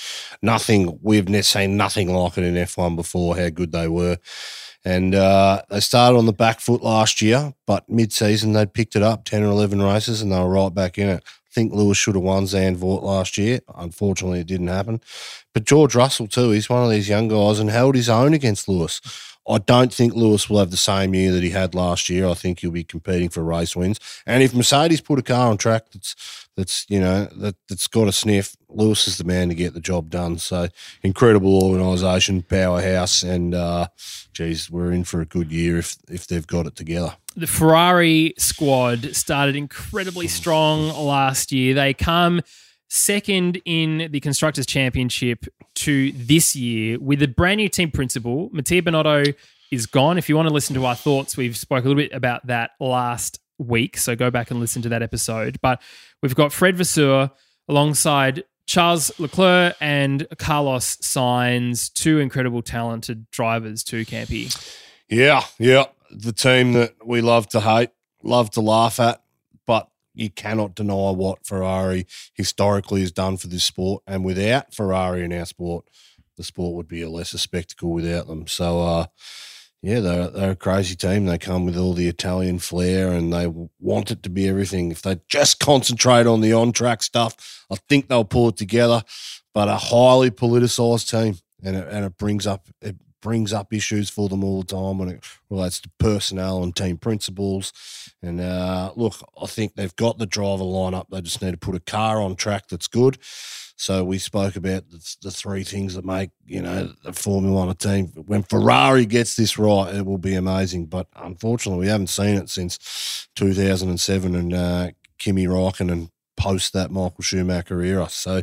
Nothing, 0.42 0.98
we've 1.02 1.28
ne- 1.28 1.42
nothing 1.78 2.14
like 2.14 2.38
it 2.38 2.44
in 2.44 2.56
F1 2.56 2.96
before, 2.96 3.38
how 3.38 3.50
good 3.50 3.72
they 3.72 3.88
were. 3.88 4.18
And 4.84 5.14
uh, 5.14 5.62
they 5.70 5.80
started 5.80 6.18
on 6.18 6.26
the 6.26 6.34
back 6.34 6.60
foot 6.60 6.82
last 6.82 7.22
year, 7.22 7.54
but 7.68 7.88
mid 7.88 8.12
season 8.12 8.54
they'd 8.54 8.74
picked 8.74 8.96
it 8.96 9.04
up 9.04 9.26
10 9.26 9.44
or 9.44 9.52
11 9.52 9.82
races 9.82 10.22
and 10.22 10.32
they 10.32 10.40
were 10.40 10.50
right 10.50 10.74
back 10.74 10.98
in 10.98 11.08
it. 11.08 11.24
I 11.26 11.54
think 11.54 11.74
Lewis 11.74 11.98
should 11.98 12.16
have 12.16 12.24
won 12.24 12.46
Zandvoort 12.46 13.04
last 13.04 13.38
year. 13.38 13.60
Unfortunately, 13.76 14.40
it 14.40 14.48
didn't 14.48 14.70
happen. 14.70 15.02
But 15.54 15.66
George 15.66 15.95
Russell, 15.95 16.28
too, 16.28 16.52
he's 16.52 16.70
one 16.70 16.84
of 16.84 16.89
these 16.89 17.10
young 17.10 17.28
guys 17.28 17.60
and 17.60 17.70
held 17.70 17.95
his 17.95 18.10
own 18.10 18.34
against 18.34 18.68
Lewis. 18.68 19.02
I 19.49 19.58
don't 19.58 19.93
think 19.93 20.14
Lewis 20.14 20.49
will 20.49 20.60
have 20.60 20.72
the 20.72 20.78
same 20.78 21.16
year 21.16 21.32
that 21.32 21.43
he 21.43 21.49
had 21.49 21.74
last 21.74 22.10
year. 22.10 22.28
I 22.28 22.36
think 22.36 22.60
he'll 22.60 22.72
be 22.72 22.84
competing 22.84 23.30
for 23.30 23.43
race 23.43 23.76
wins. 23.76 23.99
And 24.26 24.43
if 24.43 24.54
Mercedes 24.54 25.02
put 25.02 25.20
a 25.20 25.24
car 25.24 25.49
on 25.49 25.58
track 25.58 25.91
that's 25.91 26.47
that's 26.56 26.86
you 26.89 26.99
know 26.99 27.26
that 27.38 27.56
that's 27.68 27.88
got 27.88 28.08
a 28.08 28.12
sniff, 28.12 28.56
Lewis 28.70 29.08
is 29.08 29.18
the 29.18 29.24
man 29.24 29.49
to 29.49 29.56
get 29.56 29.74
the 29.74 29.80
job 29.80 30.10
done. 30.10 30.38
So 30.38 30.68
incredible 31.02 31.64
organisation, 31.64 32.43
powerhouse, 32.43 33.24
and 33.24 33.56
uh, 33.56 33.88
geez, 34.32 34.70
we're 34.70 34.91
in 34.91 35.06
for 35.06 35.22
a 35.22 35.26
good 35.26 35.52
year 35.52 35.80
if 35.80 35.97
if 36.08 36.28
they've 36.28 36.47
got 36.47 36.68
it 36.68 36.76
together. 36.76 37.16
The 37.36 37.47
Ferrari 37.47 38.36
squad 38.38 39.16
started 39.16 39.56
incredibly 39.56 40.28
strong 40.28 40.89
last 40.89 41.52
year. 41.52 41.74
They 41.74 41.93
come 41.93 42.41
second 42.92 43.62
in 43.64 44.10
the 44.12 44.20
Constructors' 44.20 44.66
Championship 44.66 45.46
to 45.76 46.12
this 46.12 46.58
year 46.58 47.00
with 47.00 47.22
a 47.22 47.28
brand 47.28 47.58
new 47.58 47.70
team 47.70 47.89
principal. 47.89 48.50
Mattia 48.52 48.82
Binotto 48.82 49.34
is 49.72 49.86
gone. 49.86 50.18
If 50.18 50.28
you 50.28 50.36
want 50.36 50.50
to 50.50 50.54
listen 50.54 50.76
to 50.76 50.86
our 50.86 50.96
thoughts, 50.96 51.38
we've 51.38 51.56
spoke 51.56 51.86
a 51.86 51.88
little 51.88 52.04
bit 52.04 52.12
about 52.12 52.46
that 52.48 52.72
last 52.82 53.39
week, 53.58 53.96
so 53.98 54.14
go 54.14 54.30
back 54.30 54.52
and 54.52 54.60
listen 54.60 54.82
to 54.82 54.89
that 54.89 55.02
episode. 55.02 55.58
But 55.62 55.82
we've 56.22 56.36
got 56.36 56.52
Fred 56.52 56.76
Vasseur 56.76 57.32
alongside 57.70 58.44
Charles 58.66 59.18
Leclerc 59.18 59.76
and 59.80 60.28
Carlos 60.38 60.98
Sainz, 60.98 61.92
two 61.94 62.20
incredible 62.20 62.62
talented 62.62 63.32
drivers 63.32 63.86
too, 63.86 64.06
Campy. 64.06 64.54
Yeah, 65.08 65.46
yeah. 65.58 65.86
The 66.10 66.34
team 66.34 66.74
that 66.74 66.96
we 67.06 67.22
love 67.22 67.48
to 67.50 67.62
hate, 67.62 67.92
love 68.22 68.52
to 68.52 68.62
laugh 68.62 69.00
at, 69.00 69.21
you 70.14 70.30
cannot 70.30 70.76
deny 70.76 71.12
what 71.12 71.45
Ferrari 71.45 72.05
historically 72.34 73.01
has 73.01 73.12
done 73.12 73.38
for 73.38 73.47
this 73.47 73.64
sport. 73.64 74.03
And 74.07 74.24
without 74.24 74.74
Ferrari 74.74 75.24
in 75.24 75.34
our 75.34 75.45
sport, 75.45 75.86
the 76.38 76.43
sport 76.43 76.76
would 76.76 76.88
be 76.88 77.01
a 77.01 77.09
lesser 77.09 77.38
spectacle 77.38 77.91
without 77.91 78.28
them. 78.28 78.47
So, 78.47 78.82
uh, 78.82 79.05
yeah, 79.82 79.99
they're, 79.99 80.28
they're 80.28 80.51
a 80.51 80.55
crazy 80.55 80.95
team. 80.95 81.26
They 81.26 81.38
come 81.38 81.66
with 81.66 81.78
all 81.78 81.93
the 81.93 82.07
Italian 82.07 82.59
flair 82.59 83.12
and 83.12 83.34
they 83.34 83.51
want 83.80 84.12
it 84.12 84.22
to 84.24 84.30
be 84.30 84.47
everything. 84.47 84.91
If 84.91 85.01
they 85.01 85.20
just 85.28 85.59
concentrate 85.59 86.28
on 86.28 86.41
the 86.41 86.53
on 86.53 86.72
track 86.72 87.01
stuff, 87.01 87.66
I 87.72 87.78
think 87.89 88.07
they'll 88.07 88.24
pull 88.24 88.49
it 88.49 88.57
together. 88.57 89.03
But 89.53 89.68
a 89.68 89.76
highly 89.76 90.32
politicized 90.32 91.09
team, 91.09 91.36
and 91.64 91.76
it, 91.76 91.88
and 91.89 92.05
it 92.05 92.18
brings 92.18 92.47
up 92.47 92.70
it 92.82 92.95
brings 93.22 93.54
up 93.54 93.74
issues 93.74 94.10
for 94.10 94.30
them 94.30 94.44
all 94.44 94.62
the 94.62 94.76
time 94.76 94.98
when 94.98 95.10
it 95.10 95.24
relates 95.50 95.80
to 95.82 95.90
personnel 95.98 96.64
and 96.64 96.76
team 96.76 96.98
principles. 96.98 97.74
And 98.22 98.42
uh, 98.42 98.92
look, 98.96 99.16
I 99.42 99.46
think 99.46 99.76
they've 99.76 99.96
got 99.96 100.18
the 100.18 100.26
driver 100.26 100.64
lineup. 100.64 101.06
They 101.10 101.22
just 101.22 101.42
need 101.42 101.52
to 101.52 101.58
put 101.58 101.76
a 101.76 101.80
car 101.80 102.22
on 102.22 102.36
track 102.36 102.68
that's 102.68 102.88
good. 102.88 103.18
So 103.82 104.04
we 104.04 104.20
spoke 104.20 104.56
about 104.56 104.90
the, 104.92 105.16
the 105.24 105.32
three 105.32 105.64
things 105.64 105.96
that 105.96 106.06
make 106.06 106.30
you 106.46 106.62
know 106.62 106.94
the 107.04 107.14
Formula 107.14 107.56
One 107.56 107.70
a 107.70 107.74
team. 107.74 108.08
When 108.28 108.44
Ferrari 108.44 109.08
gets 109.08 109.36
this 109.36 109.58
right, 109.58 109.96
it 109.96 110.06
will 110.06 110.20
be 110.20 110.36
amazing. 110.36 110.86
But 110.86 111.08
unfortunately, 111.16 111.86
we 111.86 111.88
haven't 111.88 112.08
seen 112.08 112.36
it 112.36 112.50
since 112.50 113.28
2007 113.36 114.36
and 114.36 114.54
uh, 114.54 114.92
Kimi 115.18 115.48
Raikkonen 115.48 116.12
post 116.38 116.74
that 116.74 116.92
Michael 116.92 117.24
Schumacher 117.24 117.82
era. 117.82 118.08
So 118.10 118.42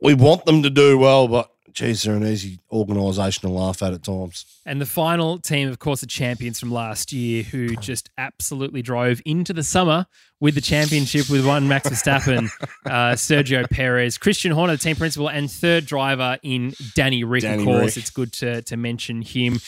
we 0.00 0.14
want 0.14 0.46
them 0.46 0.62
to 0.62 0.70
do 0.70 0.98
well, 0.98 1.28
but 1.28 1.50
geez, 1.76 2.02
they're 2.02 2.16
an 2.16 2.26
easy 2.26 2.58
organisation 2.72 3.42
to 3.42 3.54
laugh 3.54 3.82
at 3.82 3.92
at 3.92 4.02
times. 4.02 4.46
And 4.64 4.80
the 4.80 4.86
final 4.86 5.38
team, 5.38 5.68
of 5.68 5.78
course, 5.78 6.00
the 6.00 6.06
champions 6.06 6.58
from 6.58 6.72
last 6.72 7.12
year, 7.12 7.42
who 7.42 7.76
just 7.76 8.10
absolutely 8.18 8.82
drove 8.82 9.20
into 9.24 9.52
the 9.52 9.62
summer 9.62 10.06
with 10.40 10.54
the 10.54 10.60
championship 10.60 11.28
with 11.28 11.46
one 11.46 11.68
Max 11.68 11.88
Verstappen, 11.88 12.48
uh, 12.86 13.12
Sergio 13.12 13.68
Perez, 13.70 14.16
Christian 14.18 14.52
Horner, 14.52 14.72
the 14.72 14.82
team 14.82 14.96
principal, 14.96 15.28
and 15.28 15.50
third 15.50 15.84
driver 15.84 16.38
in 16.42 16.74
Danny 16.94 17.24
Rick. 17.24 17.42
Danny 17.42 17.62
of 17.62 17.66
course, 17.66 17.96
Rick. 17.96 17.96
it's 17.98 18.10
good 18.10 18.32
to, 18.34 18.62
to 18.62 18.76
mention 18.76 19.20
him. 19.20 19.60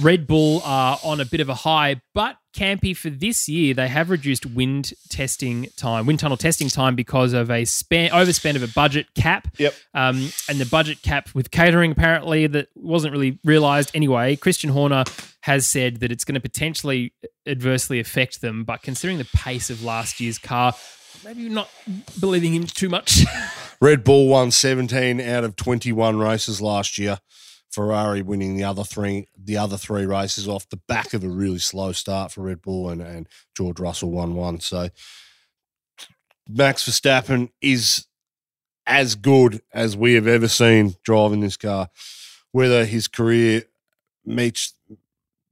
Red 0.00 0.26
Bull 0.26 0.60
are 0.64 0.98
on 1.02 1.20
a 1.20 1.24
bit 1.24 1.40
of 1.40 1.48
a 1.48 1.54
high, 1.54 2.02
but 2.14 2.36
Campy 2.54 2.96
for 2.96 3.10
this 3.10 3.48
year 3.48 3.74
they 3.74 3.88
have 3.88 4.10
reduced 4.10 4.46
wind 4.46 4.92
testing 5.08 5.68
time, 5.76 6.06
wind 6.06 6.20
tunnel 6.20 6.36
testing 6.36 6.68
time 6.68 6.94
because 6.94 7.32
of 7.32 7.50
a 7.50 7.64
span, 7.64 8.10
overspend 8.10 8.56
of 8.56 8.62
a 8.62 8.68
budget 8.68 9.06
cap. 9.14 9.48
Yep. 9.58 9.74
Um, 9.92 10.30
and 10.48 10.58
the 10.58 10.66
budget 10.66 11.02
cap 11.02 11.28
with 11.34 11.50
catering 11.50 11.92
apparently 11.92 12.46
that 12.46 12.68
wasn't 12.74 13.12
really 13.12 13.38
realised 13.44 13.90
anyway. 13.94 14.36
Christian 14.36 14.70
Horner 14.70 15.04
has 15.42 15.66
said 15.66 16.00
that 16.00 16.10
it's 16.10 16.24
going 16.24 16.34
to 16.34 16.40
potentially 16.40 17.12
adversely 17.46 18.00
affect 18.00 18.40
them, 18.40 18.64
but 18.64 18.82
considering 18.82 19.18
the 19.18 19.28
pace 19.36 19.68
of 19.68 19.82
last 19.82 20.20
year's 20.20 20.38
car, 20.38 20.74
maybe 21.24 21.48
not 21.48 21.68
believing 22.20 22.54
him 22.54 22.64
too 22.64 22.88
much. 22.88 23.24
Red 23.80 24.04
Bull 24.04 24.28
won 24.28 24.50
17 24.50 25.20
out 25.20 25.44
of 25.44 25.56
21 25.56 26.18
races 26.18 26.60
last 26.60 26.98
year. 26.98 27.18
Ferrari 27.74 28.22
winning 28.22 28.56
the 28.56 28.64
other 28.64 28.84
three, 28.84 29.28
the 29.36 29.56
other 29.56 29.76
three 29.76 30.06
races 30.06 30.46
off 30.48 30.68
the 30.68 30.80
back 30.88 31.12
of 31.12 31.24
a 31.24 31.28
really 31.28 31.58
slow 31.58 31.92
start 31.92 32.32
for 32.32 32.42
Red 32.42 32.62
Bull, 32.62 32.88
and, 32.88 33.02
and 33.02 33.28
George 33.56 33.80
Russell 33.80 34.10
won 34.10 34.34
one. 34.34 34.60
So 34.60 34.88
Max 36.48 36.88
Verstappen 36.88 37.50
is 37.60 38.06
as 38.86 39.14
good 39.14 39.62
as 39.72 39.96
we 39.96 40.14
have 40.14 40.26
ever 40.26 40.48
seen 40.48 40.94
driving 41.02 41.40
this 41.40 41.56
car. 41.56 41.88
Whether 42.52 42.84
his 42.84 43.08
career 43.08 43.64
meets 44.24 44.74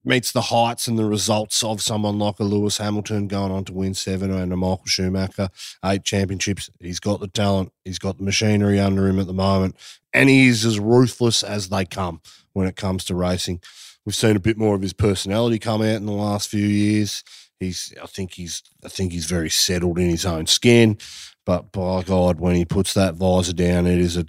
meets 0.04 0.32
the 0.32 0.42
heights 0.42 0.88
and 0.88 0.98
the 0.98 1.04
results 1.04 1.62
of 1.62 1.80
someone 1.80 2.18
like 2.18 2.40
a 2.40 2.44
Lewis 2.44 2.78
Hamilton 2.78 3.28
going 3.28 3.52
on 3.52 3.64
to 3.64 3.72
win 3.72 3.94
seven 3.94 4.32
and 4.32 4.52
a 4.52 4.56
Michael 4.56 4.86
Schumacher, 4.86 5.48
eight 5.84 6.04
championships. 6.04 6.70
He's 6.80 7.00
got 7.00 7.20
the 7.20 7.28
talent, 7.28 7.72
he's 7.84 7.98
got 7.98 8.18
the 8.18 8.24
machinery 8.24 8.80
under 8.80 9.06
him 9.06 9.18
at 9.18 9.26
the 9.26 9.32
moment, 9.32 9.76
and 10.12 10.28
he 10.28 10.48
is 10.48 10.64
as 10.64 10.78
ruthless 10.78 11.42
as 11.42 11.68
they 11.68 11.84
come 11.84 12.20
when 12.52 12.66
it 12.66 12.76
comes 12.76 13.04
to 13.04 13.14
racing. 13.14 13.60
We've 14.04 14.14
seen 14.14 14.36
a 14.36 14.40
bit 14.40 14.58
more 14.58 14.74
of 14.74 14.82
his 14.82 14.92
personality 14.92 15.58
come 15.58 15.80
out 15.80 15.96
in 15.96 16.06
the 16.06 16.12
last 16.12 16.48
few 16.48 16.66
years. 16.66 17.22
He's, 17.60 17.94
I 18.02 18.06
think 18.06 18.34
he's, 18.34 18.62
I 18.84 18.88
think 18.88 19.12
he's 19.12 19.26
very 19.26 19.50
settled 19.50 19.98
in 19.98 20.10
his 20.10 20.26
own 20.26 20.46
skin. 20.46 20.98
But 21.46 21.70
by 21.70 22.02
God, 22.02 22.40
when 22.40 22.56
he 22.56 22.64
puts 22.64 22.94
that 22.94 23.14
visor 23.14 23.52
down, 23.52 23.86
it 23.86 23.98
is 23.98 24.16
a 24.16 24.26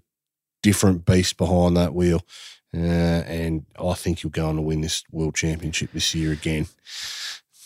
different 0.61 1.05
beast 1.05 1.37
behind 1.37 1.75
that 1.77 1.93
wheel. 1.93 2.21
Uh, 2.75 2.79
and 2.79 3.65
I 3.79 3.93
think 3.93 4.19
he'll 4.19 4.31
go 4.31 4.47
on 4.49 4.55
to 4.55 4.61
win 4.61 4.81
this 4.81 5.03
world 5.11 5.35
championship 5.35 5.91
this 5.93 6.13
year 6.15 6.31
again. 6.31 6.67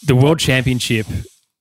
the 0.06 0.16
World 0.16 0.40
Championship. 0.40 1.06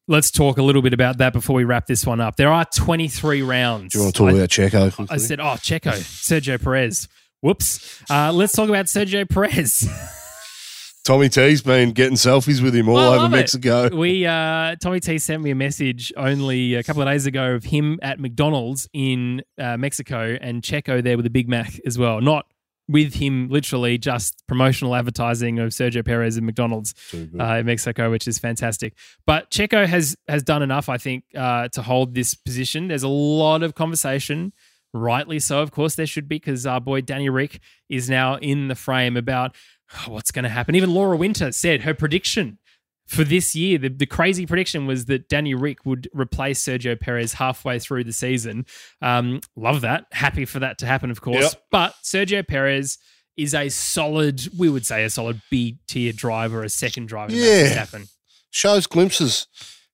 Let's 0.08 0.30
talk 0.30 0.56
a 0.58 0.62
little 0.62 0.82
bit 0.82 0.92
about 0.92 1.18
that 1.18 1.32
before 1.32 1.56
we 1.56 1.64
wrap 1.64 1.86
this 1.86 2.06
one 2.06 2.20
up. 2.20 2.36
There 2.36 2.52
are 2.52 2.64
23 2.76 3.42
rounds. 3.42 3.92
Do 3.92 3.98
you 3.98 4.04
want 4.04 4.14
to 4.14 4.18
talk 4.18 4.28
I- 4.30 4.36
about 4.36 4.48
Checo? 4.50 4.92
Quickly? 4.94 5.14
I 5.14 5.18
said, 5.18 5.40
oh, 5.40 5.44
Checo, 5.58 5.92
Sergio 5.92 6.62
Perez. 6.62 7.08
Whoops. 7.40 8.02
Uh, 8.10 8.32
let's 8.32 8.52
talk 8.52 8.68
about 8.68 8.86
Sergio 8.86 9.28
Perez. 9.28 9.88
Tommy 11.04 11.28
T's 11.28 11.62
been 11.62 11.92
getting 11.92 12.16
selfies 12.16 12.60
with 12.60 12.74
him 12.74 12.88
all 12.88 12.96
Well, 12.96 13.12
over 13.14 13.26
it. 13.26 13.28
Mexico. 13.38 13.96
We 13.96 14.26
uh, 14.26 14.74
Tommy 14.82 14.98
T 14.98 15.18
sent 15.18 15.40
me 15.40 15.50
a 15.50 15.54
message 15.54 16.12
only 16.16 16.74
a 16.74 16.82
couple 16.82 17.00
of 17.02 17.06
days 17.08 17.26
ago 17.26 17.54
of 17.54 17.62
him 17.62 18.00
at 18.02 18.18
McDonald's 18.18 18.88
in 18.92 19.42
uh, 19.56 19.76
Mexico 19.76 20.36
and 20.40 20.62
Checo 20.62 21.00
there 21.04 21.16
with 21.16 21.24
a 21.26 21.30
Big 21.30 21.48
Mac 21.48 21.78
as 21.86 21.96
well. 21.96 22.20
Not 22.20 22.46
with 22.88 23.14
him, 23.14 23.48
literally, 23.48 23.98
just 23.98 24.46
promotional 24.46 24.94
advertising 24.94 25.58
of 25.58 25.70
Sergio 25.70 26.04
Perez 26.04 26.36
and 26.36 26.46
McDonald's 26.46 26.94
uh, 27.14 27.56
in 27.56 27.66
Mexico, 27.66 28.10
which 28.10 28.28
is 28.28 28.38
fantastic. 28.38 28.94
But 29.26 29.50
Checo 29.50 29.86
has 29.86 30.16
has 30.28 30.42
done 30.42 30.62
enough, 30.62 30.88
I 30.88 30.98
think, 30.98 31.24
uh, 31.34 31.68
to 31.68 31.82
hold 31.82 32.14
this 32.14 32.34
position. 32.34 32.88
There's 32.88 33.02
a 33.02 33.08
lot 33.08 33.62
of 33.62 33.74
conversation, 33.74 34.52
rightly 34.92 35.38
so, 35.38 35.60
of 35.60 35.70
course 35.70 35.94
there 35.96 36.06
should 36.06 36.28
be, 36.28 36.36
because 36.36 36.66
our 36.66 36.80
boy 36.80 37.00
Danny 37.00 37.28
Rick 37.28 37.60
is 37.88 38.08
now 38.08 38.36
in 38.36 38.68
the 38.68 38.74
frame 38.74 39.16
about 39.16 39.56
oh, 39.94 40.12
what's 40.12 40.30
going 40.30 40.44
to 40.44 40.48
happen. 40.48 40.74
Even 40.74 40.94
Laura 40.94 41.16
Winter 41.16 41.52
said 41.52 41.82
her 41.82 41.94
prediction 41.94 42.58
for 43.06 43.24
this 43.24 43.54
year, 43.54 43.78
the, 43.78 43.88
the 43.88 44.06
crazy 44.06 44.46
prediction 44.46 44.86
was 44.86 45.04
that 45.06 45.28
Danny 45.28 45.54
Rick 45.54 45.86
would 45.86 46.08
replace 46.12 46.62
Sergio 46.62 46.98
Perez 46.98 47.34
halfway 47.34 47.78
through 47.78 48.04
the 48.04 48.12
season. 48.12 48.66
Um, 49.00 49.40
love 49.54 49.82
that. 49.82 50.06
Happy 50.12 50.44
for 50.44 50.58
that 50.58 50.78
to 50.78 50.86
happen, 50.86 51.10
of 51.10 51.20
course. 51.20 51.42
Yep. 51.42 51.62
But 51.70 51.94
Sergio 52.02 52.46
Perez 52.46 52.98
is 53.36 53.54
a 53.54 53.68
solid, 53.68 54.48
we 54.58 54.68
would 54.68 54.84
say 54.84 55.04
a 55.04 55.10
solid 55.10 55.40
B 55.50 55.78
tier 55.86 56.12
driver, 56.12 56.64
a 56.64 56.68
second 56.68 57.06
driver. 57.06 57.32
Yeah. 57.32 57.68
Verstappen. 57.68 58.08
Shows 58.50 58.86
glimpses. 58.86 59.46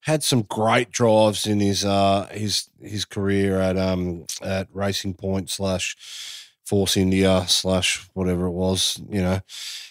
Had 0.06 0.24
some 0.24 0.42
great 0.42 0.90
drives 0.90 1.46
in 1.46 1.60
his 1.60 1.84
uh 1.84 2.26
his 2.32 2.68
his 2.80 3.04
career 3.04 3.60
at 3.60 3.78
um 3.78 4.26
at 4.42 4.66
Racing 4.72 5.14
Point 5.14 5.48
slash 5.48 5.96
Force 6.64 6.96
India 6.96 7.44
slash 7.46 8.08
whatever 8.12 8.46
it 8.46 8.50
was, 8.50 9.00
you 9.08 9.22
know, 9.22 9.38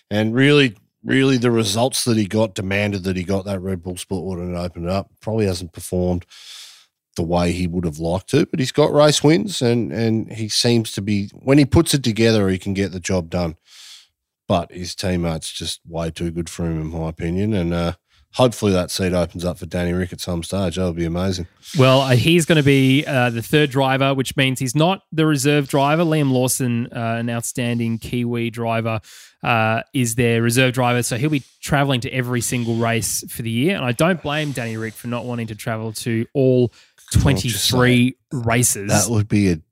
and 0.09 0.35
really 0.35 0.75
really 1.03 1.37
the 1.37 1.51
results 1.51 2.05
that 2.05 2.17
he 2.17 2.27
got 2.27 2.55
demanded 2.55 3.03
that 3.03 3.17
he 3.17 3.23
got 3.23 3.45
that 3.45 3.59
Red 3.59 3.81
Bull 3.81 3.97
Sport 3.97 4.23
Order 4.23 4.43
and 4.43 4.57
opened 4.57 4.85
it 4.85 4.91
up. 4.91 5.09
Probably 5.19 5.45
hasn't 5.45 5.73
performed 5.73 6.25
the 7.15 7.23
way 7.23 7.51
he 7.51 7.67
would 7.67 7.85
have 7.85 7.99
liked 7.99 8.29
to, 8.29 8.45
but 8.45 8.59
he's 8.59 8.71
got 8.71 8.93
race 8.93 9.23
wins 9.23 9.61
and 9.61 9.91
and 9.91 10.31
he 10.31 10.47
seems 10.47 10.91
to 10.93 11.01
be 11.01 11.29
when 11.33 11.57
he 11.57 11.65
puts 11.65 11.93
it 11.93 12.03
together, 12.03 12.47
he 12.47 12.57
can 12.57 12.73
get 12.73 12.91
the 12.91 12.99
job 12.99 13.29
done. 13.29 13.57
But 14.47 14.71
his 14.71 14.95
teammates 14.95 15.51
just 15.51 15.79
way 15.87 16.11
too 16.11 16.31
good 16.31 16.49
for 16.49 16.65
him, 16.65 16.81
in 16.81 16.87
my 16.87 17.09
opinion, 17.09 17.53
and 17.53 17.73
uh, 17.73 17.93
hopefully 18.33 18.71
that 18.71 18.91
seat 18.91 19.13
opens 19.13 19.43
up 19.43 19.57
for 19.57 19.65
Danny 19.65 19.93
Rick 19.93 20.13
at 20.13 20.21
some 20.21 20.43
stage. 20.43 20.75
That 20.75 20.85
would 20.85 20.95
be 20.95 21.05
amazing. 21.05 21.47
Well, 21.77 22.01
uh, 22.01 22.15
he's 22.15 22.45
going 22.45 22.57
to 22.57 22.63
be 22.63 23.05
uh, 23.05 23.29
the 23.29 23.41
third 23.41 23.69
driver, 23.69 24.13
which 24.13 24.37
means 24.37 24.59
he's 24.59 24.75
not 24.75 25.03
the 25.11 25.25
reserve 25.25 25.67
driver. 25.67 26.03
Liam 26.03 26.31
Lawson, 26.31 26.87
uh, 26.91 27.17
an 27.19 27.29
outstanding 27.29 27.97
Kiwi 27.97 28.49
driver, 28.49 29.01
uh, 29.43 29.81
is 29.93 30.15
their 30.15 30.41
reserve 30.41 30.73
driver. 30.73 31.03
So 31.03 31.17
he'll 31.17 31.29
be 31.29 31.43
traveling 31.61 32.01
to 32.01 32.09
every 32.11 32.41
single 32.41 32.75
race 32.75 33.23
for 33.29 33.41
the 33.41 33.49
year. 33.49 33.75
And 33.75 33.85
I 33.85 33.91
don't 33.91 34.21
blame 34.21 34.51
Danny 34.51 34.77
Rick 34.77 34.93
for 34.93 35.07
not 35.07 35.25
wanting 35.25 35.47
to 35.47 35.55
travel 35.55 35.91
to 35.93 36.25
all 36.33 36.71
23 37.13 38.15
races. 38.31 38.89
That 38.89 39.11
would 39.11 39.27
be 39.27 39.49
an 39.49 39.63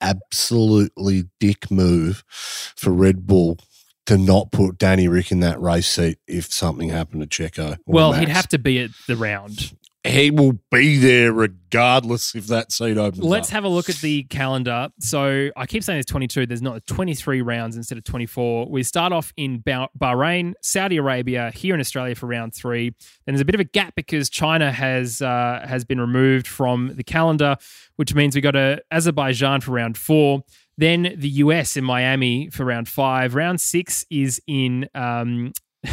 absolutely 0.00 1.24
dick 1.40 1.70
move 1.70 2.24
for 2.28 2.92
Red 2.92 3.26
Bull 3.26 3.58
to 4.08 4.16
not 4.16 4.50
put 4.50 4.78
Danny 4.78 5.06
Rick 5.06 5.30
in 5.30 5.40
that 5.40 5.60
race 5.60 5.86
seat 5.86 6.18
if 6.26 6.50
something 6.50 6.88
happened 6.88 7.20
to 7.20 7.26
Checo. 7.28 7.76
well, 7.86 8.12
Max. 8.12 8.20
he'd 8.20 8.28
have 8.30 8.48
to 8.48 8.58
be 8.58 8.80
at 8.80 8.90
the 9.06 9.16
round. 9.16 9.76
He 10.02 10.30
will 10.30 10.54
be 10.70 10.96
there 10.96 11.30
regardless 11.30 12.34
if 12.34 12.46
that 12.46 12.72
seat 12.72 12.96
opens. 12.96 13.22
Let's 13.22 13.50
up. 13.50 13.52
have 13.52 13.64
a 13.64 13.68
look 13.68 13.90
at 13.90 13.96
the 13.96 14.22
calendar. 14.22 14.88
So 15.00 15.50
I 15.54 15.66
keep 15.66 15.84
saying 15.84 15.96
there's 15.96 16.06
22. 16.06 16.46
There's 16.46 16.62
not 16.62 16.86
23 16.86 17.42
rounds 17.42 17.76
instead 17.76 17.98
of 17.98 18.04
24. 18.04 18.70
We 18.70 18.82
start 18.82 19.12
off 19.12 19.34
in 19.36 19.62
Bahrain, 19.62 20.54
Saudi 20.62 20.96
Arabia, 20.96 21.50
here 21.54 21.74
in 21.74 21.80
Australia 21.80 22.14
for 22.14 22.26
round 22.26 22.54
three. 22.54 22.94
Then 23.26 23.34
there's 23.34 23.42
a 23.42 23.44
bit 23.44 23.56
of 23.56 23.60
a 23.60 23.64
gap 23.64 23.94
because 23.94 24.30
China 24.30 24.72
has 24.72 25.20
uh, 25.20 25.66
has 25.68 25.84
been 25.84 26.00
removed 26.00 26.46
from 26.46 26.94
the 26.96 27.04
calendar, 27.04 27.56
which 27.96 28.14
means 28.14 28.34
we 28.34 28.40
go 28.40 28.52
to 28.52 28.80
Azerbaijan 28.90 29.60
for 29.60 29.72
round 29.72 29.98
four. 29.98 30.44
Then 30.78 31.12
the 31.16 31.28
US 31.28 31.76
in 31.76 31.84
Miami 31.84 32.48
for 32.50 32.64
round 32.64 32.88
five. 32.88 33.34
Round 33.34 33.60
six 33.60 34.06
is 34.08 34.40
in. 34.46 34.88
Um, 34.94 35.52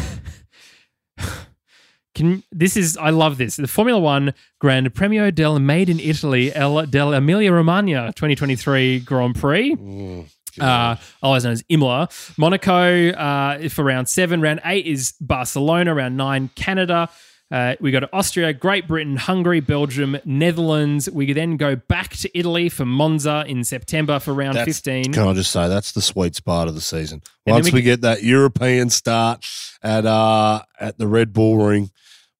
Can 2.13 2.43
this 2.49 2.77
is 2.77 2.95
I 2.95 3.09
love 3.09 3.37
this 3.37 3.57
the 3.57 3.67
Formula 3.67 3.99
One 3.99 4.33
Grand 4.59 4.93
Premio 4.93 5.33
del 5.35 5.59
Made 5.59 5.89
in 5.89 5.99
Italy 5.99 6.55
El 6.55 6.85
del 6.85 7.13
Emilia 7.13 7.51
Romagna 7.51 8.13
2023 8.15 8.99
Grand 9.01 9.35
Prix. 9.35 9.75
Mm, 9.75 10.25
Uh, 10.57 10.95
otherwise 11.21 11.43
known 11.43 11.51
as 11.51 11.65
Imola, 11.67 12.07
Monaco 12.37 13.09
uh, 13.09 13.67
for 13.67 13.83
round 13.83 14.07
seven. 14.07 14.39
Round 14.39 14.61
eight 14.63 14.85
is 14.85 15.13
Barcelona. 15.19 15.93
Round 15.93 16.15
nine, 16.15 16.49
Canada. 16.55 17.09
Uh, 17.51 17.75
we 17.79 17.91
go 17.91 17.99
to 17.99 18.09
Austria, 18.11 18.53
Great 18.53 18.87
Britain, 18.87 19.17
Hungary, 19.17 19.59
Belgium, 19.59 20.17
Netherlands. 20.25 21.09
We 21.11 21.31
then 21.31 21.57
go 21.57 21.75
back 21.75 22.11
to 22.17 22.37
Italy 22.37 22.69
for 22.69 22.85
Monza 22.85 23.45
in 23.47 23.63
September 23.63 24.19
for 24.19 24.33
round 24.33 24.55
That's- 24.55 24.77
15. 24.77 25.13
Can 25.13 25.27
I 25.27 25.33
just 25.33 25.51
say 25.51 25.67
that's 25.67 25.91
the 25.91 26.01
sweet 26.01 26.35
spot 26.35 26.67
of 26.67 26.73
the 26.73 26.81
season. 26.81 27.21
Once 27.45 27.67
we 27.67 27.77
we, 27.77 27.81
get- 27.83 28.01
that 28.01 28.23
European 28.23 28.89
start 28.89 29.45
at 29.83 30.05
uh 30.05 30.63
at 30.79 30.97
the 30.97 31.07
Red 31.07 31.33
Bull 31.33 31.57
Ring, 31.57 31.91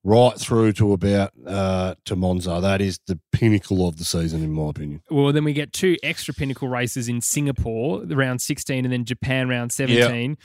right 0.04 0.38
through 0.40 0.74
to 0.74 0.94
about 0.94 1.32
uh 1.46 1.94
to 2.06 2.16
Monza, 2.16 2.60
that 2.60 2.82
is 2.82 3.00
the 3.06 3.20
pinnacle 3.32 3.88
of 3.88 3.98
the 3.98 4.06
season 4.06 4.44
in 4.44 4.52
my 4.52 4.70
opinion. 4.70 5.02
Well, 5.12 5.32
then 5.32 5.44
we 5.44 5.54
get 5.54 5.72
two 5.72 5.98
extra 6.02 6.34
pinnacle 6.34 6.68
races 6.68 7.08
in 7.08 7.22
Singapore, 7.22 8.02
round 8.06 8.42
16, 8.42 8.84
and 8.86 8.92
then 8.92 9.06
Japan 9.06 9.50
round 9.50 9.72
17. 9.72 10.38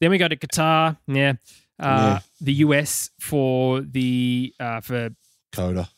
Then 0.00 0.10
we 0.10 0.18
go 0.18 0.26
to 0.28 0.36
Qatar, 0.36 0.96
yeah. 1.06 1.34
Uh, 1.78 1.84
Yeah. 1.86 2.18
The 2.40 2.52
US 2.66 3.10
for 3.20 3.80
the 3.80 4.54
uh, 4.60 4.80
for 4.80 5.10
COTA. 5.52 5.88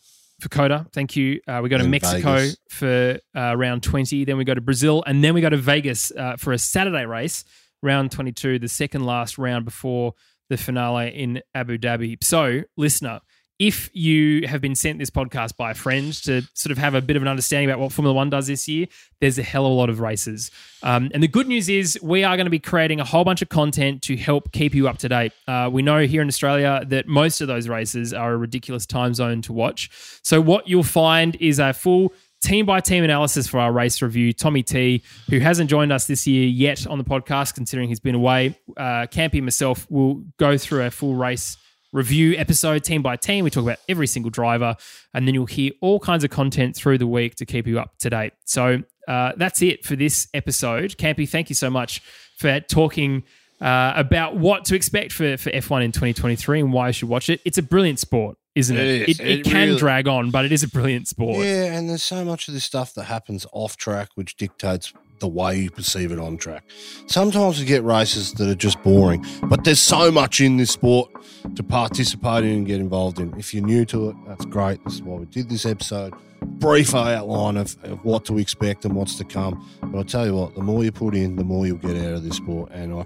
for 0.40 0.48
COTA. 0.48 0.86
Thank 0.92 1.16
you. 1.16 1.40
Uh, 1.46 1.60
we 1.62 1.68
go 1.68 1.76
to 1.76 1.82
And 1.82 1.90
Mexico 1.90 2.34
Vegas. 2.36 2.56
for 2.70 3.18
uh, 3.34 3.54
round 3.56 3.82
20. 3.82 4.24
Then 4.24 4.36
we 4.38 4.44
go 4.44 4.54
to 4.54 4.60
Brazil. 4.60 5.02
And 5.06 5.22
then 5.24 5.34
we 5.34 5.40
go 5.40 5.50
to 5.50 5.56
Vegas 5.56 6.12
uh, 6.16 6.36
for 6.36 6.52
a 6.52 6.58
Saturday 6.58 7.04
race, 7.04 7.44
round 7.82 8.10
22, 8.12 8.58
the 8.58 8.68
second 8.68 9.04
last 9.04 9.38
round 9.38 9.64
before 9.64 10.14
the 10.48 10.56
finale 10.56 11.10
in 11.10 11.42
Abu 11.54 11.78
Dhabi. 11.78 12.16
So, 12.24 12.62
listener, 12.76 13.20
if 13.60 13.90
you 13.92 14.48
have 14.48 14.62
been 14.62 14.74
sent 14.74 14.98
this 14.98 15.10
podcast 15.10 15.54
by 15.54 15.72
a 15.72 15.74
friend 15.74 16.14
to 16.14 16.40
sort 16.54 16.72
of 16.72 16.78
have 16.78 16.94
a 16.94 17.02
bit 17.02 17.14
of 17.14 17.20
an 17.20 17.28
understanding 17.28 17.68
about 17.68 17.78
what 17.78 17.92
Formula 17.92 18.14
One 18.14 18.30
does 18.30 18.46
this 18.46 18.66
year, 18.66 18.86
there's 19.20 19.38
a 19.38 19.42
hell 19.42 19.66
of 19.66 19.72
a 19.72 19.74
lot 19.74 19.90
of 19.90 20.00
races. 20.00 20.50
Um, 20.82 21.10
and 21.12 21.22
the 21.22 21.28
good 21.28 21.46
news 21.46 21.68
is 21.68 21.98
we 22.02 22.24
are 22.24 22.38
going 22.38 22.46
to 22.46 22.50
be 22.50 22.58
creating 22.58 23.00
a 23.00 23.04
whole 23.04 23.22
bunch 23.22 23.42
of 23.42 23.50
content 23.50 24.00
to 24.02 24.16
help 24.16 24.52
keep 24.52 24.74
you 24.74 24.88
up 24.88 24.96
to 24.98 25.10
date. 25.10 25.32
Uh, 25.46 25.68
we 25.70 25.82
know 25.82 26.06
here 26.06 26.22
in 26.22 26.28
Australia 26.28 26.82
that 26.86 27.06
most 27.06 27.42
of 27.42 27.48
those 27.48 27.68
races 27.68 28.14
are 28.14 28.32
a 28.32 28.36
ridiculous 28.38 28.86
time 28.86 29.12
zone 29.12 29.42
to 29.42 29.52
watch. 29.52 29.90
So 30.22 30.40
what 30.40 30.66
you'll 30.66 30.82
find 30.82 31.36
is 31.36 31.58
a 31.58 31.74
full 31.74 32.14
team 32.42 32.64
by 32.64 32.80
team 32.80 33.04
analysis 33.04 33.46
for 33.46 33.60
our 33.60 33.70
race 33.70 34.00
review. 34.00 34.32
Tommy 34.32 34.62
T, 34.62 35.02
who 35.28 35.38
hasn't 35.38 35.68
joined 35.68 35.92
us 35.92 36.06
this 36.06 36.26
year 36.26 36.48
yet 36.48 36.86
on 36.86 36.96
the 36.96 37.04
podcast, 37.04 37.54
considering 37.54 37.90
he's 37.90 38.00
been 38.00 38.14
away, 38.14 38.58
uh, 38.78 39.06
Campy 39.10 39.42
myself 39.42 39.86
will 39.90 40.24
go 40.38 40.56
through 40.56 40.84
a 40.84 40.90
full 40.90 41.14
race 41.14 41.58
review 41.92 42.34
episode 42.36 42.84
team 42.84 43.02
by 43.02 43.16
team. 43.16 43.44
We 43.44 43.50
talk 43.50 43.64
about 43.64 43.78
every 43.88 44.06
single 44.06 44.30
driver, 44.30 44.76
and 45.14 45.26
then 45.26 45.34
you'll 45.34 45.46
hear 45.46 45.72
all 45.80 46.00
kinds 46.00 46.24
of 46.24 46.30
content 46.30 46.76
through 46.76 46.98
the 46.98 47.06
week 47.06 47.36
to 47.36 47.46
keep 47.46 47.66
you 47.66 47.78
up 47.80 47.98
to 47.98 48.10
date. 48.10 48.32
So 48.44 48.82
uh, 49.08 49.32
that's 49.36 49.62
it 49.62 49.84
for 49.84 49.96
this 49.96 50.28
episode. 50.34 50.96
Campy, 50.96 51.28
thank 51.28 51.48
you 51.48 51.54
so 51.54 51.70
much 51.70 52.00
for 52.38 52.60
talking 52.60 53.24
uh, 53.60 53.92
about 53.96 54.36
what 54.36 54.64
to 54.66 54.74
expect 54.74 55.12
for, 55.12 55.36
for 55.36 55.50
F1 55.50 55.84
in 55.84 55.92
2023 55.92 56.60
and 56.60 56.72
why 56.72 56.86
you 56.88 56.92
should 56.92 57.08
watch 57.08 57.28
it. 57.28 57.40
It's 57.44 57.58
a 57.58 57.62
brilliant 57.62 57.98
sport, 57.98 58.38
isn't 58.54 58.76
it? 58.76 58.86
It 58.86 59.08
is. 59.08 59.20
It, 59.20 59.26
it 59.26 59.38
It 59.40 59.44
can 59.44 59.68
really- 59.68 59.78
drag 59.78 60.08
on, 60.08 60.30
but 60.30 60.44
it 60.44 60.52
is 60.52 60.62
a 60.62 60.68
brilliant 60.68 61.08
sport. 61.08 61.44
Yeah, 61.44 61.74
and 61.76 61.88
there's 61.90 62.02
so 62.02 62.24
much 62.24 62.48
of 62.48 62.54
this 62.54 62.64
stuff 62.64 62.94
that 62.94 63.04
happens 63.04 63.46
off 63.52 63.76
track 63.76 64.08
which 64.14 64.36
dictates 64.36 64.92
the 65.20 65.28
way 65.28 65.56
you 65.56 65.70
perceive 65.70 66.10
it 66.10 66.18
on 66.18 66.36
track. 66.36 66.64
Sometimes 67.06 67.58
we 67.60 67.64
get 67.64 67.84
races 67.84 68.32
that 68.34 68.48
are 68.48 68.54
just 68.54 68.82
boring, 68.82 69.24
but 69.44 69.64
there's 69.64 69.80
so 69.80 70.10
much 70.10 70.40
in 70.40 70.56
this 70.56 70.70
sport 70.70 71.10
to 71.54 71.62
participate 71.62 72.44
in 72.44 72.50
and 72.50 72.66
get 72.66 72.80
involved 72.80 73.20
in. 73.20 73.38
If 73.38 73.54
you're 73.54 73.64
new 73.64 73.84
to 73.86 74.10
it, 74.10 74.16
that's 74.26 74.44
great. 74.46 74.82
This 74.84 74.94
is 74.94 75.02
why 75.02 75.16
we 75.16 75.26
did 75.26 75.48
this 75.48 75.64
episode. 75.64 76.14
Brief 76.42 76.94
outline 76.94 77.56
of, 77.56 77.76
of 77.84 78.04
what 78.04 78.24
to 78.24 78.38
expect 78.38 78.84
and 78.84 78.94
what's 78.94 79.16
to 79.16 79.24
come. 79.24 79.68
But 79.82 79.98
I'll 79.98 80.04
tell 80.04 80.26
you 80.26 80.34
what, 80.34 80.54
the 80.54 80.62
more 80.62 80.82
you 80.82 80.92
put 80.92 81.14
in, 81.14 81.36
the 81.36 81.44
more 81.44 81.66
you'll 81.66 81.76
get 81.76 81.96
out 81.96 82.14
of 82.14 82.24
this 82.24 82.36
sport. 82.36 82.70
And 82.72 82.94
I, 82.94 83.04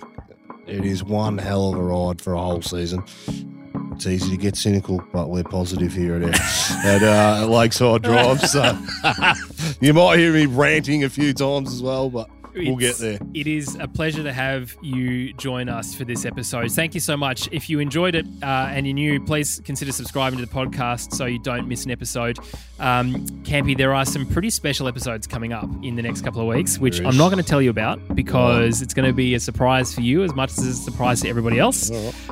it 0.66 0.84
is 0.84 1.02
one 1.02 1.38
hell 1.38 1.72
of 1.72 1.78
a 1.78 1.82
ride 1.82 2.20
for 2.20 2.34
a 2.34 2.40
whole 2.40 2.62
season. 2.62 3.04
It's 3.94 4.06
easy 4.08 4.30
to 4.30 4.36
get 4.36 4.56
cynical, 4.56 5.02
but 5.12 5.30
we're 5.30 5.44
positive 5.44 5.92
here 5.92 6.16
at, 6.16 6.40
at 6.84 7.02
uh, 7.02 7.46
Lakeside 7.46 8.02
Drive. 8.02 8.40
So 8.40 8.76
you 9.80 9.94
might 9.94 10.18
hear 10.18 10.32
me 10.32 10.46
ranting 10.46 11.04
a 11.04 11.08
few 11.08 11.32
times 11.32 11.72
as 11.72 11.80
well, 11.80 12.10
but 12.10 12.28
we'll 12.54 12.76
get 12.76 12.96
there. 12.98 13.18
It 13.34 13.46
is 13.46 13.76
a 13.80 13.88
pleasure 13.88 14.22
to 14.22 14.32
have 14.32 14.76
you 14.82 15.32
join 15.34 15.68
us 15.68 15.94
for 15.94 16.04
this 16.04 16.24
episode. 16.24 16.70
Thank 16.72 16.94
you 16.94 17.00
so 17.00 17.16
much. 17.16 17.48
If 17.52 17.68
you 17.68 17.80
enjoyed 17.80 18.14
it 18.14 18.26
uh, 18.42 18.68
and 18.70 18.86
you're 18.86 18.94
new, 18.94 19.20
please 19.24 19.60
consider 19.64 19.92
subscribing 19.92 20.38
to 20.38 20.46
the 20.46 20.52
podcast 20.52 21.14
so 21.14 21.26
you 21.26 21.38
don't 21.38 21.68
miss 21.68 21.84
an 21.84 21.90
episode. 21.90 22.38
Um, 22.78 23.26
Campy, 23.44 23.76
there 23.76 23.94
are 23.94 24.04
some 24.04 24.26
pretty 24.26 24.50
special 24.50 24.88
episodes 24.88 25.26
coming 25.26 25.52
up 25.52 25.68
in 25.82 25.96
the 25.96 26.02
next 26.02 26.22
couple 26.22 26.40
of 26.40 26.46
weeks, 26.46 26.78
which 26.78 27.00
I'm 27.00 27.16
not 27.16 27.30
going 27.30 27.42
to 27.42 27.48
tell 27.48 27.62
you 27.62 27.70
about 27.70 28.14
because 28.14 28.82
it's 28.82 28.94
going 28.94 29.06
to 29.06 29.14
be 29.14 29.34
a 29.34 29.40
surprise 29.40 29.94
for 29.94 30.00
you 30.00 30.24
as 30.24 30.34
much 30.34 30.50
as 30.52 30.66
it's 30.66 30.78
a 30.80 30.82
surprise 30.82 31.20
to 31.22 31.28
everybody 31.28 31.58
else. 31.58 31.90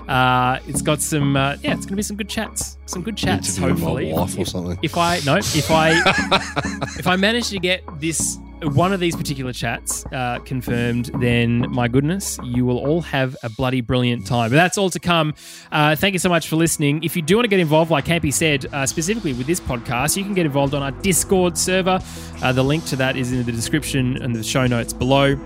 Uh, 0.09 0.59
it's 0.67 0.83
got 0.83 1.01
some, 1.01 1.37
uh, 1.37 1.57
yeah, 1.63 1.75
it's 1.75 1.87
going 1.87 1.89
to 1.89 1.97
be 1.97 2.03
some 2.03 2.17
good 2.17 2.29
chats, 2.29 2.79
some 2.87 3.03
good 3.03 3.17
chats. 3.17 3.57
Hopefully, 3.57 4.13
or 4.13 4.29
something. 4.29 4.79
If 4.83 4.97
I 4.97 5.21
no, 5.25 5.37
if 5.37 5.71
I 5.71 5.93
if 6.99 7.07
I 7.07 7.17
manage 7.17 7.51
to 7.51 7.59
get 7.59 7.83
this 8.01 8.39
one 8.63 8.93
of 8.93 9.01
these 9.01 9.17
particular 9.17 9.53
chats 9.53 10.05
uh, 10.07 10.39
confirmed, 10.45 11.11
then 11.21 11.71
my 11.71 11.89
goodness, 11.89 12.39
you 12.45 12.65
will 12.65 12.79
all 12.79 13.01
have 13.03 13.37
a 13.43 13.51
bloody 13.51 13.81
brilliant 13.81 14.27
time. 14.27 14.51
But 14.51 14.57
that's 14.57 14.79
all 14.79 14.91
to 14.91 15.01
come. 15.01 15.35
Uh, 15.71 15.97
thank 15.97 16.13
you 16.13 16.19
so 16.19 16.29
much 16.29 16.49
for 16.49 16.57
listening. 16.57 17.03
If 17.03 17.17
you 17.17 17.23
do 17.23 17.37
want 17.37 17.45
to 17.45 17.49
get 17.49 17.61
involved, 17.61 17.91
like 17.91 18.05
Campy 18.05 18.33
said, 18.33 18.67
uh, 18.73 18.87
specifically 18.87 19.33
with 19.33 19.47
this 19.47 19.61
podcast, 19.61 20.17
you 20.17 20.25
can 20.25 20.35
get 20.35 20.47
involved 20.47 20.75
on 20.75 20.83
our 20.83 20.93
Discord 21.03 21.59
server. 21.59 22.01
Uh, 22.43 22.53
the 22.53 22.63
link 22.63 22.85
to 22.87 22.97
that 22.97 23.17
is 23.17 23.33
in 23.33 23.45
the 23.45 23.53
description 23.53 24.23
and 24.23 24.35
the 24.35 24.43
show 24.43 24.67
notes 24.67 24.93
below. 24.93 25.37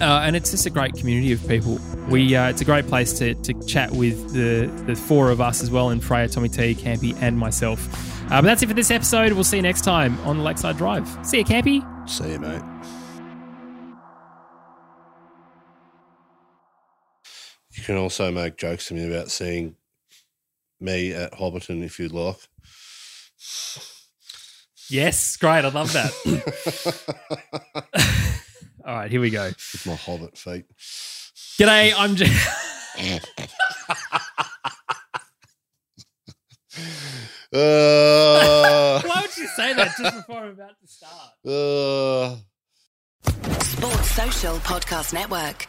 Uh, 0.00 0.20
and 0.24 0.36
it's 0.36 0.50
just 0.50 0.66
a 0.66 0.70
great 0.70 0.94
community 0.94 1.32
of 1.32 1.46
people. 1.48 1.78
We 2.08 2.36
uh, 2.36 2.50
it's 2.50 2.60
a 2.60 2.66
great 2.66 2.86
place 2.86 3.18
to, 3.18 3.34
to 3.34 3.54
chat 3.66 3.90
with 3.92 4.34
the 4.34 4.66
the 4.84 4.94
four 4.94 5.30
of 5.30 5.40
us 5.40 5.62
as 5.62 5.70
well, 5.70 5.88
and 5.88 6.04
Freya, 6.04 6.28
Tommy 6.28 6.50
T, 6.50 6.74
Campy, 6.74 7.16
and 7.22 7.38
myself. 7.38 7.88
Uh, 8.26 8.42
but 8.42 8.42
that's 8.42 8.62
it 8.62 8.68
for 8.68 8.74
this 8.74 8.90
episode. 8.90 9.32
We'll 9.32 9.44
see 9.44 9.56
you 9.56 9.62
next 9.62 9.84
time 9.84 10.20
on 10.20 10.36
the 10.36 10.42
Lakeside 10.42 10.76
Drive. 10.76 11.08
See 11.22 11.38
you, 11.38 11.44
Campy. 11.44 11.95
See 12.06 12.32
you, 12.32 12.38
mate. 12.38 12.62
You 17.72 17.82
can 17.82 17.96
also 17.96 18.30
make 18.32 18.56
jokes 18.56 18.88
to 18.88 18.94
me 18.94 19.06
about 19.06 19.30
seeing 19.30 19.76
me 20.80 21.12
at 21.12 21.32
Hobbiton 21.32 21.84
if 21.84 21.98
you'd 21.98 22.12
like. 22.12 22.36
Yes, 24.88 25.36
great. 25.36 25.64
I 25.64 25.68
love 25.68 25.92
that. 25.92 26.12
All 28.86 28.94
right, 28.94 29.10
here 29.10 29.20
we 29.20 29.30
go. 29.30 29.46
With 29.46 29.86
my 29.86 29.96
hobbit 29.96 30.38
feet. 30.38 30.64
G'day, 31.58 31.92
I'm. 31.96 32.14
J- 32.14 32.32
Uh, 37.52 39.00
Why 39.06 39.20
would 39.22 39.36
you 39.36 39.46
say 39.46 39.72
that 39.74 39.94
just 39.98 40.16
before 40.16 40.40
I'm 40.42 40.50
about 40.50 40.78
to 40.80 40.86
start? 40.86 41.32
uh. 41.46 42.36
Sports 43.62 44.10
Social 44.10 44.56
Podcast 44.58 45.12
Network. 45.12 45.68